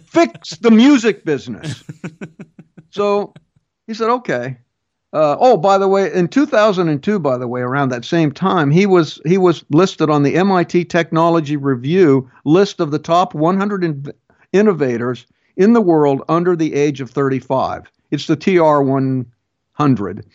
Fix 0.04 0.58
the 0.58 0.72
music 0.72 1.24
business. 1.24 1.84
so 2.90 3.34
he 3.86 3.94
said, 3.94 4.10
okay. 4.10 4.58
Uh, 5.14 5.38
oh, 5.40 5.56
by 5.56 5.78
the 5.78 5.88
way, 5.88 6.12
in 6.14 6.28
2002, 6.28 7.20
by 7.20 7.38
the 7.38 7.48
way, 7.48 7.62
around 7.62 7.90
that 7.90 8.04
same 8.04 8.32
time, 8.32 8.70
he 8.70 8.86
was 8.86 9.22
he 9.26 9.38
was 9.38 9.64
listed 9.70 10.10
on 10.10 10.24
the 10.24 10.36
MIT 10.36 10.86
Technology 10.86 11.56
Review 11.56 12.30
list 12.44 12.82
of 12.82 12.92
the 12.92 13.00
top 13.00 13.34
100 13.34 14.14
innovators 14.52 15.26
in 15.56 15.74
the 15.74 15.82
world 15.82 16.24
under 16.28 16.56
the 16.56 16.74
age 16.74 17.00
of 17.00 17.10
35. 17.10 17.90
It's 18.12 18.28
the 18.28 18.36
TR 18.36 18.82
100. 18.82 20.26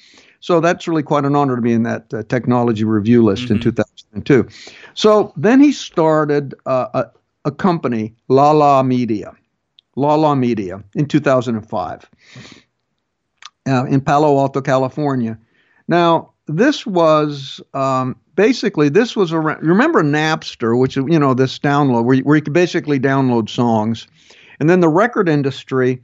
So 0.41 0.61
that's 0.61 0.89
really 0.89 1.03
quite 1.03 1.25
an 1.25 1.37
honor 1.37 1.57
to 1.57 1.63
be 1.63 1.73
in 1.73 1.85
that 1.85 2.13
uh, 2.13 2.23
technology 2.25 2.85
review 2.85 3.23
list 3.23 3.45
mm-hmm. 3.45 3.55
in 3.55 3.61
2002. 3.61 4.49
So 4.95 5.33
then 5.37 5.61
he 5.61 5.71
started 5.71 6.55
uh, 6.67 6.89
a, 6.95 7.07
a 7.45 7.53
company, 7.53 8.15
La 8.29 8.51
La 8.51 8.83
Media, 8.83 9.33
La 9.97 10.15
La 10.17 10.35
Media, 10.35 10.83
in 10.95 11.07
2005 11.07 12.11
uh, 13.67 13.85
in 13.87 14.01
Palo 14.01 14.39
Alto, 14.39 14.61
California. 14.61 15.39
Now, 15.89 16.33
this 16.47 16.87
was 16.87 17.61
um, 17.75 18.17
basically 18.35 18.89
this 18.89 19.17
was 19.17 19.33
around. 19.33 19.63
Remember 19.63 20.03
Napster, 20.03 20.79
which 20.79 20.97
you 20.97 21.19
know 21.19 21.35
this 21.35 21.59
download 21.59 22.05
where 22.05 22.17
you, 22.17 22.23
where 22.23 22.37
you 22.37 22.43
could 22.43 22.53
basically 22.53 22.99
download 22.99 23.49
songs, 23.49 24.07
and 24.61 24.69
then 24.69 24.81
the 24.81 24.89
record 24.89 25.29
industry 25.29 26.03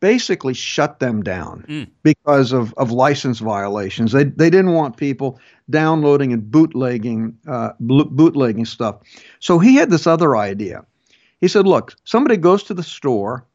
basically 0.00 0.52
shut 0.52 0.98
them 0.98 1.22
down 1.22 1.64
mm. 1.66 1.90
because 2.02 2.52
of, 2.52 2.74
of 2.74 2.90
license 2.90 3.38
violations. 3.38 4.12
They, 4.12 4.24
they 4.24 4.50
didn't 4.50 4.72
want 4.72 4.98
people 4.98 5.40
downloading 5.70 6.30
and 6.30 6.50
bootlegging 6.50 7.38
uh, 7.46 7.70
bootlegging 7.80 8.66
stuff. 8.66 8.96
So 9.38 9.58
he 9.58 9.76
had 9.76 9.90
this 9.90 10.06
other 10.06 10.36
idea. 10.36 10.84
He 11.40 11.48
said, 11.48 11.66
"Look, 11.66 11.94
somebody 12.04 12.36
goes 12.36 12.64
to 12.64 12.74
the 12.74 12.82
store 12.82 13.46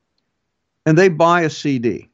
and 0.86 0.98
they 0.98 1.10
buy 1.10 1.42
a 1.42 1.50
CD, 1.50 2.09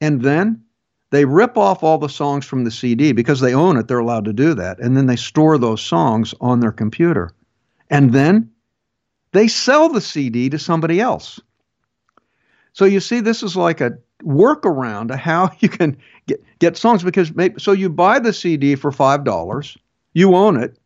and 0.00 0.22
then 0.22 0.62
they 1.10 1.24
rip 1.24 1.56
off 1.56 1.82
all 1.82 1.98
the 1.98 2.08
songs 2.08 2.44
from 2.44 2.64
the 2.64 2.70
CD 2.70 3.12
because 3.12 3.40
they 3.40 3.54
own 3.54 3.76
it. 3.76 3.88
They're 3.88 3.98
allowed 3.98 4.24
to 4.26 4.32
do 4.32 4.54
that, 4.54 4.78
and 4.80 4.96
then 4.96 5.06
they 5.06 5.16
store 5.16 5.58
those 5.58 5.80
songs 5.80 6.34
on 6.40 6.60
their 6.60 6.72
computer, 6.72 7.30
and 7.90 8.12
then 8.12 8.50
they 9.32 9.48
sell 9.48 9.88
the 9.88 10.00
CD 10.00 10.50
to 10.50 10.58
somebody 10.58 11.00
else." 11.00 11.40
So 12.72 12.84
you 12.84 13.00
see, 13.00 13.20
this 13.20 13.42
is 13.42 13.56
like 13.56 13.80
a 13.80 13.96
workaround 14.22 15.10
of 15.10 15.18
how 15.18 15.50
you 15.60 15.68
can 15.68 15.96
get, 16.26 16.42
get 16.58 16.76
songs 16.76 17.02
because 17.02 17.34
maybe, 17.34 17.58
so 17.58 17.72
you 17.72 17.88
buy 17.88 18.18
the 18.18 18.32
CD 18.32 18.74
for 18.74 18.92
five 18.92 19.24
dollars, 19.24 19.76
you 20.12 20.34
own 20.34 20.60
it, 20.62 20.78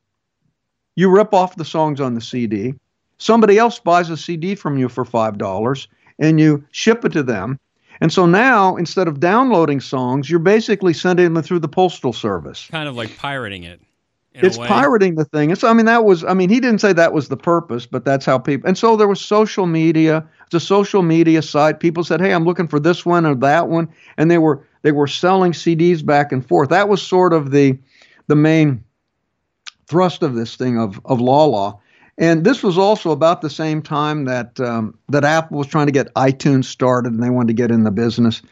you 0.97 1.11
rip 1.11 1.33
off 1.35 1.57
the 1.57 1.65
songs 1.65 2.01
on 2.01 2.15
the 2.15 2.21
CD, 2.21 2.75
somebody 3.19 3.59
else 3.59 3.79
buys 3.79 4.11
a 4.11 4.17
CD 4.17 4.55
from 4.55 4.79
you 4.79 4.89
for 4.89 5.05
five 5.05 5.39
dollars, 5.39 5.89
and 6.19 6.39
you 6.39 6.65
ship 6.73 7.05
it 7.05 7.13
to 7.13 7.23
them. 7.23 7.59
And 8.01 8.13
so 8.13 8.27
now, 8.27 8.77
instead 8.77 9.09
of 9.09 9.21
downloading 9.21 9.81
songs, 9.81 10.31
you're 10.31 10.39
basically 10.39 10.95
sending 10.95 11.35
them 11.35 11.43
through 11.43 11.59
the 11.59 11.69
postal 11.69 12.13
service. 12.13 12.69
Kind 12.71 12.89
of 12.89 12.97
like 12.97 13.17
pirating 13.17 13.65
it 13.65 13.81
it's 14.35 14.59
pirating 14.59 15.17
the 15.17 15.25
thing. 15.25 15.51
It's 15.51 15.65
I 15.65 15.73
mean 15.73 15.87
that 15.87 16.05
was 16.05 16.25
I 16.25 16.35
mean 16.35 16.49
he 16.49 16.61
didn't 16.61 16.81
say 16.81 16.93
that 16.93 17.13
was 17.13 17.29
the 17.29 17.37
purpose, 17.37 17.87
but 17.87 18.05
that's 18.05 18.25
how 18.25 18.39
people. 18.39 18.69
And 18.69 18.79
so 18.79 18.97
there 18.97 19.09
was 19.09 19.21
social 19.21 19.67
media. 19.67 20.27
It's 20.47 20.55
a 20.55 20.61
social 20.61 21.03
media 21.03 21.43
site. 21.43 21.81
People 21.81 22.05
said, 22.05 22.21
"Hey, 22.21 22.33
I'm 22.33 22.45
looking 22.45 22.69
for 22.69 22.79
this 22.79 23.05
one 23.05 23.27
or 23.27 23.35
that 23.37 23.69
one," 23.69 23.89
and 24.17 24.31
they 24.31 24.39
were 24.39 24.65
they 24.83 24.93
were 24.93 25.07
selling 25.07 25.53
CDs 25.53 26.05
back 26.05 26.33
and 26.33 26.47
forth. 26.47 26.69
That 26.69 26.89
was 26.89 27.03
sort 27.03 27.33
of 27.33 27.51
the 27.51 27.79
the 28.29 28.37
main 28.37 28.85
thrust 29.87 30.23
of 30.23 30.35
this 30.35 30.57
thing 30.57 30.79
of 30.79 31.01
of 31.05 31.21
Lala. 31.21 31.77
And 32.21 32.45
this 32.45 32.63
was 32.63 32.79
also 32.79 33.11
about 33.11 33.43
the 33.43 33.51
same 33.51 33.83
time 33.83 34.27
that 34.27 34.61
um, 34.61 34.97
that 35.09 35.25
Apple 35.25 35.59
was 35.59 35.67
trying 35.69 35.87
to 35.87 35.93
get 35.93 36.15
iTunes 36.15 36.67
started, 36.67 37.13
and 37.13 37.23
they 37.23 37.31
wanted 37.31 37.49
to 37.49 37.63
get 37.63 37.73
in 37.73 37.85
the 37.85 37.91
business. 37.91 38.43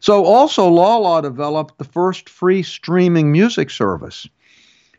So 0.00 0.24
also 0.24 0.68
Lala 0.68 1.22
developed 1.22 1.78
the 1.78 1.84
first 1.84 2.28
free 2.30 2.64
streaming 2.64 3.32
music 3.32 3.70
service 3.70 4.26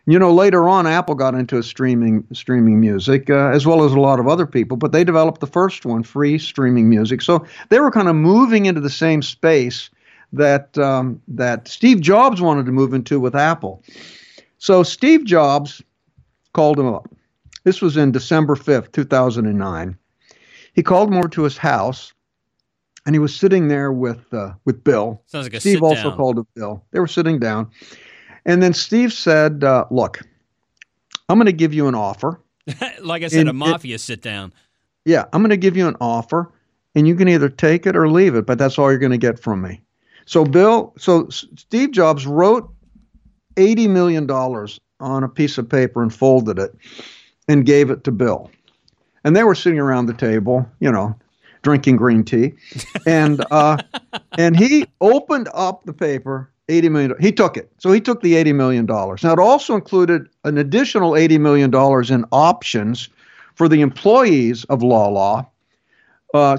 You 0.06 0.18
know, 0.18 0.34
later 0.34 0.68
on, 0.68 0.88
Apple 0.88 1.16
got 1.16 1.36
into 1.36 1.62
streaming 1.62 2.26
streaming 2.34 2.80
music 2.80 3.30
uh, 3.30 3.52
as 3.52 3.68
well 3.68 3.84
as 3.84 3.94
a 3.94 4.00
lot 4.00 4.20
of 4.20 4.28
other 4.28 4.48
people, 4.48 4.76
but 4.78 4.92
they 4.92 5.04
developed 5.04 5.40
the 5.40 5.48
first 5.48 5.86
one, 5.86 6.04
free 6.04 6.40
streaming 6.40 6.90
music. 6.90 7.22
So 7.22 7.46
they 7.70 7.80
were 7.80 7.92
kind 7.92 8.10
of 8.10 8.16
moving 8.16 8.66
into 8.66 8.82
the 8.82 8.90
same 8.90 9.22
space 9.22 9.92
that 10.34 10.78
um, 10.80 11.22
that 11.28 11.68
Steve 11.68 12.02
Jobs 12.02 12.42
wanted 12.42 12.66
to 12.66 12.72
move 12.72 12.94
into 12.96 13.20
with 13.20 13.36
Apple. 13.36 13.84
So 14.58 14.84
Steve 14.84 15.26
Jobs 15.26 15.82
called 16.54 16.80
him 16.80 16.88
up. 16.88 17.08
This 17.70 17.84
was 17.84 17.98
in 17.98 18.12
December 18.12 18.56
5th, 18.56 18.94
2009. 18.94 19.96
He 20.74 20.82
called 20.82 21.10
him 21.10 21.20
over 21.20 21.28
to 21.28 21.44
his 21.44 21.56
house, 21.56 22.14
and 23.06 23.14
he 23.14 23.20
was 23.20 23.36
sitting 23.36 23.68
there 23.68 23.92
with 23.92 24.34
uh, 24.34 24.54
with 24.66 24.84
Bill. 24.84 25.22
Sounds 25.28 25.46
like 25.46 25.54
a 25.54 25.60
Steve 25.60 25.84
also 25.84 26.12
called 26.12 26.40
him 26.40 26.48
Bill. 26.56 26.84
They 26.90 27.00
were 27.00 27.06
sitting 27.06 27.38
down, 27.38 27.70
and 28.44 28.64
then 28.64 28.74
Steve 28.74 29.14
said, 29.14 29.64
uh, 29.64 29.86
"Look, 29.92 30.20
I'm 31.30 31.38
going 31.38 31.46
to 31.46 31.52
give 31.52 31.72
you 31.72 31.88
an 31.88 31.94
offer." 31.94 32.42
like 33.02 33.22
I 33.22 33.28
said, 33.28 33.42
and 33.42 33.50
a 33.50 33.54
mafia 33.54 33.98
it, 33.98 34.00
sit 34.00 34.24
down. 34.24 34.52
Yeah, 35.06 35.26
I'm 35.32 35.44
going 35.44 35.52
to 35.52 35.56
give 35.56 35.78
you 35.78 35.88
an 35.88 35.96
offer, 36.02 36.52
and 36.96 37.08
you 37.08 37.14
can 37.14 37.30
either 37.30 37.50
take 37.50 37.86
it 37.86 37.96
or 37.96 38.10
leave 38.10 38.34
it, 38.34 38.48
but 38.48 38.58
that's 38.58 38.80
all 38.80 38.90
you're 38.90 38.98
going 38.98 39.12
to 39.12 39.20
get 39.20 39.38
from 39.38 39.62
me. 39.62 39.80
So 40.26 40.44
Bill, 40.44 40.92
so 40.98 41.30
Steve 41.30 41.92
Jobs 41.92 42.26
wrote 42.26 42.68
eighty 43.58 43.88
million 43.88 44.26
dollars 44.26 44.80
on 45.00 45.24
a 45.24 45.30
piece 45.30 45.60
of 45.60 45.70
paper 45.70 46.02
and 46.02 46.12
folded 46.12 46.58
it 46.58 46.76
and 47.50 47.66
gave 47.66 47.90
it 47.90 48.06
to 48.06 48.12
Bill. 48.12 48.50
And 49.26 49.36
they 49.36 49.44
were 49.44 49.56
sitting 49.56 49.80
around 49.80 50.06
the 50.06 50.14
table, 50.14 50.66
you 50.80 50.90
know, 50.90 51.14
drinking 51.62 51.98
green 51.98 52.24
tea, 52.24 52.54
and 53.06 53.44
uh, 53.52 53.78
and 54.38 54.56
he 54.56 54.86
opened 55.02 55.50
up 55.54 55.84
the 55.84 55.92
paper 55.92 56.50
80 56.70 56.90
million. 56.90 57.16
He 57.20 57.34
took 57.34 57.58
it. 57.58 57.70
So 57.80 57.92
he 57.92 58.00
took 58.00 58.22
the 58.22 58.36
80 58.36 58.54
million 58.54 58.86
dollars. 58.86 59.24
Now 59.24 59.34
it 59.34 59.40
also 59.40 59.76
included 59.76 60.30
an 60.46 60.58
additional 60.58 61.18
80 61.18 61.40
million 61.40 61.70
dollars 61.70 62.12
in 62.12 62.24
options 62.32 63.10
for 63.56 63.68
the 63.68 63.82
employees 63.82 64.64
of 64.66 64.82
Lala, 64.82 65.46
uh, 66.34 66.58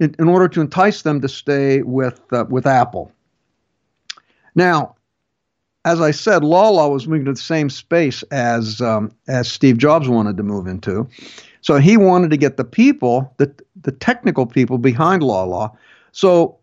in, 0.00 0.14
in, 0.18 0.28
order 0.28 0.48
to 0.48 0.62
entice 0.62 1.02
them 1.02 1.20
to 1.20 1.28
stay 1.28 1.82
with 1.82 2.20
uh, 2.32 2.46
with 2.48 2.66
Apple. 2.66 3.12
Now, 4.54 4.94
as 5.84 6.00
I 6.00 6.10
said, 6.10 6.44
Lala 6.44 6.90
was 6.90 7.06
moving 7.06 7.24
to 7.26 7.32
the 7.32 7.40
same 7.40 7.70
space 7.70 8.22
as 8.24 8.80
um, 8.80 9.10
as 9.28 9.50
Steve 9.50 9.78
Jobs 9.78 10.08
wanted 10.08 10.36
to 10.36 10.42
move 10.42 10.66
into. 10.66 11.08
So 11.62 11.76
he 11.76 11.96
wanted 11.96 12.30
to 12.30 12.36
get 12.36 12.56
the 12.56 12.64
people, 12.64 13.32
the 13.38 13.52
the 13.80 13.92
technical 13.92 14.46
people 14.46 14.78
behind 14.78 15.22
Lala. 15.22 15.72
So 16.12 16.58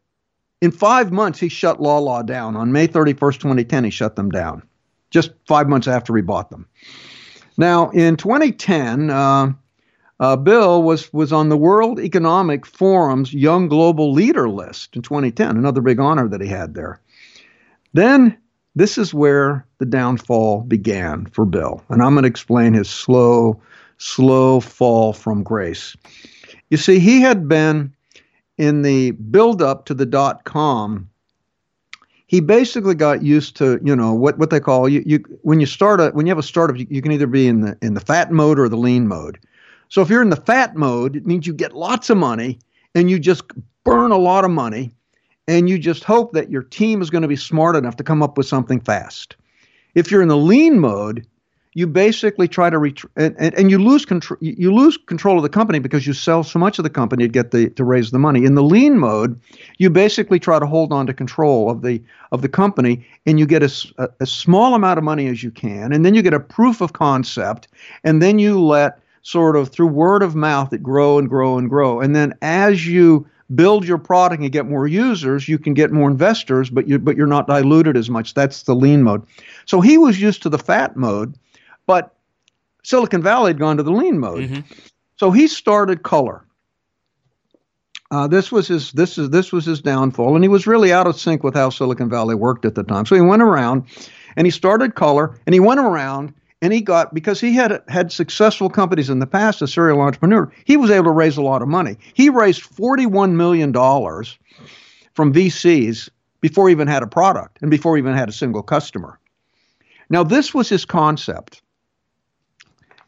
in 0.61 0.71
five 0.71 1.11
months, 1.11 1.39
he 1.39 1.49
shut 1.49 1.81
Lala 1.81 2.23
down. 2.23 2.55
On 2.55 2.71
May 2.71 2.87
31st, 2.87 3.39
2010, 3.39 3.83
he 3.83 3.89
shut 3.89 4.15
them 4.15 4.29
down, 4.29 4.63
just 5.11 5.31
five 5.47 5.67
months 5.69 5.87
after 5.87 6.15
he 6.15 6.21
bought 6.21 6.49
them. 6.49 6.67
Now, 7.57 7.89
in 7.89 8.17
2010, 8.17 9.09
uh, 9.09 9.53
uh, 10.19 10.35
Bill 10.35 10.83
was, 10.83 11.11
was 11.13 11.31
on 11.31 11.49
the 11.49 11.57
World 11.57 11.99
Economic 11.99 12.65
Forum's 12.65 13.33
Young 13.33 13.67
Global 13.67 14.11
Leader 14.11 14.49
list 14.49 14.95
in 14.95 15.01
2010, 15.01 15.57
another 15.57 15.81
big 15.81 15.99
honor 15.99 16.27
that 16.27 16.41
he 16.41 16.47
had 16.47 16.73
there. 16.73 16.99
Then, 17.93 18.37
this 18.77 18.97
is 18.97 19.13
where 19.13 19.65
the 19.79 19.85
downfall 19.85 20.61
began 20.61 21.25
for 21.27 21.45
Bill. 21.45 21.83
And 21.89 22.01
I'm 22.01 22.13
going 22.13 22.23
to 22.23 22.29
explain 22.29 22.73
his 22.73 22.89
slow, 22.89 23.61
slow 23.97 24.59
fall 24.59 25.13
from 25.13 25.43
grace. 25.43 25.95
You 26.69 26.77
see, 26.77 26.99
he 26.99 27.21
had 27.21 27.47
been 27.47 27.93
in 28.57 28.81
the 28.81 29.11
build 29.11 29.61
up 29.61 29.85
to 29.85 29.93
the 29.93 30.05
dot 30.05 30.43
com, 30.43 31.09
he 32.27 32.41
basically 32.41 32.95
got 32.95 33.23
used 33.23 33.55
to 33.57 33.79
you 33.83 33.95
know 33.95 34.13
what 34.13 34.37
what 34.37 34.49
they 34.49 34.59
call 34.59 34.89
you, 34.89 35.03
you 35.05 35.23
when 35.43 35.59
you 35.59 35.65
start 35.65 36.01
a 36.01 36.09
when 36.09 36.25
you 36.25 36.31
have 36.31 36.37
a 36.37 36.43
startup 36.43 36.77
you, 36.77 36.85
you 36.89 37.01
can 37.01 37.11
either 37.11 37.27
be 37.27 37.47
in 37.47 37.61
the 37.61 37.77
in 37.81 37.93
the 37.93 38.01
fat 38.01 38.31
mode 38.31 38.59
or 38.59 38.67
the 38.67 38.77
lean 38.77 39.07
mode. 39.07 39.39
So 39.89 40.01
if 40.01 40.09
you're 40.09 40.21
in 40.21 40.29
the 40.29 40.35
fat 40.35 40.75
mode, 40.75 41.15
it 41.15 41.25
means 41.25 41.47
you 41.47 41.53
get 41.53 41.73
lots 41.73 42.09
of 42.09 42.17
money 42.17 42.59
and 42.93 43.09
you 43.09 43.19
just 43.19 43.43
burn 43.85 44.11
a 44.11 44.17
lot 44.17 44.43
of 44.43 44.51
money 44.51 44.91
and 45.47 45.69
you 45.69 45.79
just 45.79 46.03
hope 46.03 46.33
that 46.33 46.51
your 46.51 46.63
team 46.63 47.01
is 47.01 47.09
going 47.09 47.21
to 47.21 47.27
be 47.27 47.35
smart 47.35 47.75
enough 47.75 47.95
to 47.97 48.03
come 48.03 48.21
up 48.21 48.37
with 48.37 48.47
something 48.47 48.79
fast. 48.79 49.35
If 49.95 50.11
you're 50.11 50.21
in 50.21 50.27
the 50.27 50.37
lean 50.37 50.79
mode, 50.79 51.25
you 51.77 51.85
basically 51.85 52.47
try 52.47 52.71
to 52.71 52.79
reach 52.79 53.05
and, 53.15 53.35
and, 53.37 53.53
and, 53.53 53.69
you 53.69 53.77
lose 53.77 54.03
control 54.03 54.39
you 54.41 54.73
lose 54.73 54.97
control 54.97 55.37
of 55.37 55.43
the 55.43 55.49
company 55.49 55.77
because 55.77 56.07
you 56.07 56.13
sell 56.13 56.43
so 56.43 56.57
much 56.57 56.79
of 56.79 56.83
the 56.83 56.89
company 56.89 57.25
to 57.25 57.31
get 57.31 57.51
the 57.51 57.69
to 57.69 57.83
raise 57.83 58.09
the 58.09 58.17
money 58.17 58.45
in 58.45 58.55
the 58.55 58.63
lean 58.63 58.97
mode 58.97 59.39
you 59.77 59.87
basically 59.87 60.39
try 60.39 60.57
to 60.57 60.65
hold 60.65 60.91
on 60.91 61.05
to 61.05 61.13
control 61.13 61.69
of 61.69 61.83
the 61.83 62.01
of 62.31 62.41
the 62.41 62.49
company 62.49 63.05
and 63.27 63.37
you 63.37 63.45
get 63.45 63.61
a, 63.61 63.93
a, 63.99 64.09
a 64.21 64.25
small 64.25 64.73
amount 64.73 64.97
of 64.97 65.03
money 65.03 65.27
as 65.27 65.43
you 65.43 65.51
can 65.51 65.93
and 65.93 66.03
then 66.03 66.15
you 66.15 66.23
get 66.23 66.33
a 66.33 66.39
proof 66.39 66.81
of 66.81 66.93
concept 66.93 67.67
and 68.03 68.23
then 68.23 68.39
you 68.39 68.59
let 68.59 68.99
sort 69.21 69.55
of 69.55 69.69
through 69.69 69.85
word 69.85 70.23
of 70.23 70.33
mouth 70.35 70.73
it 70.73 70.81
grow 70.81 71.19
and 71.19 71.29
grow 71.29 71.59
and 71.59 71.69
grow 71.69 71.99
and 72.01 72.15
then 72.15 72.33
as 72.41 72.87
you 72.87 73.23
build 73.53 73.85
your 73.85 73.97
product 73.97 74.41
and 74.41 74.51
get 74.51 74.65
more 74.65 74.87
users, 74.87 75.47
you 75.47 75.57
can 75.57 75.73
get 75.73 75.91
more 75.91 76.09
investors, 76.09 76.69
but 76.69 76.87
you 76.87 76.99
but 76.99 77.15
you're 77.15 77.27
not 77.27 77.47
diluted 77.47 77.95
as 77.95 78.09
much. 78.09 78.33
That's 78.33 78.63
the 78.63 78.75
lean 78.75 79.03
mode. 79.03 79.25
So 79.65 79.81
he 79.81 79.97
was 79.97 80.19
used 80.19 80.43
to 80.43 80.49
the 80.49 80.59
fat 80.59 80.97
mode, 80.97 81.35
but 81.85 82.15
Silicon 82.83 83.21
Valley 83.21 83.49
had 83.49 83.59
gone 83.59 83.77
to 83.77 83.83
the 83.83 83.91
lean 83.91 84.19
mode. 84.19 84.43
Mm-hmm. 84.43 84.73
So 85.17 85.31
he 85.31 85.47
started 85.47 86.03
color. 86.03 86.43
Uh, 88.09 88.27
this 88.27 88.51
was 88.51 88.67
his 88.67 88.91
this 88.93 89.17
is 89.17 89.29
this 89.29 89.51
was 89.51 89.65
his 89.65 89.81
downfall, 89.81 90.35
and 90.35 90.43
he 90.43 90.47
was 90.47 90.67
really 90.67 90.93
out 90.93 91.07
of 91.07 91.19
sync 91.19 91.43
with 91.43 91.53
how 91.53 91.69
Silicon 91.69 92.09
Valley 92.09 92.35
worked 92.35 92.65
at 92.65 92.75
the 92.75 92.83
time. 92.83 93.05
So 93.05 93.15
he 93.15 93.21
went 93.21 93.41
around 93.41 93.83
and 94.37 94.47
he 94.47 94.51
started 94.51 94.95
color, 94.95 95.37
and 95.45 95.53
he 95.53 95.59
went 95.59 95.79
around 95.79 96.33
and 96.61 96.73
he 96.73 96.81
got 96.81 97.13
because 97.13 97.39
he 97.39 97.53
had 97.53 97.81
had 97.87 98.11
successful 98.11 98.69
companies 98.69 99.09
in 99.09 99.19
the 99.19 99.27
past, 99.27 99.61
a 99.61 99.67
serial 99.67 100.01
entrepreneur. 100.01 100.51
He 100.65 100.77
was 100.77 100.89
able 100.89 101.05
to 101.05 101.11
raise 101.11 101.37
a 101.37 101.41
lot 101.41 101.61
of 101.61 101.67
money. 101.67 101.97
He 102.13 102.29
raised 102.29 102.61
forty-one 102.61 103.37
million 103.37 103.71
dollars 103.71 104.37
from 105.13 105.33
VCs 105.33 106.09
before 106.41 106.67
he 106.67 106.71
even 106.71 106.87
had 106.87 107.03
a 107.03 107.07
product 107.07 107.59
and 107.61 107.71
before 107.71 107.95
he 107.95 108.01
even 108.01 108.15
had 108.15 108.29
a 108.29 108.33
single 108.33 108.63
customer. 108.63 109.19
Now 110.09 110.23
this 110.23 110.53
was 110.53 110.69
his 110.69 110.85
concept. 110.85 111.61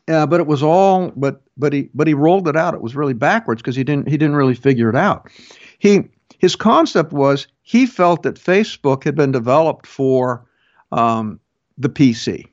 Uh, 0.07 0.25
but 0.25 0.39
it 0.39 0.47
was 0.47 0.63
all 0.63 1.11
but 1.15 1.41
but 1.55 1.71
he 1.71 1.89
but 1.93 2.07
he 2.07 2.13
rolled 2.15 2.47
it 2.47 2.55
out. 2.55 2.73
It 2.73 2.81
was 2.81 2.95
really 2.95 3.13
backwards 3.13 3.61
because 3.61 3.75
he 3.75 3.83
didn't 3.83 4.07
he 4.07 4.17
didn't 4.17 4.35
really 4.35 4.55
figure 4.55 4.89
it 4.89 4.95
out. 4.95 5.29
He 5.77 6.01
his 6.39 6.55
concept 6.55 7.13
was 7.13 7.47
he 7.61 7.85
felt 7.85 8.23
that 8.23 8.35
Facebook 8.35 9.03
had 9.03 9.15
been 9.15 9.31
developed 9.31 9.85
for 9.85 10.45
um, 10.91 11.39
the 11.77 11.89
PC, 11.89 12.47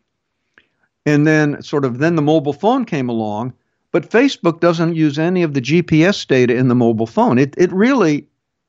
and 1.06 1.26
then 1.26 1.62
sort 1.62 1.84
of 1.84 1.98
then 1.98 2.16
the 2.16 2.22
mobile 2.22 2.52
phone 2.52 2.84
came 2.84 3.08
along, 3.08 3.54
but 3.92 4.10
Facebook 4.10 4.60
doesn't 4.60 4.96
use 4.96 5.18
any 5.18 5.42
of 5.42 5.54
the 5.54 5.62
GPS 5.62 6.26
data 6.26 6.54
in 6.54 6.68
the 6.68 6.74
mobile 6.74 7.06
phone. 7.06 7.38
It 7.38 7.54
it 7.56 7.72
really 7.72 8.26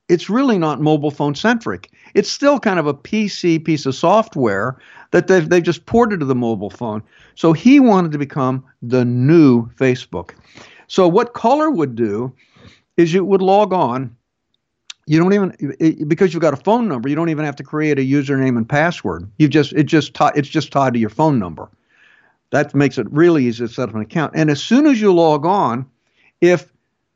it's 0.08 0.30
really 0.30 0.58
not 0.58 0.80
mobile 0.80 1.12
phone 1.12 1.36
centric. 1.36 1.92
It's 2.14 2.32
still 2.32 2.60
kind 2.60 2.80
of 2.80 2.88
a 2.88 2.94
PC 2.94 3.64
piece 3.66 3.86
of 3.86 3.94
software 3.94 4.78
that 5.12 5.28
they've, 5.28 5.50
they've 5.50 5.64
just 5.64 5.86
ported 5.86 6.22
to 6.22 6.26
the 6.26 6.36
mobile 6.36 6.70
phone. 6.70 7.04
So 7.36 7.52
he 7.52 7.82
wanted 7.82 8.14
to 8.14 8.18
become 8.18 8.64
the 8.82 9.04
new 9.04 9.68
Facebook. 9.72 10.32
So 10.88 11.08
what 11.08 11.34
Color 11.34 11.72
would 11.72 11.96
do 11.96 12.34
is 12.96 13.14
you 13.14 13.26
would 13.26 13.42
log 13.42 13.74
on. 13.74 14.16
You 15.08 15.20
don't 15.20 15.34
even 15.34 16.06
because 16.08 16.34
you've 16.34 16.42
got 16.42 16.54
a 16.54 16.64
phone 16.64 16.88
number. 16.88 17.08
You 17.08 17.16
don't 17.16 17.30
even 17.30 17.46
have 17.46 17.56
to 17.58 17.64
create 17.64 17.98
a 17.98 18.02
username 18.02 18.58
and 18.58 18.68
password. 18.68 19.30
You 19.38 19.48
just 19.48 19.72
it 19.74 19.84
just 19.84 20.12
it's 20.36 20.50
just 20.50 20.72
tied 20.72 20.94
to 20.94 21.00
your 21.00 21.10
phone 21.10 21.40
number. 21.40 21.70
That 22.52 22.74
makes 22.74 22.98
it 22.98 23.12
really 23.12 23.46
easy 23.46 23.68
to 23.68 23.74
set 23.74 23.90
up 23.90 23.96
an 23.96 24.02
account. 24.02 24.34
And 24.36 24.50
as 24.50 24.62
soon 24.62 24.88
as 24.88 25.02
you 25.02 25.14
log 25.14 25.46
on, 25.46 25.86
if 26.40 26.72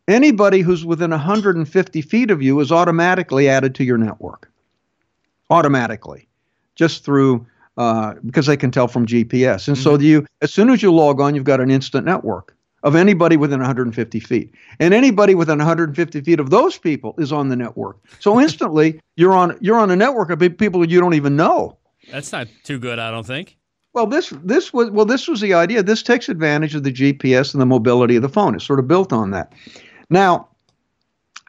anybody 0.08 0.62
who's 0.62 0.86
within 0.86 1.12
150 1.12 2.02
feet 2.02 2.32
of 2.32 2.42
you 2.42 2.60
is 2.60 2.72
automatically 2.72 3.48
added 3.48 3.76
to 3.76 3.84
your 3.84 3.98
network, 3.98 4.52
automatically, 5.50 6.28
just 6.76 7.06
through 7.06 7.46
uh, 7.78 8.16
because 8.26 8.46
they 8.46 8.58
can 8.58 8.72
tell 8.72 8.88
from 8.88 9.06
GPS. 9.06 9.68
And 9.68 9.78
mm-hmm. 9.78 9.84
so 9.84 9.98
you, 9.98 10.26
as 10.42 10.54
soon 10.54 10.70
as 10.70 10.84
you 10.84 10.94
log 10.94 11.22
on, 11.22 11.36
you've 11.36 11.46
got 11.46 11.62
an 11.62 11.72
instant 11.72 12.06
network 12.06 12.56
of 12.84 12.96
anybody 12.96 13.38
within 13.38 13.60
150 13.60 14.20
feet, 14.20 14.54
and 14.80 14.94
anybody 14.94 15.36
within 15.36 15.60
150 15.60 16.22
feet 16.22 16.40
of 16.40 16.50
those 16.50 16.78
people 16.78 17.14
is 17.18 17.32
on 17.32 17.50
the 17.50 17.56
network. 17.56 17.98
So 18.20 18.40
instantly, 18.42 19.00
you're 19.16 19.34
on 19.34 19.58
you're 19.62 19.80
on 19.80 19.92
a 19.92 19.96
network 19.96 20.30
of 20.32 20.40
people 20.58 20.84
you 20.88 21.00
don't 21.00 21.14
even 21.14 21.36
know. 21.36 21.78
That's 22.12 22.32
not 22.32 22.48
too 22.64 22.80
good, 22.80 23.00
I 23.00 23.12
don't 23.12 23.26
think. 23.26 23.58
Well, 23.94 24.08
this 24.08 24.30
this 24.44 24.72
was 24.72 24.90
well, 24.90 25.06
this 25.06 25.28
was 25.28 25.42
the 25.42 25.54
idea. 25.54 25.84
This 25.84 26.02
takes 26.02 26.30
advantage 26.30 26.76
of 26.76 26.84
the 26.84 26.94
GPS 26.94 27.54
and 27.54 27.62
the 27.62 27.66
mobility 27.66 28.16
of 28.16 28.22
the 28.22 28.30
phone. 28.30 28.56
It's 28.56 28.64
sort 28.64 28.80
of 28.80 28.88
built 28.88 29.12
on 29.12 29.32
that. 29.32 29.52
Now, 30.10 30.48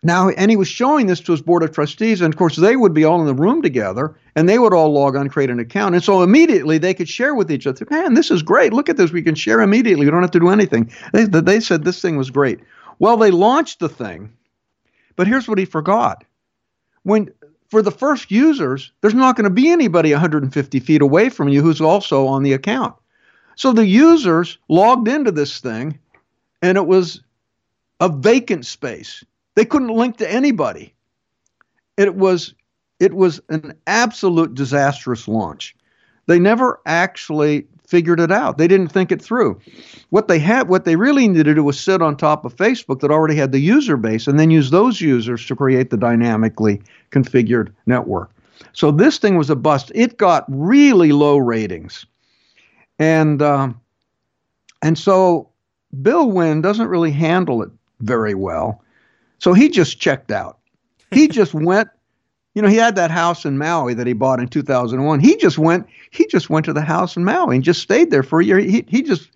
now, 0.03 0.31
and 0.31 0.51
he 0.51 0.57
was 0.57 0.67
showing 0.67 1.07
this 1.07 1.21
to 1.21 1.33
his 1.33 1.41
board 1.41 1.63
of 1.63 1.71
trustees, 1.71 2.21
and 2.21 2.35
of 2.35 2.39
course, 2.39 2.57
they 2.57 2.75
would 2.75 2.93
be 2.93 3.05
all 3.05 3.21
in 3.21 3.27
the 3.27 3.35
room 3.35 3.63
together, 3.63 4.17
and 4.35 4.49
they 4.49 4.59
would 4.59 4.75
all 4.75 4.93
log 4.93 5.15
on, 5.15 5.29
create 5.29 5.51
an 5.51 5.61
account, 5.61 5.95
and 5.95 6.03
so 6.03 6.23
immediately 6.23 6.79
they 6.79 6.95
could 6.95 7.09
share 7.09 7.37
with 7.37 7.53
each 7.53 7.69
other. 7.69 7.87
Man, 7.89 8.15
this 8.15 8.33
is 8.33 8.43
great! 8.43 8.73
Look 8.73 8.89
at 8.89 8.97
this. 8.97 9.13
We 9.13 9.23
can 9.23 9.37
share 9.37 9.61
immediately. 9.61 10.07
We 10.07 10.11
don't 10.11 10.23
have 10.23 10.33
to 10.33 10.41
do 10.41 10.49
anything. 10.49 10.91
They, 11.13 11.25
they 11.27 11.61
said 11.61 11.85
this 11.85 12.03
thing 12.03 12.17
was 12.17 12.31
great. 12.31 12.59
Well, 12.99 13.17
they 13.17 13.31
launched 13.31 13.79
the 13.79 13.89
thing, 13.89 14.33
but 15.15 15.29
here's 15.29 15.47
what 15.47 15.59
he 15.59 15.65
forgot: 15.65 16.25
when 17.05 17.33
for 17.73 17.81
the 17.81 17.91
first 17.91 18.31
users, 18.31 18.93
there's 19.01 19.15
not 19.15 19.35
going 19.35 19.45
to 19.45 19.51
be 19.51 19.71
anybody 19.71 20.13
150 20.13 20.79
feet 20.81 21.01
away 21.01 21.31
from 21.31 21.49
you 21.49 21.63
who's 21.63 21.81
also 21.81 22.27
on 22.27 22.43
the 22.43 22.53
account. 22.53 22.95
So 23.57 23.73
the 23.73 23.87
users 23.87 24.59
logged 24.69 25.09
into 25.09 25.33
this 25.33 25.59
thing 25.59 25.99
and 26.61 26.77
it 26.77 26.87
was 26.87 27.23
a 27.99 28.11
vacant 28.11 28.67
space. 28.67 29.25
They 29.55 29.65
couldn't 29.65 29.89
link 29.89 30.19
to 30.19 30.31
anybody. 30.31 30.93
It 31.97 32.15
was 32.15 32.53
it 33.01 33.15
was 33.15 33.41
an 33.49 33.73
absolute 33.87 34.53
disastrous 34.53 35.27
launch. 35.27 35.75
They 36.27 36.39
never 36.39 36.79
actually 36.85 37.67
figured 37.93 38.21
it 38.21 38.33
out. 38.33 38.57
They 38.57 38.67
didn't 38.67 38.89
think 38.89 39.13
it 39.13 39.21
through. 39.21 39.61
What 40.09 40.27
they 40.27 40.39
had, 40.39 40.67
what 40.71 40.87
they 40.87 40.97
really 40.97 41.29
needed 41.29 41.45
to 41.45 41.55
do 41.57 41.63
was 41.63 41.79
sit 41.79 42.01
on 42.01 42.17
top 42.17 42.47
of 42.47 42.57
Facebook 42.57 43.01
that 43.01 43.11
already 43.11 43.37
had 43.37 43.53
the 43.53 43.59
user 43.59 43.99
base, 43.99 44.27
and 44.27 44.41
then 44.41 44.51
use 44.51 44.71
those 44.71 45.03
users 45.03 45.45
to 45.45 45.55
create 45.55 45.91
the 45.91 45.99
dynamically 45.99 46.81
configured 47.11 47.71
network. 47.85 48.31
So 48.73 48.91
this 48.93 49.19
thing 49.19 49.37
was 49.37 49.51
a 49.51 49.57
bust. 49.57 49.93
It 49.95 50.17
got 50.17 50.47
really 50.49 51.13
low 51.13 51.37
ratings, 51.37 52.07
and 52.99 53.43
um, 53.43 53.79
and 54.81 54.97
so 54.97 55.51
Bill 56.01 56.29
Nguyen 56.29 56.63
doesn't 56.63 56.89
really 56.89 57.11
handle 57.11 57.63
it 57.63 57.71
very 58.01 58.35
well. 58.35 58.83
So 59.39 59.53
he 59.53 59.69
just 59.69 60.01
checked 60.01 60.33
out. 60.33 60.61
He 61.11 61.29
just 61.41 61.53
went 61.53 61.91
you 62.55 62.63
know, 62.63 62.69
he 62.69 62.77
had 62.77 62.97
that 62.97 63.11
house 63.11 63.45
in 63.45 63.57
Maui 63.57 63.95
that 63.95 64.07
he 64.07 64.13
bought 64.13 64.41
in 64.41 64.49
2001. 64.49 65.21
He 65.21 65.37
just 65.37 65.59
went, 65.59 65.87
he 66.11 66.27
just 66.27 66.51
went 66.51 66.67
to 66.67 66.73
the 66.73 66.83
house 66.83 67.17
in 67.17 67.25
Maui 67.25 67.57
and 67.57 67.65
just 67.65 67.81
stayed 67.81 68.11
there 68.11 68.23
for 68.23 68.41
a 68.41 68.45
year. 68.45 68.59
He, 68.59 68.85
he 68.89 69.03
just 69.03 69.31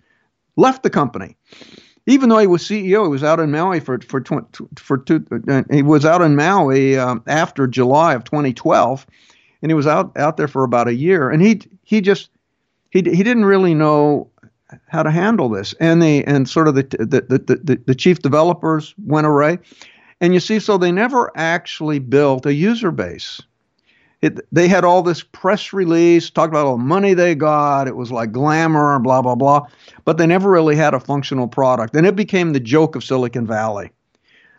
left 0.55 0.83
the 0.83 0.89
company. 0.89 1.35
Even 2.05 2.29
though 2.29 2.37
he 2.37 2.47
was 2.47 2.63
CEO, 2.63 3.03
he 3.03 3.09
was 3.09 3.23
out 3.23 3.39
in 3.39 3.51
Maui 3.51 3.81
for 3.81 3.99
for 3.99 4.23
for 4.77 4.97
two. 4.97 5.25
Uh, 5.49 5.63
he 5.69 5.83
was 5.83 6.05
out 6.05 6.21
in 6.21 6.37
Maui 6.37 6.97
um, 6.97 7.21
after 7.27 7.67
July 7.67 8.13
of 8.13 8.23
2012, 8.23 9.05
and 9.61 9.69
he 9.69 9.75
was 9.75 9.87
out 9.87 10.15
out 10.17 10.37
there 10.37 10.47
for 10.47 10.63
about 10.63 10.87
a 10.87 10.93
year. 10.93 11.29
And 11.29 11.41
he 11.41 11.61
he 11.83 11.99
just 11.99 12.29
he 12.91 12.99
he 12.99 13.23
didn't 13.23 13.43
really 13.43 13.73
know 13.73 14.29
how 14.87 15.03
to 15.03 15.11
handle 15.11 15.49
this. 15.49 15.73
And 15.81 16.01
the 16.01 16.23
and 16.23 16.47
sort 16.47 16.69
of 16.69 16.75
the 16.75 16.83
the 16.83 17.25
the, 17.27 17.59
the, 17.61 17.81
the 17.85 17.95
chief 17.95 18.21
developers 18.21 18.95
went 19.05 19.27
away. 19.27 19.59
And 20.19 20.33
you 20.33 20.39
see, 20.39 20.59
so 20.59 20.77
they 20.77 20.91
never 20.91 21.31
actually 21.35 21.99
built 21.99 22.45
a 22.45 22.53
user 22.53 22.91
base. 22.91 23.41
It, 24.21 24.39
they 24.51 24.67
had 24.67 24.83
all 24.83 25.03
this 25.03 25.21
press 25.21 25.73
release, 25.73 26.31
talked 26.31 26.51
about 26.51 26.65
all 26.65 26.77
the 26.77 26.83
money 26.83 27.13
they 27.13 27.35
got. 27.35 27.87
It 27.87 27.95
was 27.95 28.11
like 28.11 28.31
glamour 28.31 28.95
and 28.95 29.03
blah, 29.03 29.21
blah, 29.21 29.35
blah. 29.35 29.67
But 30.05 30.17
they 30.17 30.25
never 30.25 30.49
really 30.49 30.75
had 30.75 30.95
a 30.95 30.99
functional 30.99 31.47
product. 31.47 31.95
And 31.95 32.07
it 32.07 32.15
became 32.15 32.53
the 32.53 32.59
joke 32.59 32.95
of 32.95 33.03
Silicon 33.03 33.45
Valley. 33.45 33.91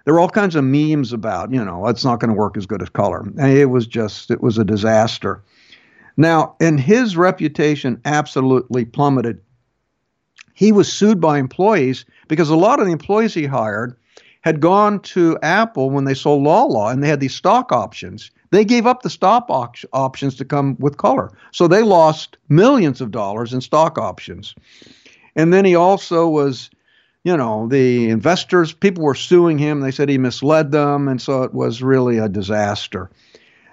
There 0.05 0.15
were 0.15 0.21
all 0.21 0.31
kinds 0.31 0.55
of 0.55 0.65
memes 0.65 1.13
about, 1.13 1.53
you 1.53 1.63
know, 1.63 1.89
it's 1.89 2.05
not 2.05 2.21
going 2.21 2.31
to 2.31 2.39
work 2.39 2.57
as 2.57 2.67
good 2.67 2.81
as 2.81 2.89
color. 2.89 3.27
It 3.37 3.69
was 3.69 3.87
just, 3.87 4.31
it 4.31 4.41
was 4.41 4.59
a 4.59 4.65
disaster. 4.65 5.43
Now, 6.17 6.57
and 6.61 6.81
his 6.81 7.17
reputation 7.17 8.01
absolutely 8.05 8.85
plummeted. 8.85 9.41
He 10.55 10.73
was 10.73 10.91
sued 10.91 11.21
by 11.21 11.39
employees 11.39 12.05
because 12.27 12.49
a 12.49 12.57
lot 12.57 12.81
of 12.81 12.87
the 12.87 12.93
employees 12.93 13.35
he 13.35 13.45
hired 13.45 13.97
had 14.49 14.61
gone 14.61 14.99
to 15.01 15.39
Apple 15.43 15.91
when 15.91 16.05
they 16.05 16.15
sold 16.15 16.43
Lala 16.43 16.91
and 16.91 17.03
they 17.03 17.09
had 17.09 17.21
these 17.21 17.35
stock 17.35 17.71
options. 17.71 18.31
They 18.51 18.65
gave 18.65 18.87
up 18.87 19.03
the 19.03 19.11
stock 19.11 19.45
op- 19.51 19.77
options 19.93 20.37
to 20.37 20.45
come 20.47 20.75
with 20.79 20.97
color. 20.97 21.31
So 21.53 21.69
they 21.69 21.83
lost 21.83 22.39
millions 22.49 23.03
of 23.03 23.11
dollars 23.11 23.53
in 23.53 23.61
stock 23.61 23.99
options. 23.99 24.55
And 25.37 25.53
then 25.53 25.67
he 25.67 25.75
also 25.75 26.29
was, 26.29 26.71
you 27.25 27.37
know, 27.37 27.69
the 27.69 28.09
investors, 28.09 28.73
people 28.73 29.05
were 29.05 29.15
suing 29.15 29.59
him. 29.59 29.81
They 29.81 29.91
said 29.91 30.09
he 30.09 30.17
misled 30.17 30.73
them. 30.73 31.09
And 31.09 31.21
so 31.21 31.43
it 31.43 31.53
was 31.53 31.83
really 31.83 32.17
a 32.17 32.31
disaster. 32.31 33.11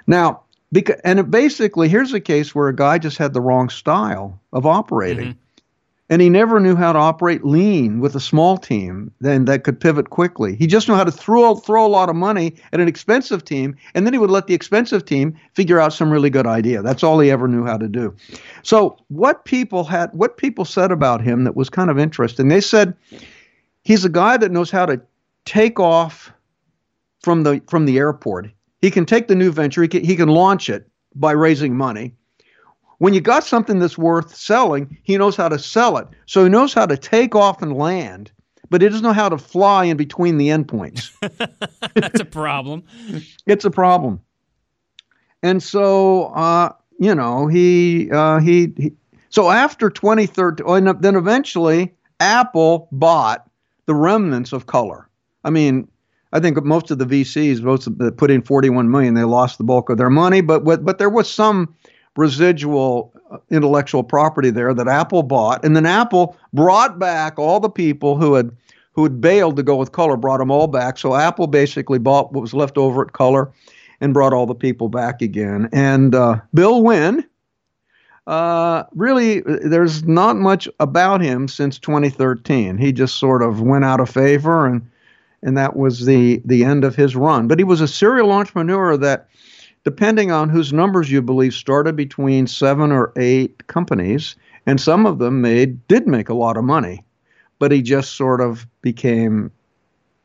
Now, 0.07 0.41
because, 0.73 0.99
and 1.05 1.31
basically, 1.31 1.87
here's 1.87 2.11
a 2.11 2.19
case 2.19 2.53
where 2.53 2.67
a 2.67 2.75
guy 2.75 2.97
just 2.97 3.17
had 3.17 3.33
the 3.33 3.39
wrong 3.39 3.69
style 3.69 4.41
of 4.51 4.65
operating. 4.65 5.29
Mm-hmm 5.29 5.44
and 6.09 6.21
he 6.21 6.29
never 6.29 6.59
knew 6.59 6.75
how 6.75 6.93
to 6.93 6.99
operate 6.99 7.43
lean 7.43 7.99
with 7.99 8.15
a 8.15 8.19
small 8.19 8.57
team 8.57 9.11
then 9.21 9.45
that 9.45 9.63
could 9.63 9.79
pivot 9.79 10.11
quickly. 10.11 10.55
He 10.55 10.67
just 10.67 10.87
knew 10.87 10.95
how 10.95 11.03
to 11.03 11.11
throw 11.11 11.55
throw 11.55 11.85
a 11.85 11.87
lot 11.87 12.09
of 12.09 12.15
money 12.15 12.55
at 12.73 12.79
an 12.79 12.87
expensive 12.87 13.43
team, 13.43 13.75
and 13.93 14.05
then 14.05 14.13
he 14.13 14.19
would 14.19 14.29
let 14.29 14.47
the 14.47 14.53
expensive 14.53 15.05
team 15.05 15.37
figure 15.53 15.79
out 15.79 15.93
some 15.93 16.11
really 16.11 16.29
good 16.29 16.47
idea. 16.47 16.81
That's 16.81 17.03
all 17.03 17.19
he 17.19 17.31
ever 17.31 17.47
knew 17.47 17.65
how 17.65 17.77
to 17.77 17.87
do. 17.87 18.15
So 18.63 18.97
what 19.07 19.45
people 19.45 19.83
had, 19.83 20.11
what 20.13 20.37
people 20.37 20.65
said 20.65 20.91
about 20.91 21.21
him 21.21 21.43
that 21.45 21.55
was 21.55 21.69
kind 21.69 21.89
of 21.89 21.97
interesting. 21.97 22.49
They 22.49 22.61
said 22.61 22.95
he's 23.83 24.05
a 24.05 24.09
guy 24.09 24.37
that 24.37 24.51
knows 24.51 24.69
how 24.69 24.85
to 24.85 25.01
take 25.45 25.79
off 25.79 26.31
from 27.21 27.43
the 27.43 27.61
from 27.67 27.85
the 27.85 27.97
airport. 27.97 28.49
He 28.81 28.91
can 28.91 29.05
take 29.05 29.27
the 29.27 29.35
new 29.35 29.51
venture. 29.51 29.81
He 29.81 29.87
can, 29.87 30.03
he 30.03 30.15
can 30.15 30.29
launch 30.29 30.69
it 30.69 30.87
by 31.15 31.31
raising 31.31 31.75
money 31.75 32.13
when 32.97 33.13
you 33.13 33.21
got 33.21 33.43
something 33.43 33.79
that's 33.79 33.97
worth 33.97 34.35
selling, 34.35 34.97
he 35.03 35.17
knows 35.17 35.35
how 35.35 35.49
to 35.49 35.59
sell 35.59 35.97
it. 35.97 36.07
So 36.25 36.43
he 36.43 36.49
knows 36.49 36.73
how 36.73 36.85
to 36.85 36.97
take 36.97 37.35
off 37.35 37.61
and 37.61 37.73
land, 37.73 38.31
but 38.69 38.81
he 38.81 38.87
doesn't 38.87 39.03
know 39.03 39.13
how 39.13 39.29
to 39.29 39.37
fly 39.37 39.85
in 39.85 39.97
between 39.97 40.37
the 40.37 40.49
endpoints. 40.49 41.11
that's 41.95 42.19
a 42.19 42.25
problem. 42.25 42.83
it's 43.45 43.65
a 43.65 43.71
problem. 43.71 44.21
And 45.43 45.61
so, 45.61 46.25
uh, 46.27 46.73
you 46.99 47.13
know, 47.13 47.47
he, 47.47 48.09
uh, 48.11 48.39
he, 48.39 48.73
he, 48.77 48.93
so 49.29 49.51
after 49.51 49.89
2013, 49.89 51.01
then 51.01 51.15
eventually 51.15 51.93
Apple 52.19 52.87
bought 52.91 53.49
the 53.85 53.93
remnants 53.93 54.53
of 54.53 54.65
color. 54.65 55.09
I 55.43 55.49
mean, 55.49 55.87
I 56.33 56.39
think 56.39 56.63
most 56.63 56.91
of 56.91 56.97
the 56.97 57.05
VCs, 57.05 57.61
most 57.61 57.87
of 57.87 57.97
the, 57.97 58.11
put 58.11 58.31
in 58.31 58.41
41 58.41 58.89
million, 58.89 59.13
they 59.13 59.23
lost 59.23 59.57
the 59.57 59.63
bulk 59.63 59.89
of 59.89 59.97
their 59.97 60.09
money, 60.09 60.41
but 60.41 60.65
but 60.65 60.97
there 60.97 61.09
was 61.09 61.31
some 61.31 61.75
residual 62.15 63.13
uh, 63.31 63.37
intellectual 63.49 64.03
property 64.03 64.49
there 64.49 64.73
that 64.73 64.87
Apple 64.87 65.23
bought, 65.23 65.63
and 65.65 65.75
then 65.75 65.85
Apple 65.85 66.37
brought 66.53 66.99
back 66.99 67.37
all 67.37 67.59
the 67.59 67.69
people 67.69 68.17
who 68.17 68.33
had 68.35 68.51
who 68.93 69.03
had 69.03 69.19
bailed 69.19 69.57
to 69.57 69.63
go 69.63 69.75
with 69.75 69.91
color, 69.91 70.15
brought 70.15 70.37
them 70.37 70.49
all 70.49 70.67
back. 70.67 70.97
So 70.97 71.15
Apple 71.15 71.47
basically 71.47 71.99
bought 71.99 72.31
what 72.31 72.41
was 72.41 72.53
left 72.53 72.77
over 72.77 73.01
at 73.01 73.11
color 73.11 73.51
and 73.99 74.13
brought 74.13 74.33
all 74.33 74.45
the 74.45 74.55
people 74.55 74.87
back 74.87 75.21
again. 75.21 75.67
And 75.73 76.15
uh, 76.15 76.39
Bill 76.53 76.81
Nguyen, 76.81 77.25
uh, 78.27 78.83
really, 78.93 79.41
there's 79.41 80.03
not 80.05 80.37
much 80.37 80.67
about 80.79 81.21
him 81.21 81.47
since 81.47 81.77
2013. 81.77 82.77
He 82.77 82.91
just 82.91 83.15
sort 83.15 83.43
of 83.43 83.61
went 83.61 83.85
out 83.85 83.99
of 83.99 84.09
favor, 84.09 84.65
and 84.65 84.89
and 85.43 85.57
that 85.57 85.75
was 85.75 86.05
the 86.05 86.41
the 86.45 86.63
end 86.63 86.83
of 86.83 86.95
his 86.95 87.15
run. 87.15 87.47
But 87.47 87.59
he 87.59 87.63
was 87.63 87.81
a 87.81 87.87
serial 87.87 88.31
entrepreneur 88.31 88.97
that 88.97 89.27
depending 89.85 90.31
on 90.31 90.49
whose 90.49 90.73
numbers 90.73 91.09
you 91.09 91.21
believe, 91.21 91.53
started 91.53 91.95
between 91.95 92.47
seven 92.47 92.91
or 92.91 93.13
eight 93.15 93.67
companies, 93.67 94.35
and 94.65 94.81
some 94.81 95.05
of 95.05 95.19
them 95.19 95.41
made 95.41 95.87
did 95.87 96.07
make 96.07 96.27
a 96.27 96.33
lot 96.33 96.57
of 96.57 96.63
money, 96.63 97.05
but 97.59 97.71
he 97.71 97.81
just 97.81 98.15
sort 98.15 98.41
of 98.41 98.67
became 98.81 99.51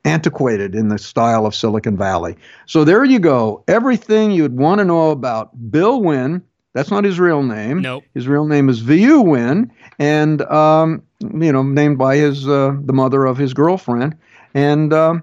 antiquated 0.04 0.74
in 0.74 0.88
the 0.88 0.98
style 0.98 1.44
of 1.44 1.54
Silicon 1.54 1.96
Valley. 1.96 2.34
So 2.64 2.84
there 2.84 3.04
you 3.04 3.18
go. 3.18 3.62
Everything 3.68 4.30
you'd 4.30 4.56
want 4.56 4.78
to 4.78 4.84
know 4.84 5.10
about 5.10 5.70
Bill 5.70 6.00
Nguyen. 6.00 6.42
That's 6.72 6.90
not 6.90 7.04
his 7.04 7.20
real 7.20 7.42
name. 7.42 7.82
Nope. 7.82 8.04
His 8.14 8.26
real 8.26 8.46
name 8.46 8.68
is 8.68 8.78
Vu 8.78 9.24
Nguyen, 9.24 9.70
and 9.98 10.40
um, 10.42 11.02
you 11.20 11.52
know, 11.52 11.62
named 11.62 11.98
by 11.98 12.16
his 12.16 12.48
uh, 12.48 12.74
the 12.82 12.94
mother 12.94 13.26
of 13.26 13.36
his 13.36 13.52
girlfriend. 13.52 14.16
And 14.54 14.92
um, 14.92 15.22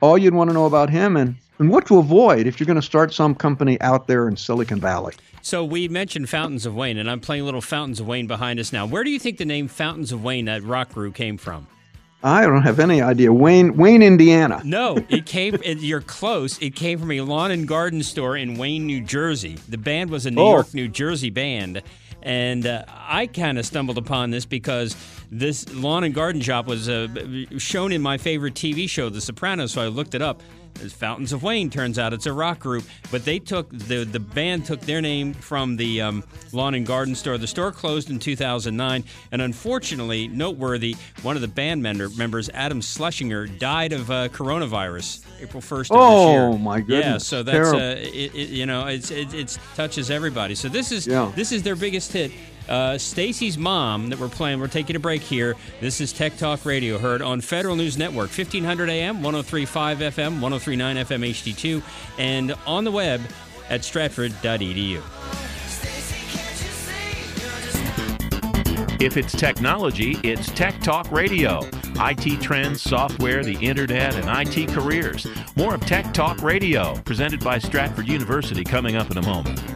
all 0.00 0.18
you'd 0.18 0.34
want 0.34 0.50
to 0.50 0.54
know 0.54 0.66
about 0.66 0.90
him 0.90 1.16
and 1.16 1.36
and 1.58 1.70
what 1.70 1.86
to 1.86 1.98
avoid 1.98 2.46
if 2.46 2.60
you're 2.60 2.66
going 2.66 2.76
to 2.76 2.82
start 2.82 3.12
some 3.12 3.34
company 3.34 3.80
out 3.80 4.06
there 4.06 4.28
in 4.28 4.36
Silicon 4.36 4.80
Valley. 4.80 5.14
So 5.42 5.64
we 5.64 5.88
mentioned 5.88 6.28
Fountains 6.28 6.66
of 6.66 6.74
Wayne, 6.74 6.98
and 6.98 7.08
I'm 7.10 7.20
playing 7.20 7.44
little 7.44 7.60
Fountains 7.60 8.00
of 8.00 8.06
Wayne 8.06 8.26
behind 8.26 8.58
us 8.58 8.72
now. 8.72 8.84
Where 8.84 9.04
do 9.04 9.10
you 9.10 9.18
think 9.18 9.38
the 9.38 9.44
name 9.44 9.68
Fountains 9.68 10.10
of 10.10 10.24
Wayne, 10.24 10.46
that 10.46 10.62
rock 10.64 10.92
group, 10.92 11.14
came 11.14 11.38
from? 11.38 11.68
I 12.22 12.42
don't 12.46 12.62
have 12.62 12.80
any 12.80 13.00
idea. 13.00 13.32
Wayne, 13.32 13.76
Wayne, 13.76 14.02
Indiana. 14.02 14.60
No, 14.64 14.96
it 15.08 15.26
came. 15.26 15.54
it, 15.62 15.78
you're 15.78 16.00
close. 16.00 16.60
It 16.60 16.74
came 16.74 16.98
from 16.98 17.12
a 17.12 17.20
lawn 17.20 17.52
and 17.52 17.68
garden 17.68 18.02
store 18.02 18.36
in 18.36 18.56
Wayne, 18.56 18.86
New 18.86 19.00
Jersey. 19.00 19.56
The 19.68 19.78
band 19.78 20.10
was 20.10 20.26
a 20.26 20.32
New 20.32 20.42
oh. 20.42 20.50
York, 20.54 20.74
New 20.74 20.88
Jersey 20.88 21.30
band, 21.30 21.82
and 22.22 22.66
uh, 22.66 22.84
I 22.88 23.28
kind 23.28 23.58
of 23.58 23.66
stumbled 23.66 23.98
upon 23.98 24.30
this 24.30 24.44
because 24.44 24.96
this 25.30 25.72
lawn 25.72 26.02
and 26.02 26.12
garden 26.12 26.40
shop 26.40 26.66
was 26.66 26.88
uh, 26.88 27.06
shown 27.58 27.92
in 27.92 28.02
my 28.02 28.18
favorite 28.18 28.54
TV 28.54 28.88
show, 28.90 29.08
The 29.10 29.20
Sopranos. 29.20 29.72
So 29.72 29.82
I 29.82 29.86
looked 29.86 30.16
it 30.16 30.22
up. 30.22 30.42
Fountains 30.76 31.32
of 31.32 31.42
Wayne 31.42 31.70
turns 31.70 31.98
out 31.98 32.12
it's 32.12 32.26
a 32.26 32.32
rock 32.32 32.60
group, 32.60 32.84
but 33.10 33.24
they 33.24 33.38
took 33.38 33.70
the 33.70 34.04
the 34.04 34.20
band 34.20 34.64
took 34.64 34.80
their 34.80 35.00
name 35.00 35.34
from 35.34 35.76
the 35.76 36.00
um, 36.02 36.24
lawn 36.52 36.74
and 36.74 36.86
garden 36.86 37.14
store. 37.14 37.38
The 37.38 37.46
store 37.46 37.72
closed 37.72 38.10
in 38.10 38.18
2009, 38.18 39.04
and 39.32 39.42
unfortunately, 39.42 40.28
noteworthy, 40.28 40.96
one 41.22 41.36
of 41.36 41.42
the 41.42 41.48
band 41.48 41.82
members, 41.82 42.50
Adam 42.50 42.80
Schlesinger, 42.80 43.46
died 43.46 43.92
of 43.92 44.10
uh, 44.10 44.28
coronavirus 44.28 45.24
April 45.40 45.62
1st 45.62 45.90
of 45.90 45.96
oh, 45.96 46.26
this 46.26 46.32
year. 46.32 46.42
Oh 46.42 46.58
my 46.58 46.80
goodness! 46.80 47.04
Yeah, 47.04 47.18
so 47.18 47.42
that's 47.42 47.72
uh, 47.72 47.96
it, 47.98 48.34
it, 48.34 48.48
you 48.50 48.66
know 48.66 48.86
it's 48.86 49.10
it, 49.10 49.32
it 49.34 49.58
touches 49.74 50.10
everybody. 50.10 50.54
So 50.54 50.68
this 50.68 50.92
is 50.92 51.06
yeah. 51.06 51.30
this 51.34 51.52
is 51.52 51.62
their 51.62 51.76
biggest 51.76 52.12
hit. 52.12 52.32
Uh, 52.68 52.98
Stacy's 52.98 53.56
mom 53.56 54.08
that 54.10 54.18
we're 54.18 54.28
playing. 54.28 54.60
We're 54.60 54.68
taking 54.68 54.96
a 54.96 55.00
break 55.00 55.22
here. 55.22 55.54
This 55.80 56.00
is 56.00 56.12
Tech 56.12 56.36
Talk 56.36 56.64
Radio, 56.64 56.98
heard 56.98 57.22
on 57.22 57.40
Federal 57.40 57.76
News 57.76 57.96
Network, 57.96 58.30
1500 58.30 58.88
AM, 58.88 59.22
1035 59.22 59.98
FM, 59.98 60.40
1039 60.40 60.96
FM 60.96 61.30
HD2, 61.30 61.82
and 62.18 62.54
on 62.66 62.84
the 62.84 62.90
web 62.90 63.20
at 63.68 63.84
stratford.edu. 63.84 65.02
If 68.98 69.18
it's 69.18 69.32
technology, 69.32 70.18
it's 70.22 70.50
Tech 70.52 70.80
Talk 70.80 71.12
Radio. 71.12 71.60
IT 71.98 72.40
trends, 72.40 72.80
software, 72.80 73.44
the 73.44 73.56
internet, 73.56 74.14
and 74.14 74.26
IT 74.48 74.68
careers. 74.68 75.26
More 75.54 75.74
of 75.74 75.82
Tech 75.82 76.14
Talk 76.14 76.42
Radio, 76.42 76.96
presented 77.04 77.44
by 77.44 77.58
Stratford 77.58 78.08
University, 78.08 78.64
coming 78.64 78.96
up 78.96 79.10
in 79.10 79.18
a 79.18 79.22
moment. 79.22 79.75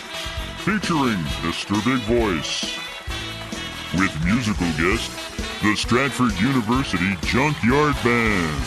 featuring 0.65 1.17
Mr. 1.41 1.73
Big 1.83 2.01
Voice, 2.03 2.77
with 3.99 4.13
musical 4.23 4.67
guest, 4.77 5.11
the 5.63 5.75
Stratford 5.75 6.39
University 6.39 7.15
Junkyard 7.23 7.95
Band, 8.03 8.63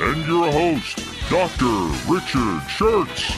and 0.00 0.26
your 0.26 0.50
host, 0.50 0.96
Dr. 1.28 1.66
Richard 2.10 2.60
Shurtz. 2.68 3.34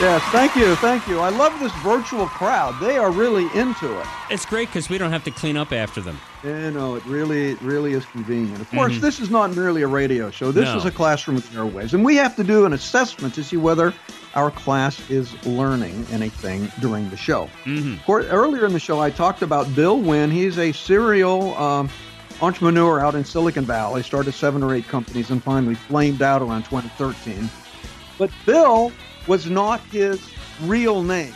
Yes, 0.00 0.22
thank 0.30 0.54
you, 0.56 0.74
thank 0.76 1.06
you. 1.06 1.18
I 1.20 1.30
love 1.30 1.58
this 1.60 1.72
virtual 1.76 2.26
crowd. 2.26 2.78
They 2.80 2.98
are 2.98 3.10
really 3.10 3.44
into 3.58 3.98
it. 3.98 4.06
It's 4.30 4.44
great 4.44 4.68
because 4.68 4.90
we 4.90 4.98
don't 4.98 5.10
have 5.12 5.24
to 5.24 5.30
clean 5.30 5.56
up 5.56 5.72
after 5.72 6.00
them. 6.02 6.18
You 6.44 6.70
know, 6.70 6.96
it 6.96 7.04
really, 7.06 7.52
it 7.52 7.60
really 7.62 7.92
is 7.94 8.04
convenient. 8.06 8.60
Of 8.60 8.70
course, 8.70 8.94
Mhm. 8.94 9.00
this 9.00 9.20
is 9.20 9.30
not 9.30 9.54
merely 9.56 9.80
a 9.82 9.86
radio 9.88 10.30
show. 10.30 10.52
This 10.52 10.66
No. 10.66 10.76
is 10.76 10.84
a 10.84 10.90
classroom 10.90 11.36
with 11.36 11.50
airwaves, 11.54 11.94
and 11.94 12.04
we 12.04 12.16
have 12.16 12.36
to 12.36 12.44
do 12.44 12.66
an 12.66 12.72
assessment 12.74 13.34
to 13.34 13.44
see 13.44 13.56
whether 13.56 13.94
our 14.36 14.50
class 14.50 15.10
is 15.10 15.34
learning 15.46 16.06
anything 16.12 16.70
during 16.80 17.08
the 17.10 17.16
show. 17.16 17.48
Mm-hmm. 17.64 17.94
Of 17.94 18.04
course, 18.04 18.26
earlier 18.26 18.66
in 18.66 18.74
the 18.74 18.78
show, 18.78 19.00
I 19.00 19.10
talked 19.10 19.40
about 19.42 19.74
Bill 19.74 19.98
Nguyen. 19.98 20.30
He's 20.30 20.58
a 20.58 20.72
serial 20.72 21.56
um, 21.56 21.88
entrepreneur 22.42 23.00
out 23.00 23.14
in 23.14 23.24
Silicon 23.24 23.64
Valley. 23.64 24.02
Started 24.02 24.32
seven 24.32 24.62
or 24.62 24.74
eight 24.74 24.86
companies 24.86 25.30
and 25.30 25.42
finally 25.42 25.74
flamed 25.74 26.20
out 26.20 26.42
around 26.42 26.64
2013. 26.64 27.48
But 28.18 28.30
Bill 28.44 28.92
was 29.26 29.48
not 29.48 29.80
his 29.86 30.20
real 30.62 31.02
name. 31.02 31.32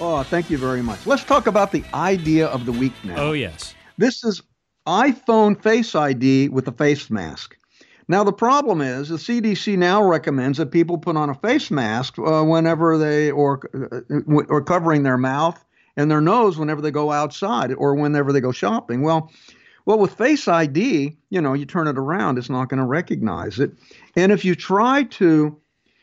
Oh, 0.00 0.22
thank 0.22 0.48
you 0.48 0.56
very 0.56 0.80
much. 0.80 1.06
Let's 1.06 1.24
talk 1.24 1.46
about 1.46 1.70
the 1.70 1.84
idea 1.92 2.46
of 2.46 2.64
the 2.64 2.72
week 2.72 2.94
now. 3.04 3.16
Oh, 3.18 3.32
yes. 3.32 3.74
This 3.98 4.24
is 4.24 4.40
iPhone 4.86 5.62
Face 5.62 5.94
ID 5.94 6.48
with 6.48 6.66
a 6.66 6.72
face 6.72 7.10
mask. 7.10 7.58
Now, 8.08 8.22
the 8.22 8.32
problem 8.32 8.80
is 8.80 9.08
the 9.08 9.16
CDC 9.16 9.78
now 9.78 10.02
recommends 10.02 10.58
that 10.58 10.70
people 10.70 10.98
put 10.98 11.16
on 11.16 11.30
a 11.30 11.34
face 11.34 11.70
mask 11.70 12.18
uh, 12.18 12.42
whenever 12.42 12.98
they, 12.98 13.30
or, 13.30 13.60
uh, 13.74 14.20
or 14.48 14.62
covering 14.62 15.02
their 15.02 15.16
mouth 15.16 15.62
and 15.96 16.10
their 16.10 16.20
nose 16.20 16.58
whenever 16.58 16.80
they 16.80 16.90
go 16.90 17.12
outside 17.12 17.72
or 17.72 17.94
whenever 17.94 18.32
they 18.32 18.40
go 18.40 18.52
shopping. 18.52 19.02
Well, 19.02 19.30
well, 19.86 19.98
with 19.98 20.14
Face 20.14 20.48
ID, 20.48 21.16
you 21.30 21.40
know, 21.40 21.52
you 21.52 21.66
turn 21.66 21.88
it 21.88 21.98
around, 21.98 22.38
it's 22.38 22.48
not 22.48 22.68
going 22.68 22.78
to 22.78 22.86
recognize 22.86 23.58
it. 23.58 23.72
And 24.16 24.32
if 24.32 24.44
you 24.44 24.54
try 24.54 25.04
to, 25.04 25.60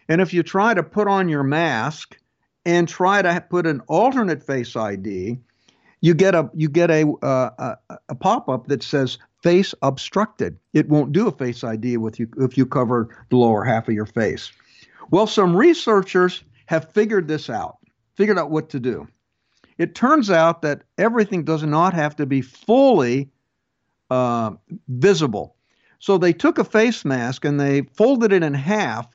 and 0.07 0.21
if 0.21 0.33
you 0.33 0.43
try 0.43 0.73
to 0.73 0.83
put 0.83 1.07
on 1.07 1.29
your 1.29 1.43
mask 1.43 2.17
and 2.65 2.87
try 2.87 3.21
to 3.21 3.45
put 3.49 3.65
an 3.65 3.81
alternate 3.87 4.43
Face 4.43 4.75
ID, 4.75 5.39
you 6.01 6.13
get 6.13 6.35
a 6.35 6.49
you 6.53 6.67
get 6.67 6.89
a 6.89 7.11
uh, 7.23 7.75
a, 7.89 7.97
a 8.09 8.15
pop 8.15 8.49
up 8.49 8.67
that 8.67 8.83
says 8.83 9.17
face 9.41 9.73
obstructed. 9.81 10.57
It 10.73 10.89
won't 10.89 11.11
do 11.11 11.27
a 11.27 11.31
Face 11.31 11.63
ID 11.63 11.97
with 11.97 12.19
you 12.19 12.27
if 12.37 12.57
you 12.57 12.65
cover 12.65 13.15
the 13.29 13.37
lower 13.37 13.63
half 13.63 13.87
of 13.87 13.93
your 13.93 14.05
face. 14.05 14.51
Well, 15.09 15.27
some 15.27 15.55
researchers 15.55 16.43
have 16.67 16.91
figured 16.91 17.27
this 17.27 17.49
out, 17.49 17.77
figured 18.15 18.39
out 18.39 18.51
what 18.51 18.69
to 18.69 18.79
do. 18.79 19.07
It 19.77 19.95
turns 19.95 20.29
out 20.29 20.61
that 20.61 20.83
everything 20.97 21.43
does 21.43 21.63
not 21.63 21.93
have 21.93 22.15
to 22.17 22.25
be 22.25 22.41
fully 22.41 23.29
uh, 24.09 24.51
visible. 24.87 25.55
So 25.99 26.17
they 26.17 26.33
took 26.33 26.57
a 26.57 26.63
face 26.63 27.03
mask 27.03 27.45
and 27.45 27.59
they 27.59 27.83
folded 27.95 28.31
it 28.31 28.43
in 28.43 28.53
half, 28.53 29.07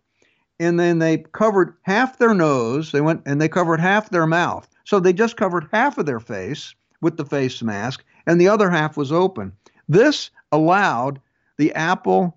and 0.58 0.78
then 0.80 0.98
they 0.98 1.18
covered 1.18 1.74
half 1.82 2.18
their 2.18 2.34
nose. 2.34 2.92
They 2.92 3.00
went 3.00 3.22
and 3.26 3.40
they 3.40 3.48
covered 3.48 3.80
half 3.80 4.10
their 4.10 4.26
mouth. 4.26 4.68
So 4.84 5.00
they 5.00 5.12
just 5.12 5.36
covered 5.36 5.68
half 5.72 5.98
of 5.98 6.06
their 6.06 6.20
face 6.20 6.74
with 7.00 7.16
the 7.16 7.24
face 7.24 7.62
mask, 7.62 8.04
and 8.26 8.40
the 8.40 8.48
other 8.48 8.70
half 8.70 8.96
was 8.96 9.12
open. 9.12 9.52
This 9.88 10.30
allowed 10.52 11.20
the 11.58 11.72
Apple 11.74 12.36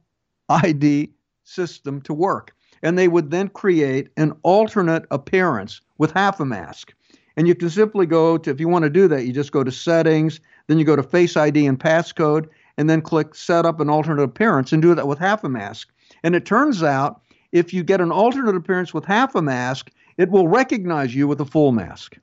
ID 0.50 1.12
system 1.43 2.02
to 2.02 2.14
work. 2.14 2.54
And 2.82 2.97
they 2.97 3.08
would 3.08 3.32
then 3.32 3.50
create 3.50 4.10
an 4.16 4.34
alternate 4.43 5.06
appearance 5.12 5.82
with 5.97 6.12
half 6.12 6.39
a 6.39 6.45
mask. 6.45 6.93
And 7.36 7.47
you 7.47 7.56
can 7.56 7.70
simply 7.70 8.06
go 8.06 8.38
to, 8.38 8.50
if 8.50 8.60
you 8.60 8.68
want 8.68 8.84
to 8.84 8.89
do 8.89 9.08
that, 9.10 9.26
you 9.26 9.34
just 9.34 9.52
go 9.52 9.64
to 9.64 9.72
settings, 9.72 10.39
then 10.68 10.80
you 10.80 10.86
go 10.86 10.95
to 10.95 11.04
Face 11.04 11.36
ID 11.36 11.66
and 11.66 11.80
passcode, 11.80 12.47
and 12.78 12.89
then 12.89 13.02
click 13.02 13.36
set 13.36 13.66
up 13.66 13.80
an 13.80 13.89
alternate 13.89 14.24
appearance 14.24 14.72
and 14.72 14.82
do 14.82 14.95
that 14.95 15.08
with 15.08 15.20
half 15.20 15.43
a 15.43 15.50
mask. 15.50 15.89
And 16.24 16.36
it 16.36 16.45
turns 16.45 16.84
out 16.84 17.22
if 17.52 17.74
you 17.74 17.84
get 17.84 18.02
an 18.02 18.12
alternate 18.12 18.56
appearance 18.56 18.93
with 18.93 19.06
half 19.06 19.36
a 19.36 19.41
mask, 19.41 19.91
it 20.18 20.30
will 20.30 20.47
recognize 20.47 21.16
you 21.16 21.28
with 21.28 21.41
a 21.41 21.45
full 21.45 21.72
mask. 21.72 22.18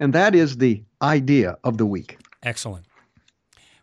And 0.00 0.12
that 0.12 0.34
is 0.34 0.58
the 0.58 0.82
idea 1.02 1.58
of 1.64 1.78
the 1.78 1.86
week. 1.86 2.18
Excellent. 2.42 2.86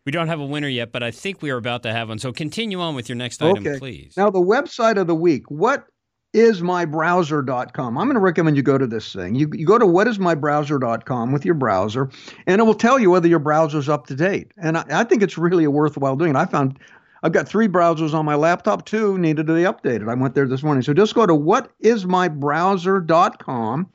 We 0.05 0.11
don't 0.11 0.27
have 0.27 0.39
a 0.39 0.45
winner 0.45 0.67
yet, 0.67 0.91
but 0.91 1.01
I 1.01 1.11
think 1.11 1.41
we 1.41 1.49
are 1.49 1.57
about 1.57 1.83
to 1.83 1.91
have 1.91 2.09
one. 2.09 2.19
So 2.19 2.31
continue 2.31 2.79
on 2.79 2.95
with 2.95 3.09
your 3.09 3.15
next 3.15 3.41
item, 3.41 3.65
okay. 3.65 3.79
please. 3.79 4.13
Now, 4.15 4.29
the 4.29 4.39
website 4.39 4.97
of 4.97 5.07
the 5.07 5.15
week. 5.15 5.49
What 5.49 5.87
whatismybrowser.com. 6.35 7.97
I'm 7.97 8.05
going 8.05 8.15
to 8.15 8.19
recommend 8.19 8.57
you 8.57 8.63
go 8.63 8.77
to 8.77 8.87
this 8.87 9.13
thing. 9.13 9.35
You, 9.35 9.49
you 9.53 9.65
go 9.65 9.77
to 9.77 9.85
whatismybrowser.com 9.85 11.31
with 11.31 11.45
your 11.45 11.55
browser, 11.55 12.09
and 12.45 12.59
it 12.59 12.65
will 12.65 12.75
tell 12.75 12.99
you 12.99 13.09
whether 13.09 13.27
your 13.27 13.39
browser's 13.39 13.89
up 13.89 14.07
to 14.07 14.15
date. 14.15 14.51
And 14.57 14.77
I, 14.77 14.85
I 14.89 15.03
think 15.05 15.23
it's 15.23 15.37
really 15.37 15.63
a 15.63 15.71
worthwhile 15.71 16.15
doing. 16.15 16.35
I 16.35 16.45
found 16.45 16.79
I've 17.23 17.31
got 17.31 17.47
three 17.47 17.67
browsers 17.67 18.13
on 18.13 18.25
my 18.25 18.35
laptop. 18.35 18.85
Two 18.85 19.17
needed 19.17 19.47
to 19.47 19.55
be 19.55 19.61
updated. 19.61 20.09
I 20.09 20.13
went 20.13 20.35
there 20.35 20.47
this 20.47 20.61
morning. 20.61 20.83
So 20.83 20.93
just 20.93 21.15
go 21.15 21.25
to 21.25 21.33
whatismybrowser.com 21.33 23.89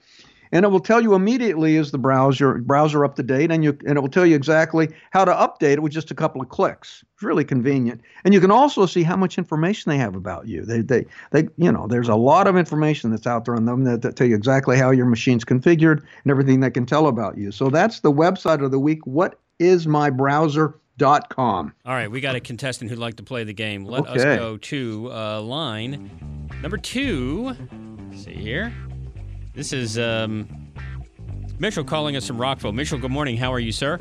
and 0.53 0.65
it 0.65 0.69
will 0.69 0.81
tell 0.81 1.01
you 1.01 1.15
immediately 1.15 1.77
is 1.77 1.91
the 1.91 1.99
browser 1.99 2.59
browser 2.59 3.05
up 3.05 3.17
to 3.17 3.23
date 3.23 3.51
and 3.51 3.63
you 3.65 3.77
and 3.87 3.97
it 3.97 4.01
will 4.01 4.09
tell 4.09 4.27
you 4.27 4.35
exactly 4.35 4.89
how 5.11 5.25
to 5.25 5.33
update 5.33 5.75
it 5.75 5.83
with 5.83 5.93
just 5.93 6.11
a 6.11 6.15
couple 6.15 6.41
of 6.41 6.49
clicks 6.49 7.05
it's 7.15 7.23
really 7.23 7.45
convenient 7.45 8.01
and 8.25 8.35
you 8.35 8.41
can 8.41 8.51
also 8.51 8.87
see 8.87 9.03
how 9.03 9.17
much 9.17 9.39
information 9.39 9.91
they 9.91 9.99
have 9.99 10.15
about 10.15 10.47
you 10.47 10.65
they 10.65 10.81
they, 10.81 11.05
they 11.31 11.49
you 11.57 11.71
know 11.71 11.87
there's 11.87 12.09
a 12.09 12.17
lot 12.17 12.47
of 12.47 12.57
information 12.57 13.11
that's 13.11 13.27
out 13.27 13.45
there 13.45 13.55
on 13.55 13.65
them 13.65 13.85
that, 13.85 14.03
that 14.03 14.17
tell 14.17 14.27
you 14.27 14.37
exactly 14.37 14.77
how 14.77 14.91
your 14.91 15.07
machine's 15.07 15.45
configured 15.45 15.99
and 16.23 16.31
everything 16.31 16.61
they 16.61 16.71
can 16.71 16.87
tell 16.87 17.07
about 17.07 17.37
you 17.37 17.51
so 17.51 17.69
that's 17.69 18.01
the 18.01 18.13
website 18.13 18.65
of 18.65 18.71
the 18.71 18.81
week 18.81 19.07
what 19.07 19.39
is 19.59 19.87
my 19.87 20.11
browser 20.11 20.75
Dot 20.97 21.31
com. 21.31 21.73
All 21.87 21.95
right, 21.95 22.11
we 22.11 22.21
got 22.21 22.35
a 22.35 22.41
contestant 22.41 22.91
who'd 22.91 22.99
like 22.99 23.15
to 23.15 23.23
play 23.23 23.43
the 23.43 23.55
game. 23.55 23.87
Let 23.87 24.03
okay. 24.03 24.13
us 24.13 24.39
go 24.39 24.59
to 24.59 25.11
uh, 25.11 25.41
line 25.41 26.11
number 26.61 26.77
two. 26.77 27.57
Let's 28.11 28.25
see 28.25 28.35
here. 28.35 28.71
This 29.53 29.73
is 29.73 29.99
um, 29.99 30.49
Mitchell 31.59 31.85
calling 31.85 32.17
us 32.17 32.27
from 32.27 32.41
Rockville. 32.41 32.73
Mitchell, 32.73 32.99
good 32.99 33.11
morning. 33.11 33.37
How 33.37 33.53
are 33.53 33.59
you, 33.59 33.73
sir? 33.73 33.99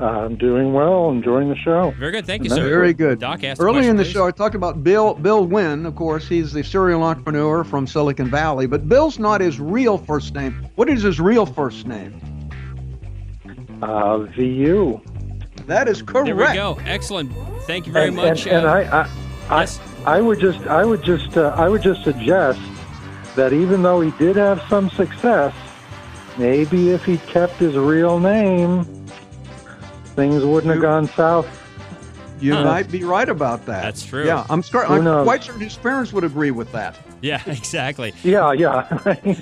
I'm 0.00 0.36
doing 0.36 0.72
well, 0.72 1.10
enjoying 1.10 1.48
the 1.48 1.56
show. 1.56 1.92
Very 1.98 2.12
good, 2.12 2.26
thank 2.26 2.42
you, 2.42 2.50
sir. 2.50 2.68
Very 2.68 2.92
good. 2.92 3.20
Doc 3.20 3.44
asked 3.44 3.60
Early 3.60 3.74
question, 3.74 3.90
in 3.90 3.96
the 3.96 4.02
please. 4.02 4.12
show, 4.12 4.26
I 4.26 4.32
talked 4.32 4.54
about 4.54 4.82
Bill 4.82 5.14
Bill 5.14 5.46
Nguyen. 5.46 5.86
Of 5.86 5.94
course, 5.94 6.28
he's 6.28 6.52
the 6.52 6.62
serial 6.64 7.02
entrepreneur 7.02 7.62
from 7.62 7.86
Silicon 7.86 8.28
Valley, 8.28 8.66
but 8.66 8.88
Bill's 8.88 9.18
not 9.18 9.40
his 9.40 9.60
real 9.60 9.98
first 9.98 10.34
name. 10.34 10.68
What 10.74 10.88
is 10.88 11.02
his 11.02 11.20
real 11.20 11.46
first 11.46 11.86
name? 11.86 12.20
Uh, 13.82 14.18
VU. 14.18 15.00
That 15.66 15.88
is 15.88 16.02
correct. 16.02 16.26
There 16.26 16.36
we 16.36 16.52
go. 16.54 16.78
Excellent. 16.84 17.32
Thank 17.62 17.86
you 17.86 17.92
very 17.92 18.08
and, 18.08 18.16
much. 18.16 18.46
And, 18.46 18.58
and 18.58 18.66
uh, 18.66 18.70
I, 18.70 19.00
I, 19.50 19.60
yes. 19.60 19.80
I, 20.04 20.16
I 20.16 20.20
would 20.20 20.40
just, 20.40 20.60
I 20.66 20.84
would 20.84 21.04
just, 21.04 21.36
uh, 21.36 21.54
I 21.56 21.68
would 21.68 21.82
just 21.82 22.02
suggest 22.02 22.60
that 23.36 23.52
even 23.52 23.82
though 23.82 24.00
he 24.00 24.10
did 24.12 24.36
have 24.36 24.62
some 24.68 24.90
success, 24.90 25.54
maybe 26.38 26.90
if 26.90 27.04
he'd 27.04 27.24
kept 27.26 27.54
his 27.54 27.74
real 27.76 28.18
name, 28.20 28.84
things 30.16 30.44
wouldn't 30.44 30.72
have 30.72 30.82
gone 30.82 31.08
south. 31.08 31.46
You 32.40 32.54
Huh. 32.54 32.64
might 32.64 32.90
be 32.90 33.04
right 33.04 33.28
about 33.28 33.64
that. 33.66 33.82
That's 33.82 34.04
true. 34.04 34.24
Yeah, 34.26 34.44
I'm, 34.50 34.62
scar- 34.62 34.86
I'm 34.86 35.02
quite 35.24 35.42
certain 35.44 35.60
his 35.60 35.76
parents 35.76 36.12
would 36.12 36.24
agree 36.24 36.50
with 36.50 36.70
that. 36.72 36.96
Yeah, 37.24 37.42
exactly. 37.46 38.12
Yeah, 38.22 38.52
yeah. 38.52 38.86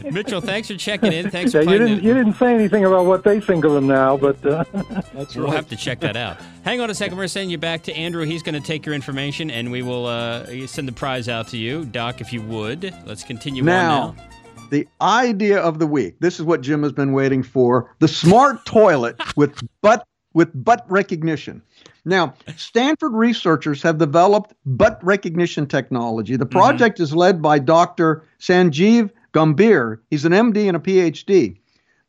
Mitchell, 0.13 0.41
thanks 0.41 0.69
for 0.69 0.77
checking 0.77 1.13
in. 1.13 1.31
Thanks 1.31 1.53
yeah, 1.53 1.63
for 1.63 1.71
you 1.71 1.79
playing. 1.79 1.81
didn't, 1.83 1.99
the- 1.99 2.05
you 2.05 2.15
didn't 2.15 2.35
say 2.35 2.55
anything 2.55 2.85
about 2.85 3.07
what 3.07 3.25
they 3.25 3.41
think 3.41 3.65
of 3.65 3.75
him 3.75 3.89
now, 3.89 4.17
but 4.17 4.45
uh, 4.47 4.65
That's 5.15 5.35
We'll 5.35 5.51
have 5.51 5.69
to 5.69 5.77
check 5.77 5.99
that 6.01 6.17
out. 6.17 6.37
Hang 6.65 6.81
on 6.81 6.91
a 6.91 6.95
second. 6.95 7.19
We're 7.19 7.27
sending 7.27 7.51
you 7.51 7.59
back 7.59 7.83
to 7.85 7.93
Andrew. 7.95 8.25
He's 8.25 8.43
going 8.43 8.55
to 8.55 8.61
take 8.67 8.87
your 8.87 8.95
information, 8.95 9.51
and 9.51 9.73
we 9.73 9.83
will 9.83 10.07
uh, 10.07 10.67
send 10.69 10.87
the 10.87 10.93
prize 10.93 11.29
out 11.29 11.49
to 11.49 11.57
you, 11.59 11.85
Doc, 11.85 12.21
if 12.21 12.33
you 12.33 12.41
would. 12.43 12.95
Let's 13.05 13.25
continue 13.25 13.65
Now, 13.65 14.01
on 14.03 14.17
now. 14.17 14.25
the 14.71 14.87
idea 15.01 15.59
of 15.59 15.81
the 15.81 15.87
week. 15.89 16.15
This 16.21 16.39
is 16.39 16.47
what 16.47 16.61
Jim 16.61 16.85
has 16.85 16.93
been 16.93 17.13
waiting 17.13 17.43
for: 17.43 17.95
the 17.99 18.07
smart 18.09 18.65
toilet 18.65 19.21
with 19.37 19.59
butt 19.81 20.07
with 20.35 20.51
butt 20.65 20.87
recognition. 20.89 21.61
Now, 22.05 22.35
Stanford 22.57 23.13
researchers 23.13 23.83
have 23.83 23.99
developed 23.99 24.55
butt 24.67 24.99
recognition 25.05 25.67
technology. 25.67 26.37
The 26.37 26.45
mm-hmm. 26.45 26.59
project 26.59 27.01
is 27.01 27.15
led 27.15 27.41
by 27.41 27.59
Dr. 27.59 28.27
Sanjeev 28.41 29.11
Gambhir. 29.33 29.99
He's 30.11 30.25
an 30.25 30.33
MD 30.33 30.67
and 30.69 30.77
a 30.77 30.81
PhD. 30.81 31.59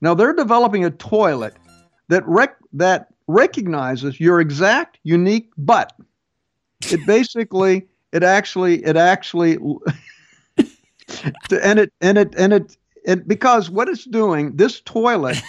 Now, 0.01 0.13
they're 0.13 0.33
developing 0.33 0.83
a 0.83 0.91
toilet 0.91 1.55
that 2.09 2.27
rec- 2.27 2.57
that 2.73 3.07
recognizes 3.27 4.19
your 4.19 4.41
exact 4.41 4.99
unique 5.03 5.51
butt. 5.57 5.93
It 6.91 7.05
basically, 7.05 7.87
it 8.11 8.23
actually, 8.23 8.83
it 8.83 8.97
actually, 8.97 9.57
and 10.57 11.79
it 11.79 11.93
and 12.01 12.17
it 12.17 12.33
and 12.35 12.51
it 12.51 12.77
and 13.05 13.25
because 13.27 13.69
what 13.69 13.87
it's 13.87 14.05
doing, 14.05 14.55
this 14.57 14.81
toilet 14.81 15.41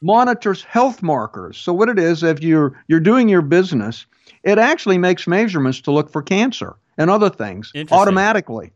monitors 0.00 0.62
health 0.62 1.02
markers. 1.02 1.56
So 1.56 1.72
what 1.72 1.88
it 1.88 1.98
is, 1.98 2.22
if 2.22 2.42
you're 2.42 2.78
you're 2.88 3.00
doing 3.00 3.28
your 3.28 3.42
business, 3.42 4.06
it 4.42 4.58
actually 4.58 4.98
makes 4.98 5.26
measurements 5.26 5.80
to 5.82 5.90
look 5.90 6.10
for 6.10 6.22
cancer 6.22 6.76
and 6.98 7.10
other 7.10 7.30
things 7.30 7.72
automatically. 7.90 8.72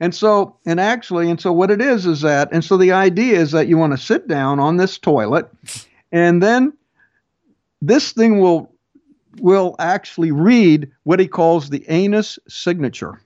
And 0.00 0.14
so, 0.14 0.56
and 0.64 0.78
actually, 0.78 1.28
and 1.28 1.40
so 1.40 1.52
what 1.52 1.70
it 1.70 1.80
is 1.80 2.06
is 2.06 2.20
that, 2.20 2.48
and 2.52 2.64
so 2.64 2.76
the 2.76 2.92
idea 2.92 3.38
is 3.38 3.50
that 3.50 3.66
you 3.66 3.76
want 3.76 3.92
to 3.92 3.98
sit 3.98 4.28
down 4.28 4.60
on 4.60 4.76
this 4.76 4.96
toilet, 4.96 5.50
and 6.12 6.42
then 6.42 6.72
this 7.82 8.12
thing 8.12 8.38
will 8.38 8.72
will 9.40 9.76
actually 9.78 10.32
read 10.32 10.90
what 11.04 11.20
he 11.20 11.28
calls 11.28 11.70
the 11.70 11.84
anus 11.88 12.38
signature. 12.48 13.20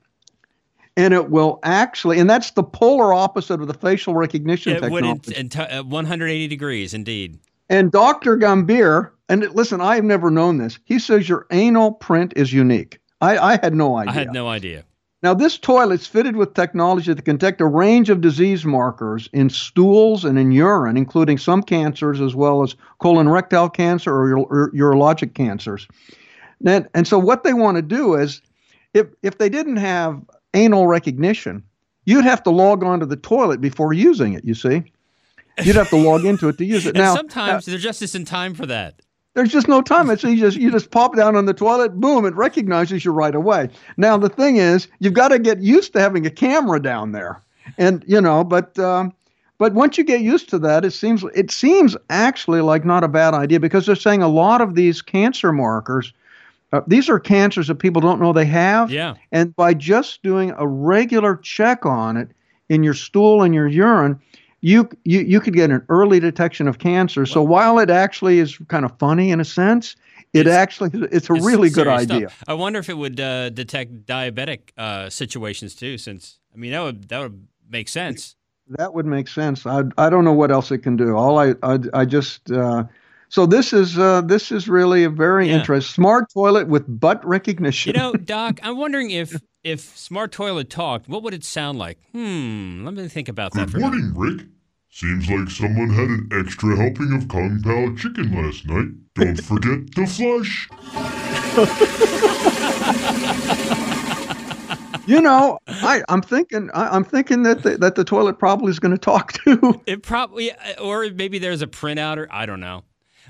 And 0.96 1.14
it 1.14 1.30
will 1.30 1.58
actually, 1.62 2.18
and 2.18 2.28
that's 2.28 2.50
the 2.50 2.62
polar 2.62 3.14
opposite 3.14 3.60
of 3.60 3.66
the 3.66 3.74
facial 3.74 4.14
recognition 4.14 4.76
It 4.76 4.80
technology. 4.80 5.48
t- 5.48 5.58
uh, 5.58 5.82
180 5.84 6.48
degrees, 6.48 6.92
indeed. 6.92 7.38
And 7.70 7.90
Dr. 7.90 8.36
Gambhir, 8.36 9.10
and 9.28 9.48
listen, 9.54 9.80
I 9.80 9.94
have 9.94 10.04
never 10.04 10.30
known 10.30 10.58
this. 10.58 10.78
He 10.84 10.98
says 10.98 11.28
your 11.28 11.46
anal 11.50 11.92
print 11.92 12.34
is 12.36 12.52
unique. 12.52 13.00
I, 13.22 13.38
I 13.38 13.58
had 13.62 13.74
no 13.74 13.96
idea. 13.96 14.10
I 14.10 14.14
had 14.14 14.32
no 14.32 14.48
idea. 14.48 14.84
Now, 15.22 15.34
this 15.34 15.56
toilet's 15.56 16.06
fitted 16.06 16.34
with 16.34 16.54
technology 16.54 17.14
that 17.14 17.24
can 17.24 17.36
detect 17.36 17.60
a 17.60 17.66
range 17.66 18.10
of 18.10 18.20
disease 18.20 18.64
markers 18.64 19.28
in 19.32 19.50
stools 19.50 20.24
and 20.24 20.36
in 20.36 20.50
urine, 20.50 20.96
including 20.96 21.38
some 21.38 21.62
cancers 21.62 22.20
as 22.20 22.34
well 22.34 22.64
as 22.64 22.74
colon 22.98 23.28
rectal 23.28 23.70
cancer 23.70 24.12
or, 24.12 24.40
ur- 24.50 24.72
urologic 24.72 25.34
cancers. 25.34 25.86
And, 26.66 26.88
and 26.92 27.06
so, 27.06 27.20
what 27.20 27.44
they 27.44 27.52
want 27.52 27.76
to 27.76 27.82
do 27.82 28.14
is, 28.14 28.42
if 28.94 29.06
if 29.22 29.38
they 29.38 29.48
didn't 29.48 29.76
have 29.76 30.20
anal 30.54 30.86
recognition, 30.86 31.62
you'd 32.04 32.24
have 32.24 32.42
to 32.44 32.50
log 32.50 32.82
onto 32.82 33.06
the 33.06 33.16
toilet 33.16 33.60
before 33.60 33.92
using 33.92 34.32
it. 34.34 34.44
You 34.44 34.54
see, 34.54 34.84
you'd 35.62 35.76
have 35.76 35.90
to 35.90 35.96
log 35.96 36.24
into 36.24 36.48
it 36.48 36.58
to 36.58 36.64
use 36.64 36.86
it. 36.86 36.94
Now, 37.02 37.14
sometimes 37.14 37.66
they're 37.66 37.78
just 37.78 38.14
in 38.14 38.24
time 38.24 38.54
for 38.54 38.66
that. 38.66 39.00
there's 39.34 39.50
just 39.50 39.68
no 39.68 39.80
time. 39.82 40.10
It's 40.10 40.22
you 40.24 40.36
just 40.36 40.56
you 40.56 40.70
just 40.70 40.90
pop 40.90 41.16
down 41.16 41.36
on 41.36 41.46
the 41.46 41.54
toilet, 41.54 42.00
boom, 42.00 42.24
it 42.26 42.34
recognizes 42.34 43.04
you 43.04 43.12
right 43.12 43.34
away. 43.34 43.68
Now 43.96 44.16
the 44.16 44.28
thing 44.28 44.56
is, 44.56 44.88
you've 44.98 45.14
got 45.14 45.28
to 45.28 45.38
get 45.38 45.60
used 45.60 45.92
to 45.94 46.00
having 46.00 46.26
a 46.26 46.30
camera 46.30 46.80
down 46.80 47.12
there, 47.12 47.40
and 47.78 48.04
you 48.06 48.20
know, 48.20 48.44
but 48.44 48.78
um, 48.78 49.12
but 49.58 49.74
once 49.74 49.96
you 49.96 50.04
get 50.04 50.20
used 50.20 50.48
to 50.50 50.58
that, 50.58 50.84
it 50.84 50.90
seems 50.90 51.24
it 51.34 51.50
seems 51.50 51.96
actually 52.10 52.60
like 52.60 52.84
not 52.84 53.04
a 53.04 53.08
bad 53.08 53.32
idea 53.32 53.60
because 53.60 53.86
they're 53.86 53.94
saying 53.94 54.22
a 54.22 54.28
lot 54.28 54.60
of 54.60 54.74
these 54.74 55.00
cancer 55.00 55.52
markers. 55.52 56.12
Uh, 56.72 56.80
these 56.86 57.08
are 57.08 57.18
cancers 57.20 57.66
that 57.68 57.74
people 57.76 58.00
don't 58.00 58.20
know 58.20 58.32
they 58.32 58.46
have. 58.46 58.90
Yeah. 58.90 59.14
And 59.30 59.54
by 59.56 59.74
just 59.74 60.22
doing 60.22 60.52
a 60.56 60.66
regular 60.66 61.36
check 61.36 61.84
on 61.84 62.16
it 62.16 62.30
in 62.68 62.82
your 62.82 62.94
stool 62.94 63.42
and 63.42 63.54
your 63.54 63.66
urine, 63.68 64.18
you 64.62 64.88
you 65.04 65.20
you 65.20 65.40
could 65.40 65.54
get 65.54 65.70
an 65.70 65.84
early 65.88 66.20
detection 66.20 66.68
of 66.68 66.78
cancer. 66.78 67.26
So 67.26 67.42
while 67.42 67.78
it 67.78 67.90
actually 67.90 68.38
is 68.38 68.56
kind 68.68 68.84
of 68.84 68.96
funny 68.98 69.30
in 69.30 69.40
a 69.40 69.44
sense, 69.44 69.96
it 70.32 70.40
It's- 70.46 70.56
actually 70.56 70.90
it's 71.12 71.28
a 71.28 71.34
It's 71.34 71.44
really 71.44 71.68
good 71.68 71.88
idea. 71.88 72.28
stuff. 72.30 72.44
I 72.48 72.54
wonder 72.54 72.78
if 72.78 72.88
it 72.88 72.96
would 72.96 73.20
uh, 73.20 73.50
detect 73.50 74.06
diabetic 74.06 74.70
uh, 74.78 75.10
situations 75.10 75.74
too. 75.74 75.98
Since 75.98 76.38
I 76.54 76.58
mean, 76.58 76.70
that 76.72 76.80
would 76.82 77.08
that 77.08 77.20
would 77.20 77.46
make 77.68 77.88
sense. 77.88 78.36
That 78.78 78.94
would 78.94 79.04
make 79.06 79.28
sense. 79.28 79.66
I 79.66 79.82
I 79.98 80.08
don't 80.08 80.24
know 80.24 80.32
what 80.32 80.50
else 80.50 80.70
it 80.70 80.78
can 80.78 80.96
do. 80.96 81.16
All 81.16 81.38
I 81.38 81.54
I, 81.62 81.78
I 81.92 82.04
just 82.06 82.50
uh, 82.50 82.84
so 83.32 83.46
this 83.46 83.72
is 83.72 83.96
uh, 83.98 84.20
this 84.20 84.52
is 84.52 84.68
really 84.68 85.04
a 85.04 85.08
very 85.08 85.48
Yeah. 85.48 85.60
interesting 85.60 86.02
smart 86.02 86.30
toilet 86.34 86.68
with 86.68 86.84
butt 87.00 87.24
recognition. 87.24 87.94
You 87.94 87.98
know, 87.98 88.12
Doc, 88.36 88.60
I'm 88.62 88.76
wondering 88.76 89.10
if 89.10 89.34
if 89.64 89.80
Smart 89.80 90.32
Toilet 90.32 90.68
talked, 90.68 91.08
what 91.08 91.22
would 91.22 91.32
it 91.32 91.42
sound 91.42 91.78
like? 91.78 91.96
Hmm. 92.12 92.84
Let 92.84 92.92
me 92.92 93.08
think 93.08 93.28
about 93.30 93.52
that 93.54 93.66
Good 93.66 93.70
for 93.70 93.76
a 93.78 93.80
morning, 93.80 94.12
Rick. 94.14 94.46
Seems 94.90 95.30
like 95.30 95.48
someone 95.48 95.88
had 95.88 96.08
an 96.08 96.28
extra 96.32 96.76
helping 96.76 97.14
of 97.14 97.26
Kung 97.28 97.62
Pao 97.62 97.94
chicken 97.96 98.34
last 98.34 98.66
night. 98.66 98.88
Don't 99.14 99.40
forget 99.50 99.90
to 99.94 100.06
flush. 100.06 100.68
you 105.06 105.20
know, 105.22 105.58
I 105.66 106.02
I'm 106.10 106.20
thinking 106.20 106.68
I, 106.74 106.88
I'm 106.94 107.04
thinking 107.04 107.44
that 107.44 107.62
the, 107.62 107.78
that 107.78 107.94
the 107.94 108.04
toilet 108.04 108.38
probably 108.38 108.70
is 108.70 108.78
going 108.78 108.92
to 108.92 108.98
talk 108.98 109.32
to 109.44 109.80
It 109.86 110.02
probably, 110.02 110.50
or 110.78 111.08
maybe 111.14 111.38
there's 111.38 111.62
a 111.62 111.66
printout, 111.66 112.18
or 112.18 112.28
I 112.30 112.44
don't 112.44 112.60
know. 112.60 112.84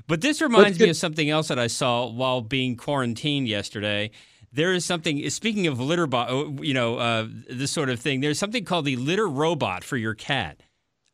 But 0.07 0.21
this 0.21 0.41
reminds 0.41 0.79
me 0.79 0.89
of 0.89 0.97
something 0.97 1.29
else 1.29 1.47
that 1.47 1.57
I 1.59 1.67
saw 1.67 2.07
while 2.07 2.41
being 2.41 2.75
quarantined 2.75 3.47
yesterday. 3.47 4.11
There 4.51 4.73
is 4.73 4.85
something. 4.85 5.27
Speaking 5.29 5.65
of 5.67 5.79
litter, 5.79 6.05
bo- 6.07 6.57
you 6.61 6.73
know, 6.73 6.97
uh, 6.97 7.27
this 7.49 7.71
sort 7.71 7.89
of 7.89 7.99
thing. 7.99 8.19
There's 8.21 8.37
something 8.37 8.65
called 8.65 8.85
the 8.85 8.95
litter 8.97 9.27
robot 9.27 9.83
for 9.83 9.97
your 9.97 10.13
cat. 10.13 10.61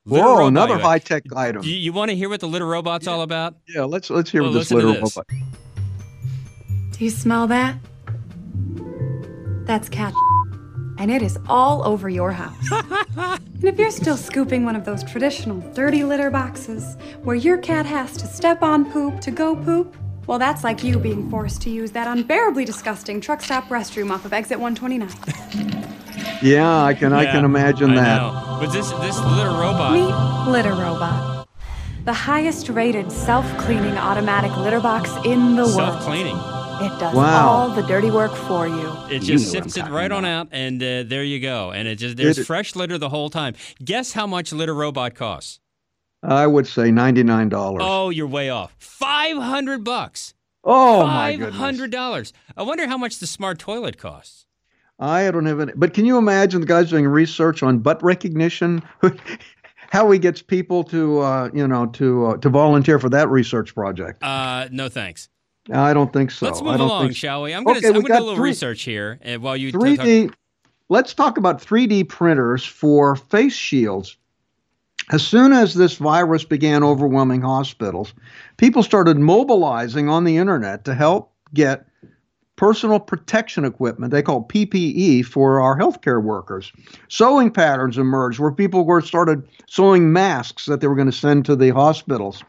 Litter 0.06 0.24
Whoa, 0.26 0.32
robot, 0.40 0.48
another 0.48 0.76
you- 0.76 0.82
high 0.82 1.00
tech 1.00 1.24
item. 1.36 1.64
You, 1.64 1.74
you 1.76 1.94
want 1.94 2.10
to 2.10 2.16
hear 2.18 2.28
what 2.30 2.40
the 2.40 2.48
litter 2.48 2.66
robot's 2.66 3.08
all 3.08 3.22
about? 3.22 3.56
Yeah, 3.68 3.84
let's 3.84 4.10
let's 4.10 4.30
hear 4.32 4.42
Well, 4.42 4.52
what 4.52 4.58
this 4.60 4.72
litter 4.72 4.92
this. 4.94 5.16
robot. 5.16 5.28
Do 6.92 7.06
you 7.06 7.10
smell 7.12 7.48
that? 7.48 7.78
That's 9.66 9.88
cat. 9.88 10.14
And 11.00 11.10
it 11.10 11.22
is 11.22 11.40
all 11.48 11.86
over 11.88 12.10
your 12.10 12.34
house. 12.34 12.72
and 13.18 13.64
if 13.64 13.80
you're 13.80 13.90
still 13.90 14.18
scooping 14.18 14.66
one 14.66 14.76
of 14.76 14.86
those 14.86 15.04
traditional 15.04 15.62
dirty 15.72 16.04
litter 16.04 16.30
boxes 16.30 16.98
where 17.24 17.36
your 17.36 17.58
cat 17.58 17.86
has 17.86 18.16
to 18.18 18.28
step 18.28 18.62
on 18.62 18.92
poop 18.92 19.20
to 19.22 19.32
go 19.32 19.56
poop, 19.56 19.96
well, 20.28 20.38
that's 20.38 20.64
like 20.64 20.84
you 20.84 21.00
being 21.00 21.28
forced 21.30 21.62
to 21.64 21.70
use 21.72 21.92
that 21.94 22.06
unbearably 22.06 22.66
disgusting 22.66 23.20
truck 23.20 23.42
stop 23.42 23.68
restroom 23.70 24.12
off 24.12 24.26
of 24.26 24.34
exit 24.34 24.60
129. 24.60 25.88
Yeah, 26.42 26.84
I 26.84 26.94
can 26.94 27.14
I 27.14 27.26
can 27.26 27.44
imagine 27.46 27.92
I 27.92 27.96
that. 27.96 28.18
know. 28.22 28.58
But 28.62 28.72
this 28.72 28.92
this 28.92 29.20
litter 29.20 29.50
robot. 29.50 29.94
Meet 29.94 30.52
Litter 30.52 30.72
Robot, 30.72 31.48
the 32.06 32.14
highest 32.14 32.70
rated 32.70 33.12
self 33.12 33.46
cleaning 33.58 33.98
automatic 33.98 34.56
litter 34.58 34.80
box 34.80 35.10
in 35.26 35.56
the 35.56 35.64
world. 35.64 35.74
Self 35.76 36.02
cleaning. 36.04 36.59
It 36.82 36.98
does 37.00 37.14
Wow. 37.14 37.48
all 37.50 37.70
the 37.70 37.82
dirty 37.84 38.10
work 38.12 38.34
for 38.34 38.68
you. 38.68 38.88
It 39.10 39.22
just 39.22 39.54
know 39.54 39.60
what 39.60 39.72
sifts 39.72 39.78
it 39.78 39.92
right 39.92 40.08
talking 40.10 40.26
on 40.26 40.26
out, 40.26 40.48
and 40.52 40.82
uh, 40.82 41.04
there 41.04 41.24
you 41.24 41.40
go. 41.40 41.72
And 41.72 41.88
it 41.88 41.96
just 41.96 42.16
there's 42.18 42.38
It- 42.38 42.46
fresh 42.46 42.76
litter 42.76 42.98
the 42.98 43.10
whole 43.10 43.30
time. 43.30 43.56
Guess 43.84 44.14
how 44.14 44.26
much 44.28 44.54
litter 44.54 44.74
robot 44.74 45.14
costs? 45.16 45.60
I 46.24 46.48
would 46.48 46.68
say 46.68 46.92
ninety 46.92 47.24
nine 47.24 47.50
dollars. 47.50 47.82
Oh, 47.86 48.10
you're 48.10 48.28
way 48.28 48.50
off. 48.50 48.76
Five 48.78 49.38
hundred 49.38 49.84
bucks. 49.84 50.34
Oh, 50.64 51.04
my 51.06 51.32
Five 51.32 51.40
goodness! 51.40 51.56
hundred 51.58 51.92
dollars. 51.92 52.34
I 52.58 52.64
wonder 52.64 52.88
how 52.88 52.98
much 52.98 53.20
the 53.20 53.28
smart 53.28 53.60
toilet 53.60 53.98
costs. 53.98 54.46
I 55.00 55.32
don't 55.32 55.46
have 55.46 55.62
any. 55.62 55.72
But 55.76 55.94
can 55.94 56.06
you 56.06 56.18
imagine 56.18 56.60
the 56.60 56.68
guys 56.68 56.90
doing 56.90 57.08
research 57.08 57.64
on 57.64 57.80
butt 57.80 58.04
recognition? 58.04 58.84
How 59.92 60.12
he 60.12 60.20
gets 60.20 60.42
people 60.42 60.84
to, 60.84 61.20
uh, 61.22 61.50
you 61.54 61.68
know, 61.68 61.88
to 61.88 62.26
uh, 62.28 62.38
to 62.38 62.50
volunteer 62.50 63.00
for 63.00 63.10
that 63.10 63.28
research 63.30 63.74
project? 63.74 64.22
Uh, 64.24 64.68
no 64.72 64.88
thanks. 64.90 65.30
I 65.72 65.94
don't 65.94 66.12
think 66.12 66.32
so. 66.32 66.46
Let's 66.48 66.62
I 66.62 66.64
move 66.64 66.80
along, 66.80 67.08
so. 67.10 67.14
shall 67.14 67.44
we? 67.44 67.54
I'm 67.54 67.64
gonna 67.64 67.78
Okay, 67.78 67.88
gonna 67.92 68.02
do 68.02 68.14
a 68.14 68.20
little 68.20 68.36
three- 68.36 68.50
research 68.50 68.82
here, 68.84 69.20
and 69.22 69.42
while 69.42 69.56
you 69.58 69.72
3D. 69.72 70.28
talk- 70.28 70.36
Let's 70.92 71.14
talk 71.14 71.38
about 71.38 71.62
3D 71.62 72.04
printers 72.10 72.66
for 72.66 73.16
face 73.16 73.54
shields. 73.54 74.18
As 75.12 75.26
soon 75.26 75.54
as 75.54 75.76
this 75.76 75.96
virus 75.98 76.44
began 76.44 76.84
overwhelming 76.84 77.42
hospitals, 77.42 78.14
people 78.58 78.82
started 78.82 79.18
mobilizing 79.20 80.10
on 80.10 80.24
the 80.24 80.38
internet 80.38 80.86
to 80.86 80.96
help 80.96 81.32
get 81.54 81.86
personal 82.56 83.00
protection 83.00 83.66
equipment 83.66 84.12
they 84.12 84.22
call 84.22 84.44
PPE 84.46 85.24
for 85.26 85.62
our 85.62 85.78
healthcare 85.78 86.22
workers. 86.24 86.72
Sewing 87.08 87.52
patterns 87.52 87.98
emerged 87.98 88.40
where 88.40 88.52
people 88.52 88.84
were 88.86 89.02
started 89.02 89.44
sewing 89.68 90.12
masks 90.12 90.66
that 90.66 90.82
they 90.82 90.88
were 90.88 90.96
going 90.96 91.10
to 91.10 91.12
send 91.18 91.46
to 91.46 91.56
the 91.56 91.70
hospitals. 91.70 92.44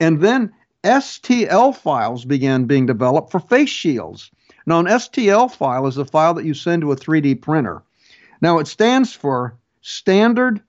And 0.00 0.20
then 0.20 0.52
STL 0.84 1.76
files 1.76 2.24
began 2.24 2.64
being 2.64 2.86
developed 2.86 3.30
for 3.30 3.40
face 3.40 3.68
shields. 3.68 4.30
Now, 4.66 4.78
an 4.80 4.86
STL 4.86 5.50
file 5.50 5.86
is 5.86 5.96
a 5.96 6.04
file 6.04 6.34
that 6.34 6.44
you 6.44 6.54
send 6.54 6.82
to 6.82 6.92
a 6.92 6.96
3D 6.96 7.40
printer. 7.40 7.82
Now, 8.40 8.58
it 8.58 8.66
stands 8.66 9.12
for 9.12 9.56
Standard 9.82 10.62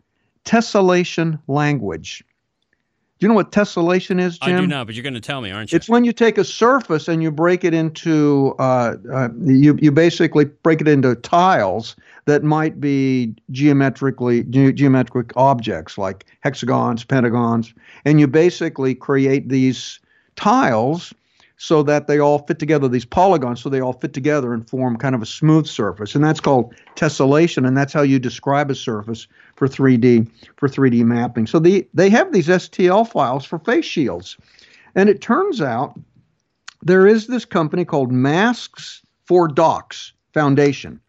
Tessellation 0.45 1.39
Language. 1.47 2.23
Do 3.21 3.25
you 3.25 3.29
know 3.29 3.35
what 3.35 3.51
tessellation 3.51 4.19
is, 4.19 4.39
Jim? 4.39 4.57
I 4.57 4.61
do 4.61 4.65
not, 4.65 4.87
but 4.87 4.95
you're 4.95 5.03
going 5.03 5.13
to 5.13 5.21
tell 5.21 5.41
me, 5.41 5.51
aren't 5.51 5.71
you? 5.71 5.75
It's 5.75 5.87
when 5.87 6.03
you 6.03 6.11
take 6.11 6.39
a 6.39 6.43
surface 6.43 7.07
and 7.07 7.21
you 7.21 7.29
break 7.29 7.63
it 7.63 7.71
into, 7.71 8.55
uh, 8.57 8.95
uh, 9.13 9.29
you, 9.43 9.77
you 9.79 9.91
basically 9.91 10.45
break 10.45 10.81
it 10.81 10.87
into 10.87 11.13
tiles 11.13 11.95
that 12.25 12.43
might 12.43 12.81
be 12.81 13.35
geometrically 13.51 14.41
ge- 14.45 14.73
geometric 14.73 15.33
objects 15.35 15.99
like 15.99 16.25
hexagons, 16.39 17.03
pentagons, 17.03 17.75
and 18.05 18.19
you 18.19 18.25
basically 18.25 18.95
create 18.95 19.49
these 19.49 19.99
tiles 20.35 21.13
so 21.57 21.83
that 21.83 22.07
they 22.07 22.17
all 22.17 22.39
fit 22.39 22.57
together, 22.57 22.87
these 22.87 23.05
polygons, 23.05 23.61
so 23.61 23.69
they 23.69 23.79
all 23.79 23.93
fit 23.93 24.13
together 24.13 24.51
and 24.51 24.67
form 24.67 24.97
kind 24.97 25.13
of 25.13 25.21
a 25.21 25.27
smooth 25.27 25.67
surface, 25.67 26.15
and 26.15 26.23
that's 26.23 26.39
called 26.39 26.73
tessellation, 26.95 27.67
and 27.67 27.77
that's 27.77 27.93
how 27.93 28.01
you 28.01 28.17
describe 28.17 28.71
a 28.71 28.75
surface 28.75 29.27
for 29.61 29.67
3D 29.67 30.27
for 30.55 30.67
3D 30.67 31.03
mapping. 31.03 31.45
So 31.45 31.59
the, 31.59 31.87
they 31.93 32.09
have 32.09 32.33
these 32.33 32.47
STL 32.47 33.07
files 33.07 33.45
for 33.45 33.59
face 33.59 33.85
shields, 33.85 34.35
and 34.95 35.07
it 35.07 35.21
turns 35.21 35.61
out 35.61 35.99
there 36.81 37.05
is 37.05 37.27
this 37.27 37.45
company 37.45 37.85
called 37.85 38.11
Masks 38.11 39.03
for 39.25 39.47
Docs 39.47 40.13
Foundation. 40.33 40.99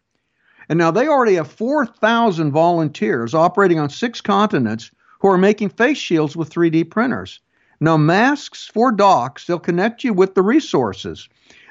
And 0.69 0.77
now 0.77 0.91
they 0.91 1.07
already 1.07 1.33
have 1.33 1.51
4,000 1.51 2.51
volunteers 2.51 3.33
operating 3.33 3.79
on 3.79 3.89
six 3.89 4.21
continents 4.21 4.91
who 5.19 5.29
are 5.29 5.37
making 5.39 5.69
face 5.69 5.97
shields 5.97 6.37
with 6.37 6.53
3D 6.53 6.91
printers. 6.91 7.39
Now, 7.79 7.97
Masks 7.97 8.69
for 8.71 8.91
Docs, 8.91 9.47
they'll 9.47 9.57
connect 9.57 10.03
you 10.03 10.13
with 10.13 10.35
the 10.35 10.43
resources. 10.43 11.27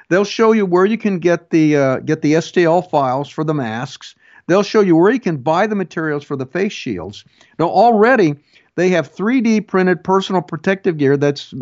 They'll 0.09 0.25
show 0.25 0.51
you 0.51 0.65
where 0.65 0.85
you 0.85 0.97
can 0.97 1.19
get 1.19 1.49
the 1.49 1.77
uh, 1.77 1.99
get 1.99 2.21
the 2.21 2.33
STL 2.33 2.89
files 2.89 3.29
for 3.29 3.45
the 3.45 3.53
masks. 3.53 4.15
They'll 4.47 4.63
show 4.63 4.81
you 4.81 4.95
where 4.95 5.11
you 5.11 5.19
can 5.19 5.37
buy 5.37 5.67
the 5.67 5.75
materials 5.75 6.23
for 6.23 6.35
the 6.35 6.45
face 6.45 6.73
shields. 6.73 7.23
Now, 7.59 7.67
already 7.67 8.35
they 8.75 8.89
have 8.89 9.13
3D 9.13 9.67
printed 9.67 10.03
personal 10.03 10.41
protective 10.41 10.97
gear. 10.97 11.15
That's 11.17 11.53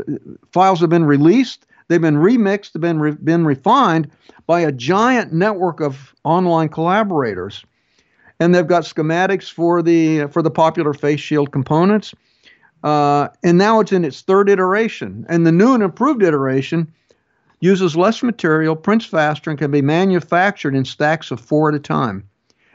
files 0.51 0.79
have 0.79 0.89
been 0.89 1.05
released. 1.05 1.65
They've 1.87 2.01
been 2.01 2.17
remixed. 2.17 2.71
They've 2.71 2.81
been 2.81 2.99
re- 2.99 3.11
been 3.11 3.45
refined 3.45 4.09
by 4.47 4.61
a 4.61 4.71
giant 4.71 5.33
network 5.33 5.81
of 5.81 6.15
online 6.23 6.69
collaborators, 6.69 7.65
and 8.39 8.55
they've 8.55 8.67
got 8.67 8.83
schematics 8.83 9.51
for 9.51 9.81
the 9.81 10.27
for 10.27 10.41
the 10.41 10.51
popular 10.51 10.93
face 10.93 11.19
shield 11.19 11.51
components. 11.51 12.13
Uh, 12.83 13.27
and 13.43 13.57
now 13.57 13.79
it's 13.79 13.91
in 13.91 14.03
its 14.03 14.21
third 14.21 14.49
iteration. 14.49 15.25
And 15.29 15.45
the 15.45 15.51
new 15.51 15.73
and 15.73 15.83
improved 15.83 16.23
iteration 16.23 16.91
uses 17.59 17.95
less 17.95 18.23
material, 18.23 18.75
prints 18.75 19.05
faster, 19.05 19.51
and 19.51 19.59
can 19.59 19.69
be 19.69 19.83
manufactured 19.83 20.75
in 20.75 20.83
stacks 20.83 21.29
of 21.29 21.39
four 21.39 21.69
at 21.69 21.75
a 21.75 21.79
time. 21.79 22.27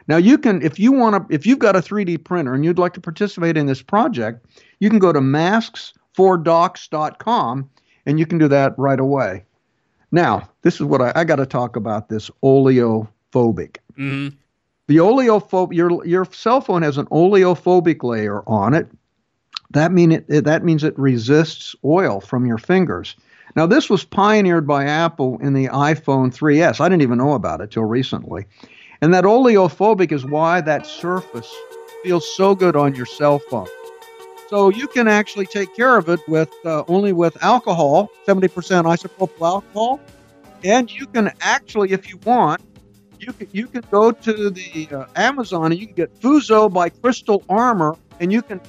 Now 0.08 0.16
you 0.18 0.38
can, 0.38 0.62
if 0.62 0.78
you 0.78 0.92
want 0.92 1.28
to, 1.28 1.34
if 1.34 1.44
you've 1.46 1.58
got 1.58 1.74
a 1.76 1.80
3D 1.80 2.22
printer 2.24 2.54
and 2.54 2.64
you'd 2.64 2.78
like 2.78 2.92
to 2.94 3.00
participate 3.00 3.56
in 3.56 3.66
this 3.66 3.82
project, 3.82 4.46
you 4.80 4.88
can 4.90 4.98
go 5.00 5.12
to 5.12 5.20
masks4docs.com 5.20 7.70
and 8.06 8.18
you 8.18 8.26
can 8.26 8.38
do 8.38 8.48
that 8.48 8.74
right 8.78 9.00
away. 9.00 9.44
Now, 10.12 10.48
this 10.62 10.76
is 10.76 10.82
what 10.82 11.02
I, 11.02 11.12
I 11.16 11.24
got 11.24 11.36
to 11.36 11.46
talk 11.46 11.74
about 11.76 12.08
this 12.08 12.30
oleophobic. 12.42 13.78
hmm 13.96 14.28
The 14.86 14.96
oleophobic, 14.98 15.74
your 15.74 16.04
your 16.06 16.24
cell 16.26 16.60
phone 16.60 16.82
has 16.82 16.96
an 16.98 17.06
oleophobic 17.06 18.02
layer 18.04 18.42
on 18.48 18.74
it. 18.74 18.86
That 19.72 19.90
mean 19.92 20.12
it, 20.12 20.24
it- 20.28 20.44
that 20.44 20.64
means 20.64 20.84
it 20.84 20.96
resists 20.98 21.74
oil 21.84 22.20
from 22.20 22.46
your 22.46 22.58
fingers. 22.58 23.16
Now 23.56 23.66
this 23.66 23.90
was 23.90 24.04
pioneered 24.04 24.64
by 24.66 24.84
Apple 24.84 25.38
in 25.40 25.54
the 25.54 25.66
iPhone 25.68 26.32
3S. 26.32 26.80
I 26.80 26.88
didn't 26.88 27.02
even 27.02 27.18
know 27.18 27.32
about 27.32 27.60
it 27.60 27.70
till 27.72 27.84
recently. 27.84 28.44
And 29.00 29.12
that 29.14 29.24
oleophobic 29.24 30.12
is 30.12 30.24
why 30.24 30.60
that 30.62 30.86
surface 30.86 31.52
feels 32.02 32.36
so 32.36 32.54
good 32.54 32.76
on 32.76 32.94
your 32.94 33.06
cell 33.06 33.38
phone. 33.38 33.68
So 34.48 34.68
you 34.68 34.86
can 34.86 35.08
actually 35.08 35.46
take 35.46 35.74
care 35.74 35.96
of 35.96 36.08
it 36.08 36.20
with 36.28 36.52
uh, 36.64 36.84
only 36.86 37.12
with 37.12 37.42
alcohol, 37.42 38.10
70% 38.26 38.48
isopropyl 38.48 39.46
alcohol, 39.46 40.00
and 40.62 40.90
you 40.90 41.06
can 41.06 41.32
actually, 41.40 41.92
if 41.92 42.08
you 42.08 42.18
want, 42.24 42.62
you 43.18 43.32
can 43.32 43.48
you 43.50 43.66
can 43.66 43.82
go 43.90 44.12
to 44.12 44.50
the 44.50 44.88
uh, 44.92 45.06
Amazon 45.16 45.72
and 45.72 45.80
you 45.80 45.86
can 45.86 45.96
get 45.96 46.20
Fuso 46.20 46.72
by 46.72 46.90
Crystal 46.90 47.42
Armor, 47.48 47.96
and 48.20 48.32
you 48.32 48.42
can, 48.42 48.60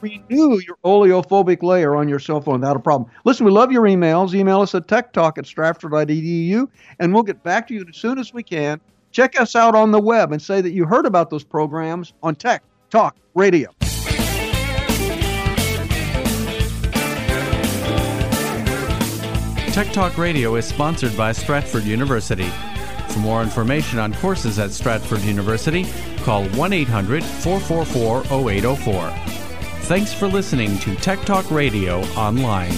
renew 0.00 0.60
your 0.60 0.76
oleophobic 0.84 1.62
layer 1.62 1.96
on 1.96 2.08
your 2.08 2.18
cell 2.18 2.40
phone 2.40 2.60
without 2.60 2.76
a 2.76 2.80
problem. 2.80 3.10
Listen, 3.24 3.46
we 3.46 3.52
love 3.52 3.72
your 3.72 3.84
emails. 3.84 4.34
Email 4.34 4.60
us 4.60 4.74
at 4.74 4.86
techtalk 4.86 5.38
at 5.38 5.46
stratford.edu, 5.46 6.68
and 6.98 7.14
we'll 7.14 7.22
get 7.22 7.42
back 7.42 7.66
to 7.68 7.74
you 7.74 7.84
as 7.88 7.96
soon 7.96 8.18
as 8.18 8.32
we 8.32 8.42
can. 8.42 8.80
Check 9.12 9.40
us 9.40 9.56
out 9.56 9.74
on 9.74 9.90
the 9.90 10.00
web 10.00 10.32
and 10.32 10.40
say 10.40 10.60
that 10.60 10.70
you 10.70 10.84
heard 10.84 11.06
about 11.06 11.30
those 11.30 11.44
programs 11.44 12.12
on 12.22 12.34
Tech 12.34 12.62
Talk 12.90 13.16
Radio. 13.34 13.72
Tech 19.72 19.92
Talk 19.92 20.16
Radio 20.16 20.54
is 20.54 20.64
sponsored 20.64 21.14
by 21.18 21.32
Stratford 21.32 21.84
University. 21.84 22.50
For 23.10 23.18
more 23.18 23.42
information 23.42 23.98
on 23.98 24.14
courses 24.14 24.58
at 24.58 24.70
Stratford 24.70 25.20
University, 25.20 25.86
call 26.18 26.48
1 26.48 26.72
800 26.72 27.22
444 27.22 28.24
0804. 28.50 29.10
Thanks 29.82 30.12
for 30.12 30.28
listening 30.28 30.78
to 30.78 30.94
Tech 30.96 31.20
Talk 31.26 31.50
Radio 31.50 32.00
Online. 32.14 32.72